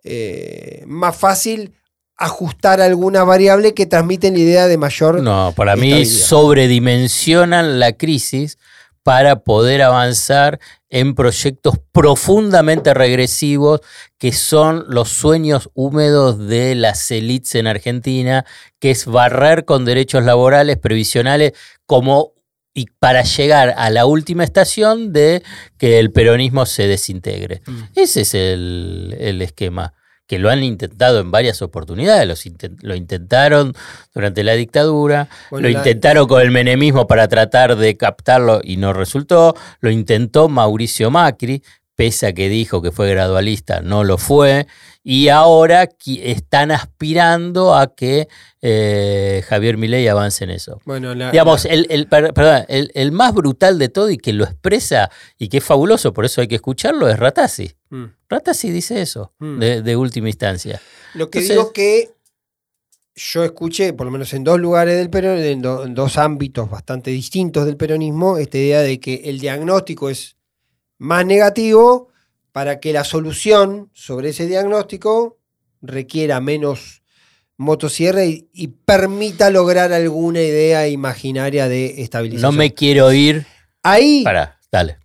eh, 0.03 0.83
más 0.87 1.15
fácil 1.15 1.73
ajustar 2.17 2.81
alguna 2.81 3.23
variable 3.23 3.73
que 3.73 3.85
transmiten 3.85 4.33
la 4.33 4.39
idea 4.39 4.67
de 4.67 4.77
mayor... 4.77 5.21
No, 5.21 5.53
para 5.55 5.75
mí 5.75 6.05
sobredimensionan 6.05 7.79
la 7.79 7.93
crisis 7.93 8.57
para 9.07 9.39
poder 9.39 9.83
avanzar 9.83 10.59
en 10.89 11.15
proyectos 11.15 11.75
profundamente 11.93 12.93
regresivos 12.93 13.79
que 14.17 14.33
son 14.33 14.83
los 14.89 15.07
sueños 15.07 15.69
húmedos 15.75 16.45
de 16.49 16.75
las 16.75 17.09
élites 17.09 17.55
en 17.55 17.67
Argentina, 17.67 18.43
que 18.81 18.91
es 18.91 19.05
barrer 19.05 19.63
con 19.63 19.85
derechos 19.85 20.25
laborales 20.25 20.77
previsionales 20.77 21.53
como 21.85 22.33
y 22.73 22.87
para 22.99 23.23
llegar 23.23 23.75
a 23.77 23.89
la 23.91 24.05
última 24.05 24.43
estación 24.43 25.13
de 25.13 25.41
que 25.77 25.99
el 25.99 26.11
peronismo 26.11 26.65
se 26.65 26.85
desintegre. 26.87 27.61
Mm. 27.65 27.83
Ese 27.95 28.21
es 28.21 28.33
el, 28.33 29.15
el 29.21 29.41
esquema. 29.41 29.93
Que 30.27 30.39
lo 30.39 30.49
han 30.49 30.61
intentado 30.63 31.19
en 31.19 31.31
varias 31.31 31.61
oportunidades. 31.61 32.27
Los 32.27 32.45
intent- 32.45 32.77
lo 32.81 32.95
intentaron 32.95 33.73
durante 34.13 34.43
la 34.43 34.53
dictadura, 34.53 35.29
Bueno, 35.49 35.67
lo 35.67 35.73
la- 35.73 35.79
intentaron 35.79 36.27
con 36.27 36.41
el 36.41 36.51
menemismo 36.51 37.07
para 37.07 37.27
tratar 37.27 37.75
de 37.77 37.95
captarlo 37.97 38.59
y 38.63 38.77
no 38.77 38.93
resultó. 38.93 39.55
Lo 39.79 39.89
intentó 39.89 40.49
Mauricio 40.49 41.09
Macri, 41.09 41.63
pese 41.95 42.27
a 42.27 42.33
que 42.33 42.47
dijo 42.49 42.81
que 42.81 42.91
fue 42.91 43.09
gradualista, 43.09 43.81
no 43.81 44.03
lo 44.03 44.17
fue. 44.17 44.67
Y 45.03 45.29
ahora 45.29 45.87
están 46.05 46.71
aspirando 46.71 47.73
a 47.75 47.95
que 47.95 48.27
eh, 48.61 49.43
Javier 49.47 49.77
Milei 49.77 50.07
avance 50.09 50.43
en 50.43 50.49
eso. 50.49 50.81
Bueno, 50.83 51.15
la- 51.15 51.31
Digamos, 51.31 51.63
la- 51.63 51.71
el, 51.71 51.87
el- 51.89 52.07
per- 52.07 52.33
perdón, 52.33 52.65
el- 52.67 52.91
el 52.95 53.11
más 53.13 53.33
brutal 53.33 53.79
de 53.79 53.87
todo 53.87 54.09
y 54.09 54.17
que 54.17 54.33
lo 54.33 54.43
expresa 54.43 55.09
y 55.37 55.47
que 55.47 55.57
es 55.59 55.63
fabuloso, 55.63 56.11
por 56.11 56.25
eso 56.25 56.41
hay 56.41 56.47
que 56.49 56.55
escucharlo, 56.55 57.07
es 57.07 57.17
Ratazzi. 57.17 57.71
Mm. 57.89 58.05
Ratazzi 58.29 58.69
dice 58.69 59.01
eso, 59.01 59.33
Mm. 59.39 59.59
de, 59.59 59.81
de 59.81 59.95
última 59.95 60.27
instancia. 60.29 60.81
Lo 61.13 61.29
que 61.29 61.39
Entonces- 61.39 61.57
digo 61.57 61.73
que 61.73 62.11
yo 63.15 63.43
escuché, 63.43 63.93
por 63.93 64.05
lo 64.05 64.11
menos 64.11 64.33
en 64.33 64.43
dos 64.43 64.59
lugares 64.59 64.95
del 64.97 65.09
peronismo, 65.09 65.47
en, 65.51 65.61
do- 65.61 65.83
en 65.85 65.95
dos 65.95 66.17
ámbitos 66.17 66.69
bastante 66.69 67.09
distintos 67.11 67.65
del 67.65 67.75
peronismo, 67.77 68.37
esta 68.37 68.57
idea 68.57 68.81
de 68.81 68.99
que 68.99 69.21
el 69.25 69.39
diagnóstico 69.39 70.09
es 70.09 70.35
más 70.99 71.25
negativo 71.25 72.09
para 72.51 72.79
que 72.79 72.93
la 72.93 73.03
solución 73.03 73.89
sobre 73.93 74.29
ese 74.29 74.45
diagnóstico 74.47 75.39
requiera 75.81 76.39
menos 76.41 77.01
motosierra 77.57 78.23
y, 78.25 78.49
y 78.53 78.67
permita 78.67 79.49
lograr 79.49 79.93
alguna 79.93 80.41
idea 80.41 80.87
imaginaria 80.87 81.67
de 81.67 82.01
estabilización. 82.03 82.51
No 82.51 82.57
me 82.57 82.73
quiero 82.73 83.11
ir. 83.13 83.47
Ahí 83.81 84.23
Para, 84.23 84.59
dale. 84.71 84.99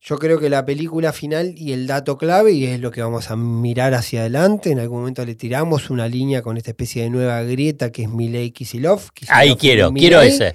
Yo 0.00 0.18
creo 0.18 0.38
que 0.38 0.48
la 0.48 0.64
película 0.64 1.12
final 1.12 1.54
y 1.56 1.72
el 1.72 1.86
dato 1.86 2.16
clave, 2.16 2.52
y 2.52 2.66
es 2.66 2.80
lo 2.80 2.90
que 2.90 3.02
vamos 3.02 3.30
a 3.30 3.36
mirar 3.36 3.94
hacia 3.94 4.20
adelante, 4.20 4.70
en 4.70 4.78
algún 4.78 5.00
momento 5.00 5.24
le 5.24 5.34
tiramos 5.34 5.90
una 5.90 6.06
línea 6.08 6.40
con 6.42 6.56
esta 6.56 6.70
especie 6.70 7.02
de 7.02 7.10
nueva 7.10 7.42
grieta 7.42 7.90
que 7.90 8.02
es 8.02 8.08
Milei 8.08 8.52
Kisilov. 8.52 9.00
Ahí 9.28 9.56
quiero, 9.56 9.92
quiero 9.92 10.20
ese. 10.22 10.54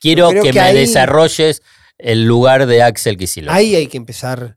Quiero 0.00 0.30
que, 0.30 0.40
que 0.40 0.52
me 0.52 0.60
ahí- 0.60 0.76
desarrolles 0.76 1.62
el 1.98 2.26
lugar 2.26 2.66
de 2.66 2.82
Axel 2.82 3.16
Kicillof. 3.16 3.52
Ahí 3.52 3.74
hay 3.74 3.86
que 3.88 3.96
empezar 3.96 4.56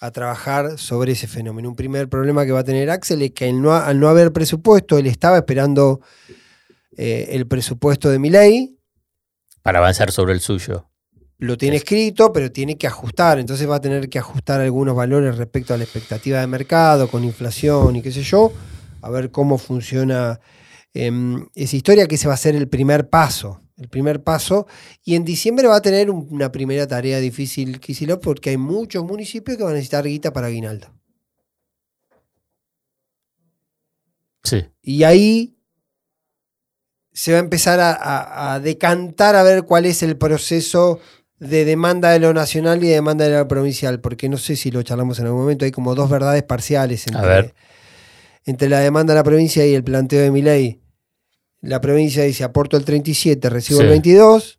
a 0.00 0.10
trabajar 0.10 0.78
sobre 0.78 1.12
ese 1.12 1.26
fenómeno. 1.26 1.68
Un 1.68 1.76
primer 1.76 2.08
problema 2.08 2.44
que 2.44 2.52
va 2.52 2.60
a 2.60 2.64
tener 2.64 2.90
Axel 2.90 3.22
es 3.22 3.30
que 3.32 3.46
al 3.48 3.62
no, 3.62 3.72
al 3.74 3.98
no 4.00 4.08
haber 4.08 4.32
presupuesto, 4.32 4.98
él 4.98 5.06
estaba 5.06 5.36
esperando 5.38 6.00
eh, 6.96 7.28
el 7.32 7.46
presupuesto 7.46 8.10
de 8.10 8.18
Milei, 8.18 8.76
Para 9.62 9.78
avanzar 9.78 10.10
sobre 10.10 10.32
el 10.34 10.40
suyo. 10.40 10.89
Lo 11.40 11.56
tiene 11.58 11.76
escrito, 11.76 12.32
pero 12.32 12.52
tiene 12.52 12.76
que 12.78 12.86
ajustar. 12.86 13.38
Entonces 13.38 13.68
va 13.68 13.76
a 13.76 13.80
tener 13.80 14.08
que 14.08 14.18
ajustar 14.18 14.60
algunos 14.60 14.94
valores 14.94 15.36
respecto 15.36 15.74
a 15.74 15.76
la 15.78 15.84
expectativa 15.84 16.38
de 16.40 16.46
mercado, 16.46 17.08
con 17.08 17.24
inflación 17.24 17.96
y 17.96 18.02
qué 18.02 18.12
sé 18.12 18.22
yo, 18.22 18.52
a 19.02 19.10
ver 19.10 19.30
cómo 19.30 19.58
funciona 19.58 20.40
em, 20.94 21.46
esa 21.54 21.76
historia, 21.76 22.06
que 22.06 22.16
ese 22.16 22.26
va 22.28 22.34
a 22.34 22.36
ser 22.36 22.54
el 22.56 22.68
primer 22.68 23.08
paso. 23.08 23.60
El 23.76 23.88
primer 23.88 24.22
paso. 24.22 24.66
Y 25.04 25.14
en 25.14 25.24
diciembre 25.24 25.66
va 25.68 25.76
a 25.76 25.82
tener 25.82 26.10
un- 26.10 26.26
una 26.30 26.52
primera 26.52 26.86
tarea 26.86 27.18
difícil 27.20 27.80
Kicillof 27.80 28.20
porque 28.22 28.50
hay 28.50 28.56
muchos 28.58 29.04
municipios 29.04 29.56
que 29.56 29.62
van 29.62 29.72
a 29.72 29.76
necesitar 29.76 30.04
guita 30.04 30.32
para 30.32 30.48
aguinaldo. 30.48 30.88
Sí. 34.42 34.64
Y 34.82 35.02
ahí 35.04 35.56
se 37.12 37.32
va 37.32 37.38
a 37.38 37.40
empezar 37.42 37.80
a, 37.80 37.92
a- 37.92 38.54
a 38.54 38.60
decantar 38.60 39.36
a 39.36 39.42
ver 39.42 39.64
cuál 39.64 39.86
es 39.86 40.02
el 40.02 40.16
proceso 40.16 41.00
de 41.40 41.64
demanda 41.64 42.10
de 42.10 42.20
lo 42.20 42.32
nacional 42.34 42.84
y 42.84 42.88
de 42.88 42.94
demanda 42.94 43.26
de 43.26 43.36
lo 43.36 43.48
provincial, 43.48 44.00
porque 44.00 44.28
no 44.28 44.36
sé 44.38 44.56
si 44.56 44.70
lo 44.70 44.82
charlamos 44.82 45.18
en 45.18 45.26
algún 45.26 45.40
momento, 45.40 45.64
hay 45.64 45.70
como 45.72 45.94
dos 45.94 46.08
verdades 46.10 46.42
parciales 46.42 47.06
entre, 47.06 47.26
ver. 47.26 47.54
entre 48.44 48.68
la 48.68 48.80
demanda 48.80 49.14
de 49.14 49.18
la 49.18 49.24
provincia 49.24 49.66
y 49.66 49.74
el 49.74 49.82
planteo 49.82 50.20
de 50.20 50.30
mi 50.30 50.42
ley. 50.42 50.80
La 51.62 51.80
provincia 51.80 52.22
dice 52.24 52.44
aporto 52.44 52.76
el 52.76 52.84
37, 52.84 53.48
recibo 53.50 53.80
Sí. 53.80 53.84
el 53.84 53.90
22, 53.90 54.58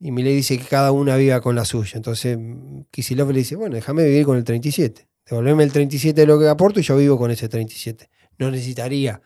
y 0.00 0.10
mi 0.12 0.22
ley 0.22 0.36
dice 0.36 0.58
que 0.58 0.64
cada 0.64 0.92
una 0.92 1.16
viva 1.16 1.40
con 1.40 1.54
la 1.54 1.64
suya. 1.64 1.92
Entonces 1.96 2.38
Kisilov 2.90 3.30
le 3.32 3.38
dice, 3.38 3.56
bueno, 3.56 3.74
déjame 3.74 4.04
vivir 4.04 4.24
con 4.24 4.36
el 4.36 4.44
37, 4.44 5.08
devolveme 5.28 5.64
el 5.64 5.72
37 5.72 6.20
de 6.20 6.26
lo 6.26 6.38
que 6.38 6.48
aporto 6.48 6.78
y 6.80 6.82
yo 6.82 6.96
vivo 6.96 7.18
con 7.18 7.30
ese 7.30 7.48
37. 7.48 8.08
No 8.38 8.50
necesitaría 8.50 9.20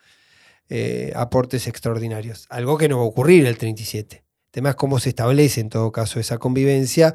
eh, 0.69 1.11
aportes 1.15 1.67
extraordinarios. 1.67 2.45
Algo 2.49 2.77
que 2.77 2.87
no 2.87 2.97
va 2.97 3.03
a 3.03 3.07
ocurrir 3.07 3.45
el 3.45 3.57
37. 3.57 4.23
Tema 4.51 4.71
es 4.71 4.75
cómo 4.75 4.99
se 4.99 5.09
establece 5.09 5.61
en 5.61 5.69
todo 5.69 5.91
caso 5.91 6.19
esa 6.19 6.37
convivencia. 6.37 7.13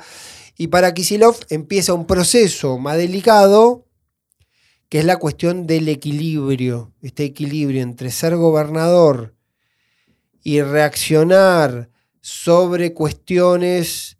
Y 0.56 0.68
para 0.68 0.94
Kisilov 0.94 1.36
empieza 1.50 1.94
un 1.94 2.06
proceso 2.06 2.78
más 2.78 2.96
delicado, 2.96 3.86
que 4.88 5.00
es 5.00 5.04
la 5.04 5.16
cuestión 5.16 5.66
del 5.66 5.88
equilibrio. 5.88 6.92
Este 7.02 7.24
equilibrio 7.24 7.82
entre 7.82 8.10
ser 8.10 8.36
gobernador 8.36 9.34
y 10.42 10.60
reaccionar 10.62 11.90
sobre 12.20 12.92
cuestiones 12.92 14.18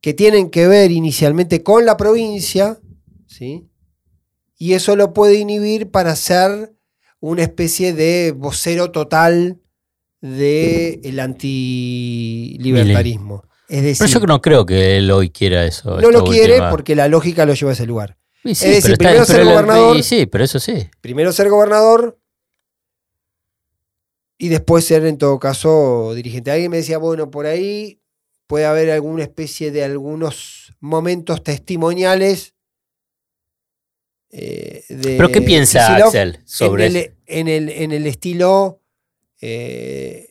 que 0.00 0.14
tienen 0.14 0.50
que 0.50 0.68
ver 0.68 0.92
inicialmente 0.92 1.62
con 1.62 1.86
la 1.86 1.96
provincia, 1.96 2.78
¿sí? 3.26 3.68
y 4.58 4.74
eso 4.74 4.96
lo 4.96 5.12
puede 5.12 5.36
inhibir 5.36 5.90
para 5.90 6.14
ser 6.16 6.74
una 7.20 7.42
especie 7.42 7.92
de 7.92 8.32
vocero 8.32 8.90
total 8.90 9.60
del 10.24 11.20
antilibertarismo. 11.20 13.44
Es 13.68 13.82
decir, 13.82 14.06
Pero 14.06 14.20
yo 14.20 14.26
no 14.26 14.40
creo 14.40 14.64
que 14.66 14.96
él 14.98 15.10
hoy 15.10 15.30
quiera 15.30 15.64
eso. 15.66 16.00
no 16.00 16.10
lo 16.10 16.24
quiere 16.24 16.54
última- 16.54 16.70
porque 16.70 16.94
la 16.94 17.08
lógica 17.08 17.44
lo 17.46 17.54
lleva 17.54 17.70
a 17.72 17.74
ese 17.74 17.86
lugar. 17.86 18.16
Y 18.42 18.54
sí, 18.54 18.66
es 18.66 18.74
decir, 18.76 18.92
está- 18.92 19.04
primero 19.08 19.24
ser 19.24 19.44
la- 19.44 19.52
gobernador- 19.52 19.96
y 19.96 20.02
sí, 20.02 20.26
pero 20.26 20.44
eso 20.44 20.58
sí. 20.58 20.88
Primero 21.00 21.32
ser 21.32 21.48
gobernador 21.48 22.18
y 24.38 24.48
después 24.48 24.84
ser 24.84 25.04
en 25.06 25.18
todo 25.18 25.38
caso 25.38 26.12
dirigente. 26.14 26.50
Alguien 26.50 26.70
me 26.70 26.78
decía, 26.78 26.98
bueno, 26.98 27.30
por 27.30 27.46
ahí 27.46 28.00
puede 28.46 28.66
haber 28.66 28.90
alguna 28.90 29.22
especie 29.22 29.70
de 29.70 29.84
algunos 29.84 30.74
momentos 30.80 31.42
testimoniales. 31.42 32.52
eh, 34.36 34.82
de 34.88 35.16
¿Pero 35.16 35.30
qué 35.30 35.42
piensa 35.42 35.94
Axel 35.96 36.40
sobre 36.44 36.86
en 36.86 36.96
el, 36.96 37.14
en 37.26 37.48
el, 37.48 37.68
en 37.68 37.92
el 37.92 38.06
estilo, 38.06 38.80
eh, 39.46 40.28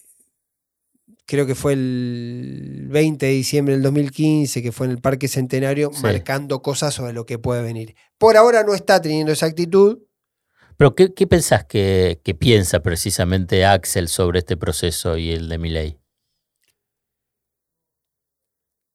creo 1.26 1.46
que 1.46 1.56
fue 1.56 1.74
el 1.74 2.88
20 2.90 3.26
de 3.26 3.32
diciembre 3.32 3.74
del 3.76 3.84
2015, 3.84 4.62
que 4.62 4.72
fue 4.72 4.88
en 4.88 4.92
el 4.94 5.02
Parque 5.02 5.28
Centenario, 5.28 5.92
Sí. 5.94 6.02
marcando 6.04 6.62
cosas 6.62 6.94
sobre 6.94 7.14
lo 7.14 7.26
que 7.26 7.38
puede 7.40 7.62
venir. 7.64 7.96
Por 8.18 8.38
ahora 8.38 8.64
no 8.64 8.74
está 8.74 9.02
teniendo 9.02 9.32
esa 9.32 9.46
actitud. 9.46 10.00
Pero 10.78 10.96
¿qué, 10.96 11.14
qué 11.14 11.28
pensás 11.28 11.66
que, 11.66 12.20
que 12.24 12.34
piensa 12.34 12.82
precisamente 12.82 13.64
Axel 13.66 14.08
sobre 14.08 14.40
este 14.40 14.58
proceso 14.58 15.18
y 15.18 15.30
el 15.32 15.48
de 15.50 15.58
Milei? 15.58 16.00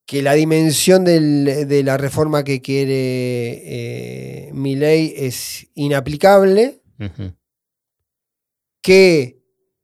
que 0.05 0.23
la 0.23 0.33
dimensión 0.33 1.05
del- 1.05 1.67
de 1.67 1.83
la 1.83 1.95
reforma 1.95 2.43
que 2.43 2.61
quiere 2.61 2.89
eh, 4.47 4.49
Milei 4.53 5.13
es 5.15 5.67
inaplicable, 5.75 6.81
que 8.81 9.38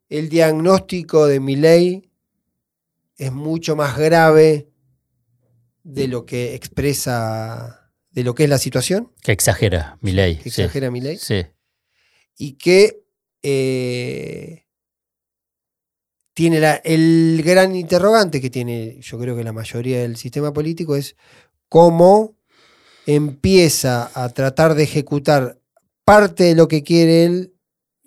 el 0.10 0.30
diagnóstico 0.30 1.26
de 1.28 1.40
Milei 1.40 2.12
es 3.18 3.32
mucho 3.32 3.76
más 3.76 3.98
grave 3.98 4.70
de 5.84 6.08
lo 6.08 6.26
que 6.26 6.56
expresa, 6.56 7.92
de 8.12 8.24
lo 8.24 8.34
que 8.36 8.44
es 8.46 8.50
la 8.50 8.58
situación, 8.58 9.12
Que 9.22 9.32
exagera 9.32 9.98
Milei. 10.02 10.38
que 10.40 10.50
sí. 10.50 10.62
exagera 10.62 10.92
Milei, 10.92 11.18
Sí. 11.18 11.46
y 12.38 12.54
que 12.54 13.02
eh, 13.48 14.66
tiene 16.34 16.60
la- 16.60 16.82
el 16.84 17.42
gran 17.46 17.76
interrogante 17.76 18.42
que 18.42 18.50
tiene, 18.50 19.00
yo 19.00 19.20
creo 19.20 19.36
que 19.38 19.44
la 19.44 19.54
mayoría 19.54 20.02
del 20.02 20.18
sistema 20.18 20.52
político 20.52 20.96
es 20.96 21.16
cómo 21.70 22.36
empieza 23.06 24.10
a 24.16 24.30
tratar 24.30 24.74
de 24.76 24.84
ejecutar 24.84 25.60
parte 26.04 26.44
de 26.46 26.56
lo 26.56 26.68
que 26.68 26.84
quiere 26.84 27.26
él 27.26 27.55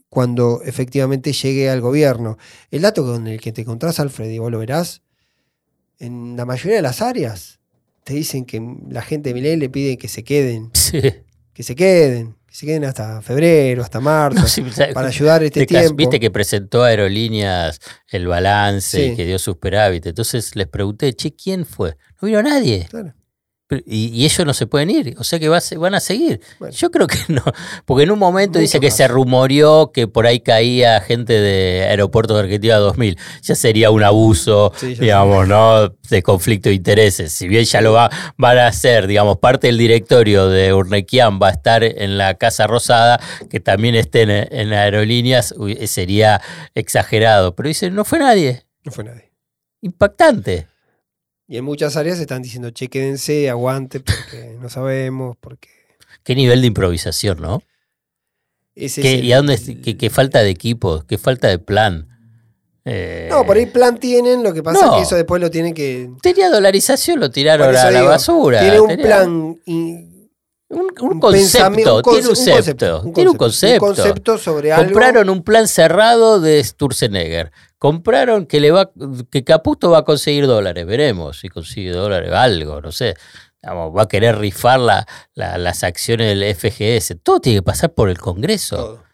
cuando 0.09 0.63
efectivamente 0.65 1.33
llegue 1.33 1.69
al 1.71 1.81
gobierno. 1.81 2.39
El 2.71 2.83
dato 2.83 3.05
con 3.05 3.27
el 3.27 3.41
que 3.41 3.53
te 3.53 3.63
encontrás, 3.63 4.01
Alfred, 4.01 4.31
y 4.31 4.39
vos 4.39 4.51
lo 4.51 4.59
verás, 4.59 5.03
en 5.99 6.37
la 6.37 6.45
mayoría 6.45 6.77
de 6.77 6.83
las 6.83 7.03
áreas 7.03 7.59
te 8.05 8.15
dicen 8.15 8.45
que 8.47 8.63
la 8.89 9.03
gente 9.03 9.31
de 9.31 9.35
Milei 9.35 9.57
le 9.57 9.69
pide 9.69 9.99
que 9.99 10.09
se 10.09 10.25
queden, 10.25 10.71
Sí. 10.75 11.01
que 11.53 11.63
se 11.63 11.75
queden, 11.75 12.37
que 12.47 12.55
se 12.55 12.65
queden 12.67 12.85
hasta 12.85 13.21
febrero, 13.21 13.83
hasta 13.83 14.01
marzo 14.01 14.41
No, 14.41 14.47
sí, 14.49 14.63
para 14.95 15.09
ayudar 15.09 15.43
este 15.43 15.67
tiempo. 15.67 15.95
Viste 15.95 16.19
que 16.21 16.31
presentó 16.31 16.85
a 16.85 16.89
Aerolíneas 16.89 17.81
el 18.09 18.27
balance 18.29 18.97
Sí. 18.99 19.13
y 19.13 19.17
que 19.17 19.27
dio 19.27 19.39
superávit. 19.39 20.07
Entonces 20.07 20.57
les 20.57 20.69
pregunté, 20.69 21.13
che, 21.15 21.35
¿quién 21.35 21.67
fue? 21.67 21.97
No 22.23 22.27
vino 22.27 22.43
nadie. 22.43 22.87
Claro. 22.89 23.13
Y, 23.87 24.09
y 24.09 24.25
ellos 24.25 24.47
no 24.47 24.55
se 24.55 24.67
pueden 24.67 24.89
ir, 24.91 25.15
o 25.19 25.25
sea 25.25 25.39
que 25.39 25.49
va 25.49 25.61
van 25.77 25.95
a 25.95 26.01
seguir. 26.01 26.41
Bueno. 26.59 26.75
Yo 26.75 26.91
creo 26.91 27.07
que 27.07 27.19
no, 27.29 27.43
porque 27.85 28.05
en 28.05 28.11
un 28.11 28.19
momento 28.19 28.59
dice 28.59 28.81
que 28.81 28.89
más. 28.89 28.97
se 28.97 29.09
rumoreó 29.09 29.93
que 29.93 30.09
por 30.09 30.27
ahí 30.27 30.41
caía 30.41 31.01
gente 31.01 31.35
de 31.35 31.85
Aeropuertos 31.85 32.37
de 32.37 32.45
Argentina 32.45 32.77
2000. 32.77 33.19
Ya 33.43 33.55
sería 33.55 33.91
un 33.91 34.03
abuso, 34.03 34.73
Sí, 34.77 34.95
digamos, 34.95 35.47
¿no? 35.47 35.89
De 36.09 36.23
conflicto 36.23 36.69
de 36.69 36.77
intereses. 36.77 37.33
Si 37.33 37.47
bien 37.49 37.65
ya 37.65 37.81
lo 37.81 37.93
va, 37.93 38.11
van 38.37 38.59
a 38.59 38.69
hacer, 38.69 39.07
digamos, 39.07 39.39
parte 39.39 39.67
del 39.67 39.79
directorio 39.79 40.49
de 40.49 40.73
Urnequian 40.73 41.39
va 41.41 41.49
a 41.49 41.53
estar 41.53 41.85
en 41.85 42.17
la 42.19 42.35
Casa 42.35 42.67
Rosada, 42.67 43.21
que 43.51 43.61
también 43.61 43.95
estén 43.95 44.31
en, 44.31 44.49
en 44.51 44.73
aerolíneas, 44.73 45.55
sería 45.87 46.41
exagerado. 46.75 47.55
Pero 47.55 47.69
dicen, 47.69 47.95
no 47.95 48.05
fue 48.05 48.19
nadie. 48.19 48.65
No 48.85 48.93
fue 48.93 49.05
nadie. 49.05 49.31
Impactante. 49.83 50.67
Y 51.49 51.57
en 51.57 51.65
muchas 51.65 51.97
áreas 51.97 52.19
están 52.19 52.43
diciendo, 52.43 52.71
che, 52.71 52.89
quédense, 52.89 53.49
aguante, 53.49 54.01
porque 54.01 54.57
no 54.61 54.69
sabemos, 54.69 55.37
porque... 55.41 55.69
Qué 56.23 56.35
nivel 56.35 56.61
de 56.61 56.67
improvisación, 56.67 57.41
¿no? 57.41 57.63
Ese 58.75 59.01
¿Qué- 59.01 59.15
es 59.15 59.19
el- 59.21 59.25
¿Y 59.25 59.33
a 59.33 59.39
dónde, 59.39 59.81
qué, 59.83 59.97
qué 59.97 60.11
falta 60.11 60.41
de 60.43 60.51
equipo? 60.51 61.05
¿Qué 61.09 61.17
falta 61.17 61.49
de 61.49 61.59
plan? 61.59 62.07
Eh, 62.85 63.29
No, 63.31 63.45
por 63.47 63.57
ahí 63.57 63.67
plan 63.67 63.99
tienen, 63.99 64.43
lo 64.43 64.53
que 64.53 64.63
pasa 64.63 64.81
No. 64.85 64.93
es 64.93 64.97
que 64.99 65.03
eso 65.05 65.17
después 65.17 65.41
lo 65.41 65.51
tienen 65.51 65.73
que... 65.75 66.11
Tenía 66.23 66.51
dolarización, 66.51 67.19
lo 67.19 67.31
tiraron 67.31 67.69
a 67.75 67.91
la 67.91 67.91
digo, 67.99 68.07
basura. 68.11 68.61
Tiene 68.61 68.81
un 68.81 68.89
Tenía 68.89 69.07
plan... 69.07 69.57
y- 69.67 70.18
Un, 70.71 70.89
un 71.01 71.13
un 71.13 71.21
concepto, 71.21 72.03
tiene 72.03 72.29
un 72.29 72.35
conce- 72.35 72.53
concepto, 72.53 73.03
tiene 73.15 73.31
un 73.31 73.37
concepto. 73.39 73.87
Un 73.87 73.95
concepto 73.95 74.37
sobre 74.39 74.71
algo... 74.73 74.85
Compraron 74.93 75.31
un 75.31 75.43
plan 75.43 75.67
cerrado 75.67 76.41
de 76.41 76.63
Sturzenegger. 76.63 77.51
Compraron 77.79 78.45
que 78.45 78.61
le 78.61 78.71
va 78.71 78.91
que 79.31 79.45
Caputo 79.45 79.91
va 79.91 79.99
a 79.99 80.05
conseguir 80.05 80.47
dólares. 80.47 80.85
Veremos 80.87 81.39
si 81.41 81.49
consigue 81.49 81.93
dólares, 81.93 82.31
algo, 82.33 82.83
no 82.83 82.93
sé. 82.93 83.15
Vamos, 83.63 83.97
va 83.97 84.03
a 84.03 84.09
querer 84.09 84.37
rifar 84.39 84.79
la- 84.79 85.07
la- 85.35 85.57
las 85.57 85.85
acciones 85.85 86.29
del 86.29 86.55
FGS. 86.55 87.17
Todo 87.23 87.41
tiene 87.41 87.61
que 87.61 87.63
pasar 87.63 87.95
por 87.95 88.11
el 88.11 88.19
Congreso. 88.19 88.77
todo. 88.77 89.05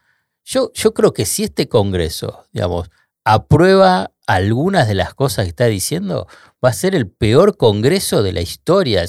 Yo, 0.44 0.72
yo 0.74 0.92
creo 0.92 1.12
que 1.14 1.24
si 1.24 1.44
este 1.44 1.68
Congreso, 1.68 2.44
digamos, 2.52 2.90
aprueba 3.24 4.10
algunas 4.26 4.88
de 4.88 4.94
las 4.94 5.14
cosas 5.14 5.44
que 5.44 5.50
está 5.50 5.66
diciendo, 5.66 6.26
va 6.64 6.70
a 6.70 6.72
ser 6.74 6.94
el 6.94 7.08
peor 7.10 7.56
Congreso 7.56 8.22
de 8.22 8.32
la 8.32 8.40
historia. 8.40 9.04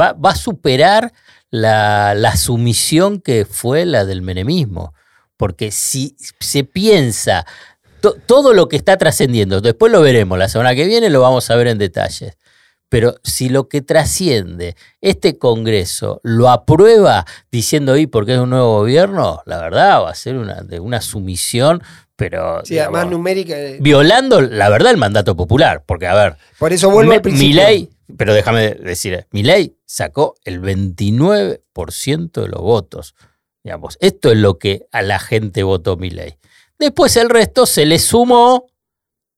Va, 0.00 0.12
va 0.14 0.30
a 0.30 0.36
superar 0.36 1.12
la, 1.52 2.14
la 2.16 2.34
sumisión 2.36 3.20
que 3.20 3.44
fue 3.44 3.86
la 3.86 4.04
del 4.04 4.22
menemismo. 4.22 4.92
Porque 5.36 5.70
si 5.70 6.16
se 6.40 6.64
piensa 6.64 7.46
to- 8.00 8.16
todo 8.26 8.52
lo 8.54 8.68
que 8.68 8.76
está 8.76 8.96
trascendiendo, 8.96 9.60
después 9.60 9.92
lo 9.92 10.00
veremos, 10.00 10.38
la 10.38 10.48
semana 10.48 10.74
que 10.74 10.86
viene 10.86 11.10
lo 11.10 11.20
vamos 11.20 11.48
a 11.50 11.56
ver 11.56 11.68
en 11.68 11.78
detalles. 11.78 12.36
Pero 12.88 13.14
si 13.24 13.48
lo 13.48 13.68
que 13.68 13.80
trasciende 13.80 14.76
este 15.00 15.38
Congreso 15.38 16.20
lo 16.22 16.50
aprueba 16.50 17.24
diciendo, 17.50 17.96
y 17.96 18.06
porque 18.06 18.34
es 18.34 18.38
un 18.38 18.50
nuevo 18.50 18.80
gobierno, 18.80 19.40
la 19.46 19.58
verdad 19.60 20.02
va 20.02 20.10
a 20.10 20.14
ser 20.14 20.36
una, 20.36 20.60
de 20.62 20.78
una 20.78 21.00
sumisión, 21.00 21.82
pero 22.16 22.60
Sí, 22.64 22.74
digamos, 22.74 22.98
además 22.98 23.12
numérica... 23.12 23.58
eh, 23.58 23.78
violando, 23.80 24.42
la 24.42 24.68
verdad, 24.68 24.90
el 24.92 24.98
mandato 24.98 25.34
popular. 25.34 25.82
Porque, 25.86 26.06
a 26.06 26.14
ver, 26.14 26.36
Por 26.58 26.72
eso 26.72 26.90
vuelvo 26.90 27.10
Me- 27.10 27.16
al 27.16 27.22
principio. 27.22 27.48
Milei, 27.48 27.90
pero 28.16 28.34
déjame 28.34 28.70
decir, 28.74 29.26
Milei 29.30 29.76
sacó 29.86 30.34
el 30.44 30.60
29% 30.60 32.40
de 32.42 32.48
los 32.48 32.60
votos. 32.60 33.14
Digamos, 33.64 33.96
esto 34.00 34.32
es 34.32 34.38
lo 34.38 34.58
que 34.58 34.86
a 34.92 35.02
la 35.02 35.18
gente 35.18 35.62
votó 35.62 35.96
Milei. 35.96 36.38
Después 36.78 37.16
el 37.16 37.30
resto 37.30 37.64
se 37.66 37.86
le 37.86 37.98
sumó 37.98 38.66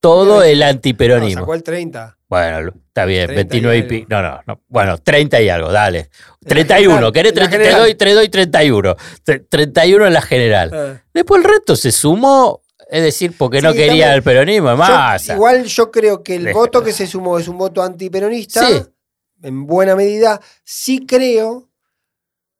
todo 0.00 0.42
el 0.42 0.60
No, 0.60 0.66
antiperonismo. 0.66 1.42
sacó 1.42 1.54
el 1.54 1.62
30. 1.62 2.18
Bueno, 2.28 2.72
está 2.88 3.04
bien, 3.04 3.26
30 3.26 3.32
y 3.56 3.60
29 3.60 3.78
y 3.78 3.82
pico. 3.82 4.06
No, 4.10 4.22
no, 4.22 4.40
no. 4.46 4.60
Bueno, 4.68 4.98
30 4.98 5.40
y 5.42 5.48
algo, 5.48 5.70
dale. 5.70 5.98
En 5.98 6.06
la 6.40 6.48
31, 6.48 6.92
general, 6.94 7.12
¿querés? 7.12 7.32
en 7.32 7.38
la 7.38 7.48
30? 7.50 7.70
te, 7.70 7.76
doy, 7.80 7.94
te 7.94 8.14
doy 8.14 8.28
31. 8.28 8.96
Tre- 9.24 9.46
31 9.48 10.06
en 10.06 10.12
la 10.12 10.22
general. 10.22 10.70
Ah. 10.74 11.02
Después 11.12 11.42
el 11.44 11.48
resto 11.48 11.76
se 11.76 11.92
sumó, 11.92 12.62
es 12.94 13.02
decir, 13.02 13.34
porque 13.36 13.60
no 13.60 13.72
quería 13.72 13.88
también. 13.88 14.10
el 14.12 14.22
peronismo, 14.22 14.70
es 14.72 14.76
Yo- 14.78 14.84
más. 14.84 15.28
igual 15.28 15.64
yo 15.64 15.90
creo 15.90 16.22
que 16.22 16.36
el 16.36 16.52
voto 16.52 16.82
que 16.84 16.92
se 16.92 17.06
sumó 17.06 17.38
es 17.38 17.48
un 17.48 17.58
voto 17.58 17.82
antiperonista, 17.82 18.66
Sí. 18.68 18.82
en 19.42 19.66
buena 19.66 19.96
medida. 19.96 20.40
Sí 20.64 21.04
creo 21.06 21.68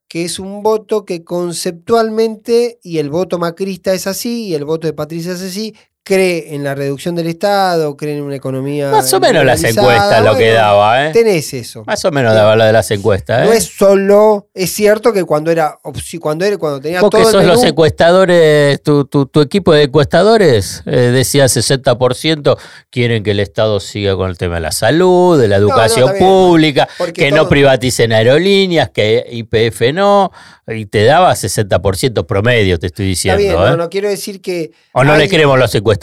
que 0.07 0.25
es 0.25 0.37
un 0.39 0.61
voto 0.61 1.05
que 1.05 1.23
conceptualmente, 1.23 2.79
y 2.83 2.97
el 2.99 3.09
voto 3.09 3.37
macrista 3.39 3.93
es 3.93 4.07
así, 4.07 4.47
y 4.47 4.55
el 4.55 4.65
voto 4.65 4.87
de 4.87 4.93
Patricia 4.93 5.33
es 5.33 5.41
así, 5.41 5.75
cree 6.05 6.53
en 6.53 6.63
la 6.63 6.75
reducción 6.75 7.15
del 7.15 7.25
Estado, 7.25 7.97
cree 7.97 8.15
en 8.15 8.21
una 8.21 8.35
economía. 8.35 8.91
Más 8.91 9.11
o 9.11 9.19
menos 9.19 9.43
las 9.43 9.63
encuestas 9.63 10.23
lo 10.23 10.37
que 10.37 10.51
daba, 10.51 11.07
¿eh? 11.07 11.11
Tenés 11.11 11.51
eso. 11.55 11.83
Más 11.87 12.05
o 12.05 12.11
menos 12.11 12.31
daba 12.35 12.55
la 12.55 12.67
de 12.67 12.73
las 12.73 12.91
encuestas, 12.91 13.41
¿eh? 13.41 13.45
No 13.47 13.51
es 13.53 13.63
solo, 13.65 14.47
es 14.53 14.71
cierto 14.71 15.11
que 15.11 15.23
cuando 15.23 15.49
era 15.49 15.79
opci- 15.83 16.19
cuando 16.19 16.45
era 16.45 16.57
cuando 16.57 16.79
tenía 16.79 17.01
Vos 17.01 17.09
que 17.09 17.17
todo 17.17 17.27
el 17.29 17.33
sos 17.33 17.45
los 17.45 17.63
encuestadores, 17.63 18.81
tu, 18.83 19.05
tu- 19.05 19.25
tu 19.25 19.41
equipo 19.41 19.73
de 19.73 19.81
encuestadores 19.83 20.83
eh, 20.85 20.91
decía 21.11 21.45
60% 21.45 22.55
quieren 22.91 23.23
que 23.23 23.31
el 23.31 23.39
Estado 23.39 23.79
siga 23.79 24.15
con 24.15 24.29
el 24.29 24.37
tema 24.37 24.55
de 24.55 24.61
la 24.61 24.71
salud, 24.71 25.41
de 25.41 25.47
la 25.47 25.57
no, 25.57 25.65
educación 25.67 26.09
está 26.09 26.13
bien, 26.19 26.25
pública, 26.25 26.87
porque 26.99 27.13
que 27.23 27.31
no 27.31 27.49
privaticen 27.49 28.13
aerolíneas, 28.13 28.91
que 28.91 29.25
IPF 29.31 29.91
no, 29.93 30.31
y 30.67 30.85
te 30.85 31.03
daba 31.03 31.33
60% 31.33 32.25
promedio, 32.27 32.77
te 32.79 32.87
estoy 32.87 33.11
está 33.11 33.35
diciendo. 33.35 33.41
bien, 33.41 33.53
¿eh? 33.53 33.71
no, 33.71 33.77
no 33.77 33.89
quiero 33.89 34.07
decir 34.09 34.39
que 34.41 34.71
¿O 34.93 35.03
no 35.03 35.15
le 35.15 35.23
hay- 35.23 35.29
queremos 35.29 35.57
los 35.57 35.73
encuestadores, 35.73 35.94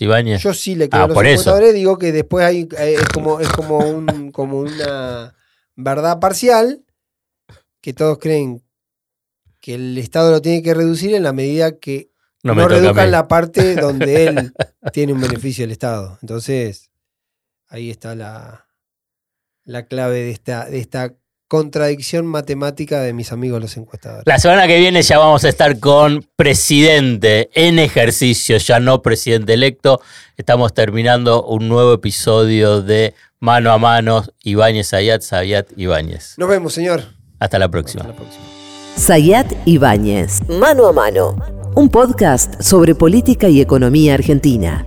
Ibáñez? 0.00 0.42
Yo 0.42 0.54
sí 0.54 0.74
le 0.74 0.88
creo 0.88 1.02
Ah, 1.02 1.04
a 1.04 1.08
los 1.08 1.14
por 1.14 1.26
eso. 1.26 1.56
digo 1.58 1.98
que 1.98 2.12
después 2.12 2.44
hay, 2.44 2.68
eh, 2.78 2.96
es, 3.00 3.08
como, 3.08 3.40
es 3.40 3.48
como, 3.48 3.78
un, 3.78 4.30
como 4.32 4.58
una 4.60 5.34
verdad 5.76 6.18
parcial, 6.20 6.84
que 7.80 7.92
todos 7.92 8.18
creen 8.18 8.62
que 9.60 9.74
el 9.74 9.98
Estado 9.98 10.30
lo 10.30 10.42
tiene 10.42 10.62
que 10.62 10.74
reducir 10.74 11.14
en 11.14 11.22
la 11.22 11.32
medida 11.32 11.78
que 11.78 12.10
no 12.42 12.54
no, 12.54 12.68
reduzcan 12.68 13.10
la 13.10 13.28
parte 13.28 13.74
donde 13.80 14.26
él 14.26 14.52
tiene 14.92 15.12
un 15.12 15.20
beneficio 15.20 15.62
del 15.62 15.72
Estado. 15.72 16.18
Entonces, 16.22 16.90
ahí 17.68 17.90
está 17.90 18.14
la, 18.14 18.68
la 19.64 19.86
clave 19.86 20.20
de 20.20 20.30
esta, 20.30 20.64
de 20.66 20.78
esta 20.78 21.14
contradicción 21.48 22.26
matemática 22.26 23.00
de 23.00 23.12
mis 23.14 23.32
amigos 23.32 23.60
los 23.60 23.76
encuestadores. 23.76 24.24
La 24.26 24.38
semana 24.38 24.66
que 24.66 24.78
viene 24.78 25.02
ya 25.02 25.18
vamos 25.18 25.44
a 25.44 25.48
estar 25.48 25.78
con 25.80 26.24
presidente 26.36 27.48
en 27.54 27.78
ejercicio, 27.78 28.58
ya 28.58 28.78
no 28.80 29.02
presidente 29.02 29.54
electo. 29.54 30.00
Estamos 30.36 30.74
terminando 30.74 31.42
un 31.44 31.68
nuevo 31.68 31.94
episodio 31.94 32.82
de 32.82 33.14
Mano 33.40 33.72
a 33.72 33.78
Mano, 33.78 34.24
Ibáñez 34.42 34.92
Ayat, 34.92 35.22
Sayat 35.22 35.68
Ibáñez. 35.76 36.34
Nos 36.36 36.48
vemos, 36.48 36.74
señor. 36.74 37.02
Hasta 37.40 37.58
la 37.58 37.64
Hasta 37.64 37.70
próxima. 37.70 38.04
la 38.04 38.12
próxima. 38.14 38.44
Sayat 38.96 39.52
Ibáñez, 39.64 40.40
Mano 40.48 40.86
a 40.86 40.92
Mano, 40.92 41.36
un 41.74 41.88
podcast 41.88 42.60
sobre 42.60 42.94
política 42.94 43.48
y 43.48 43.60
economía 43.60 44.14
argentina. 44.14 44.84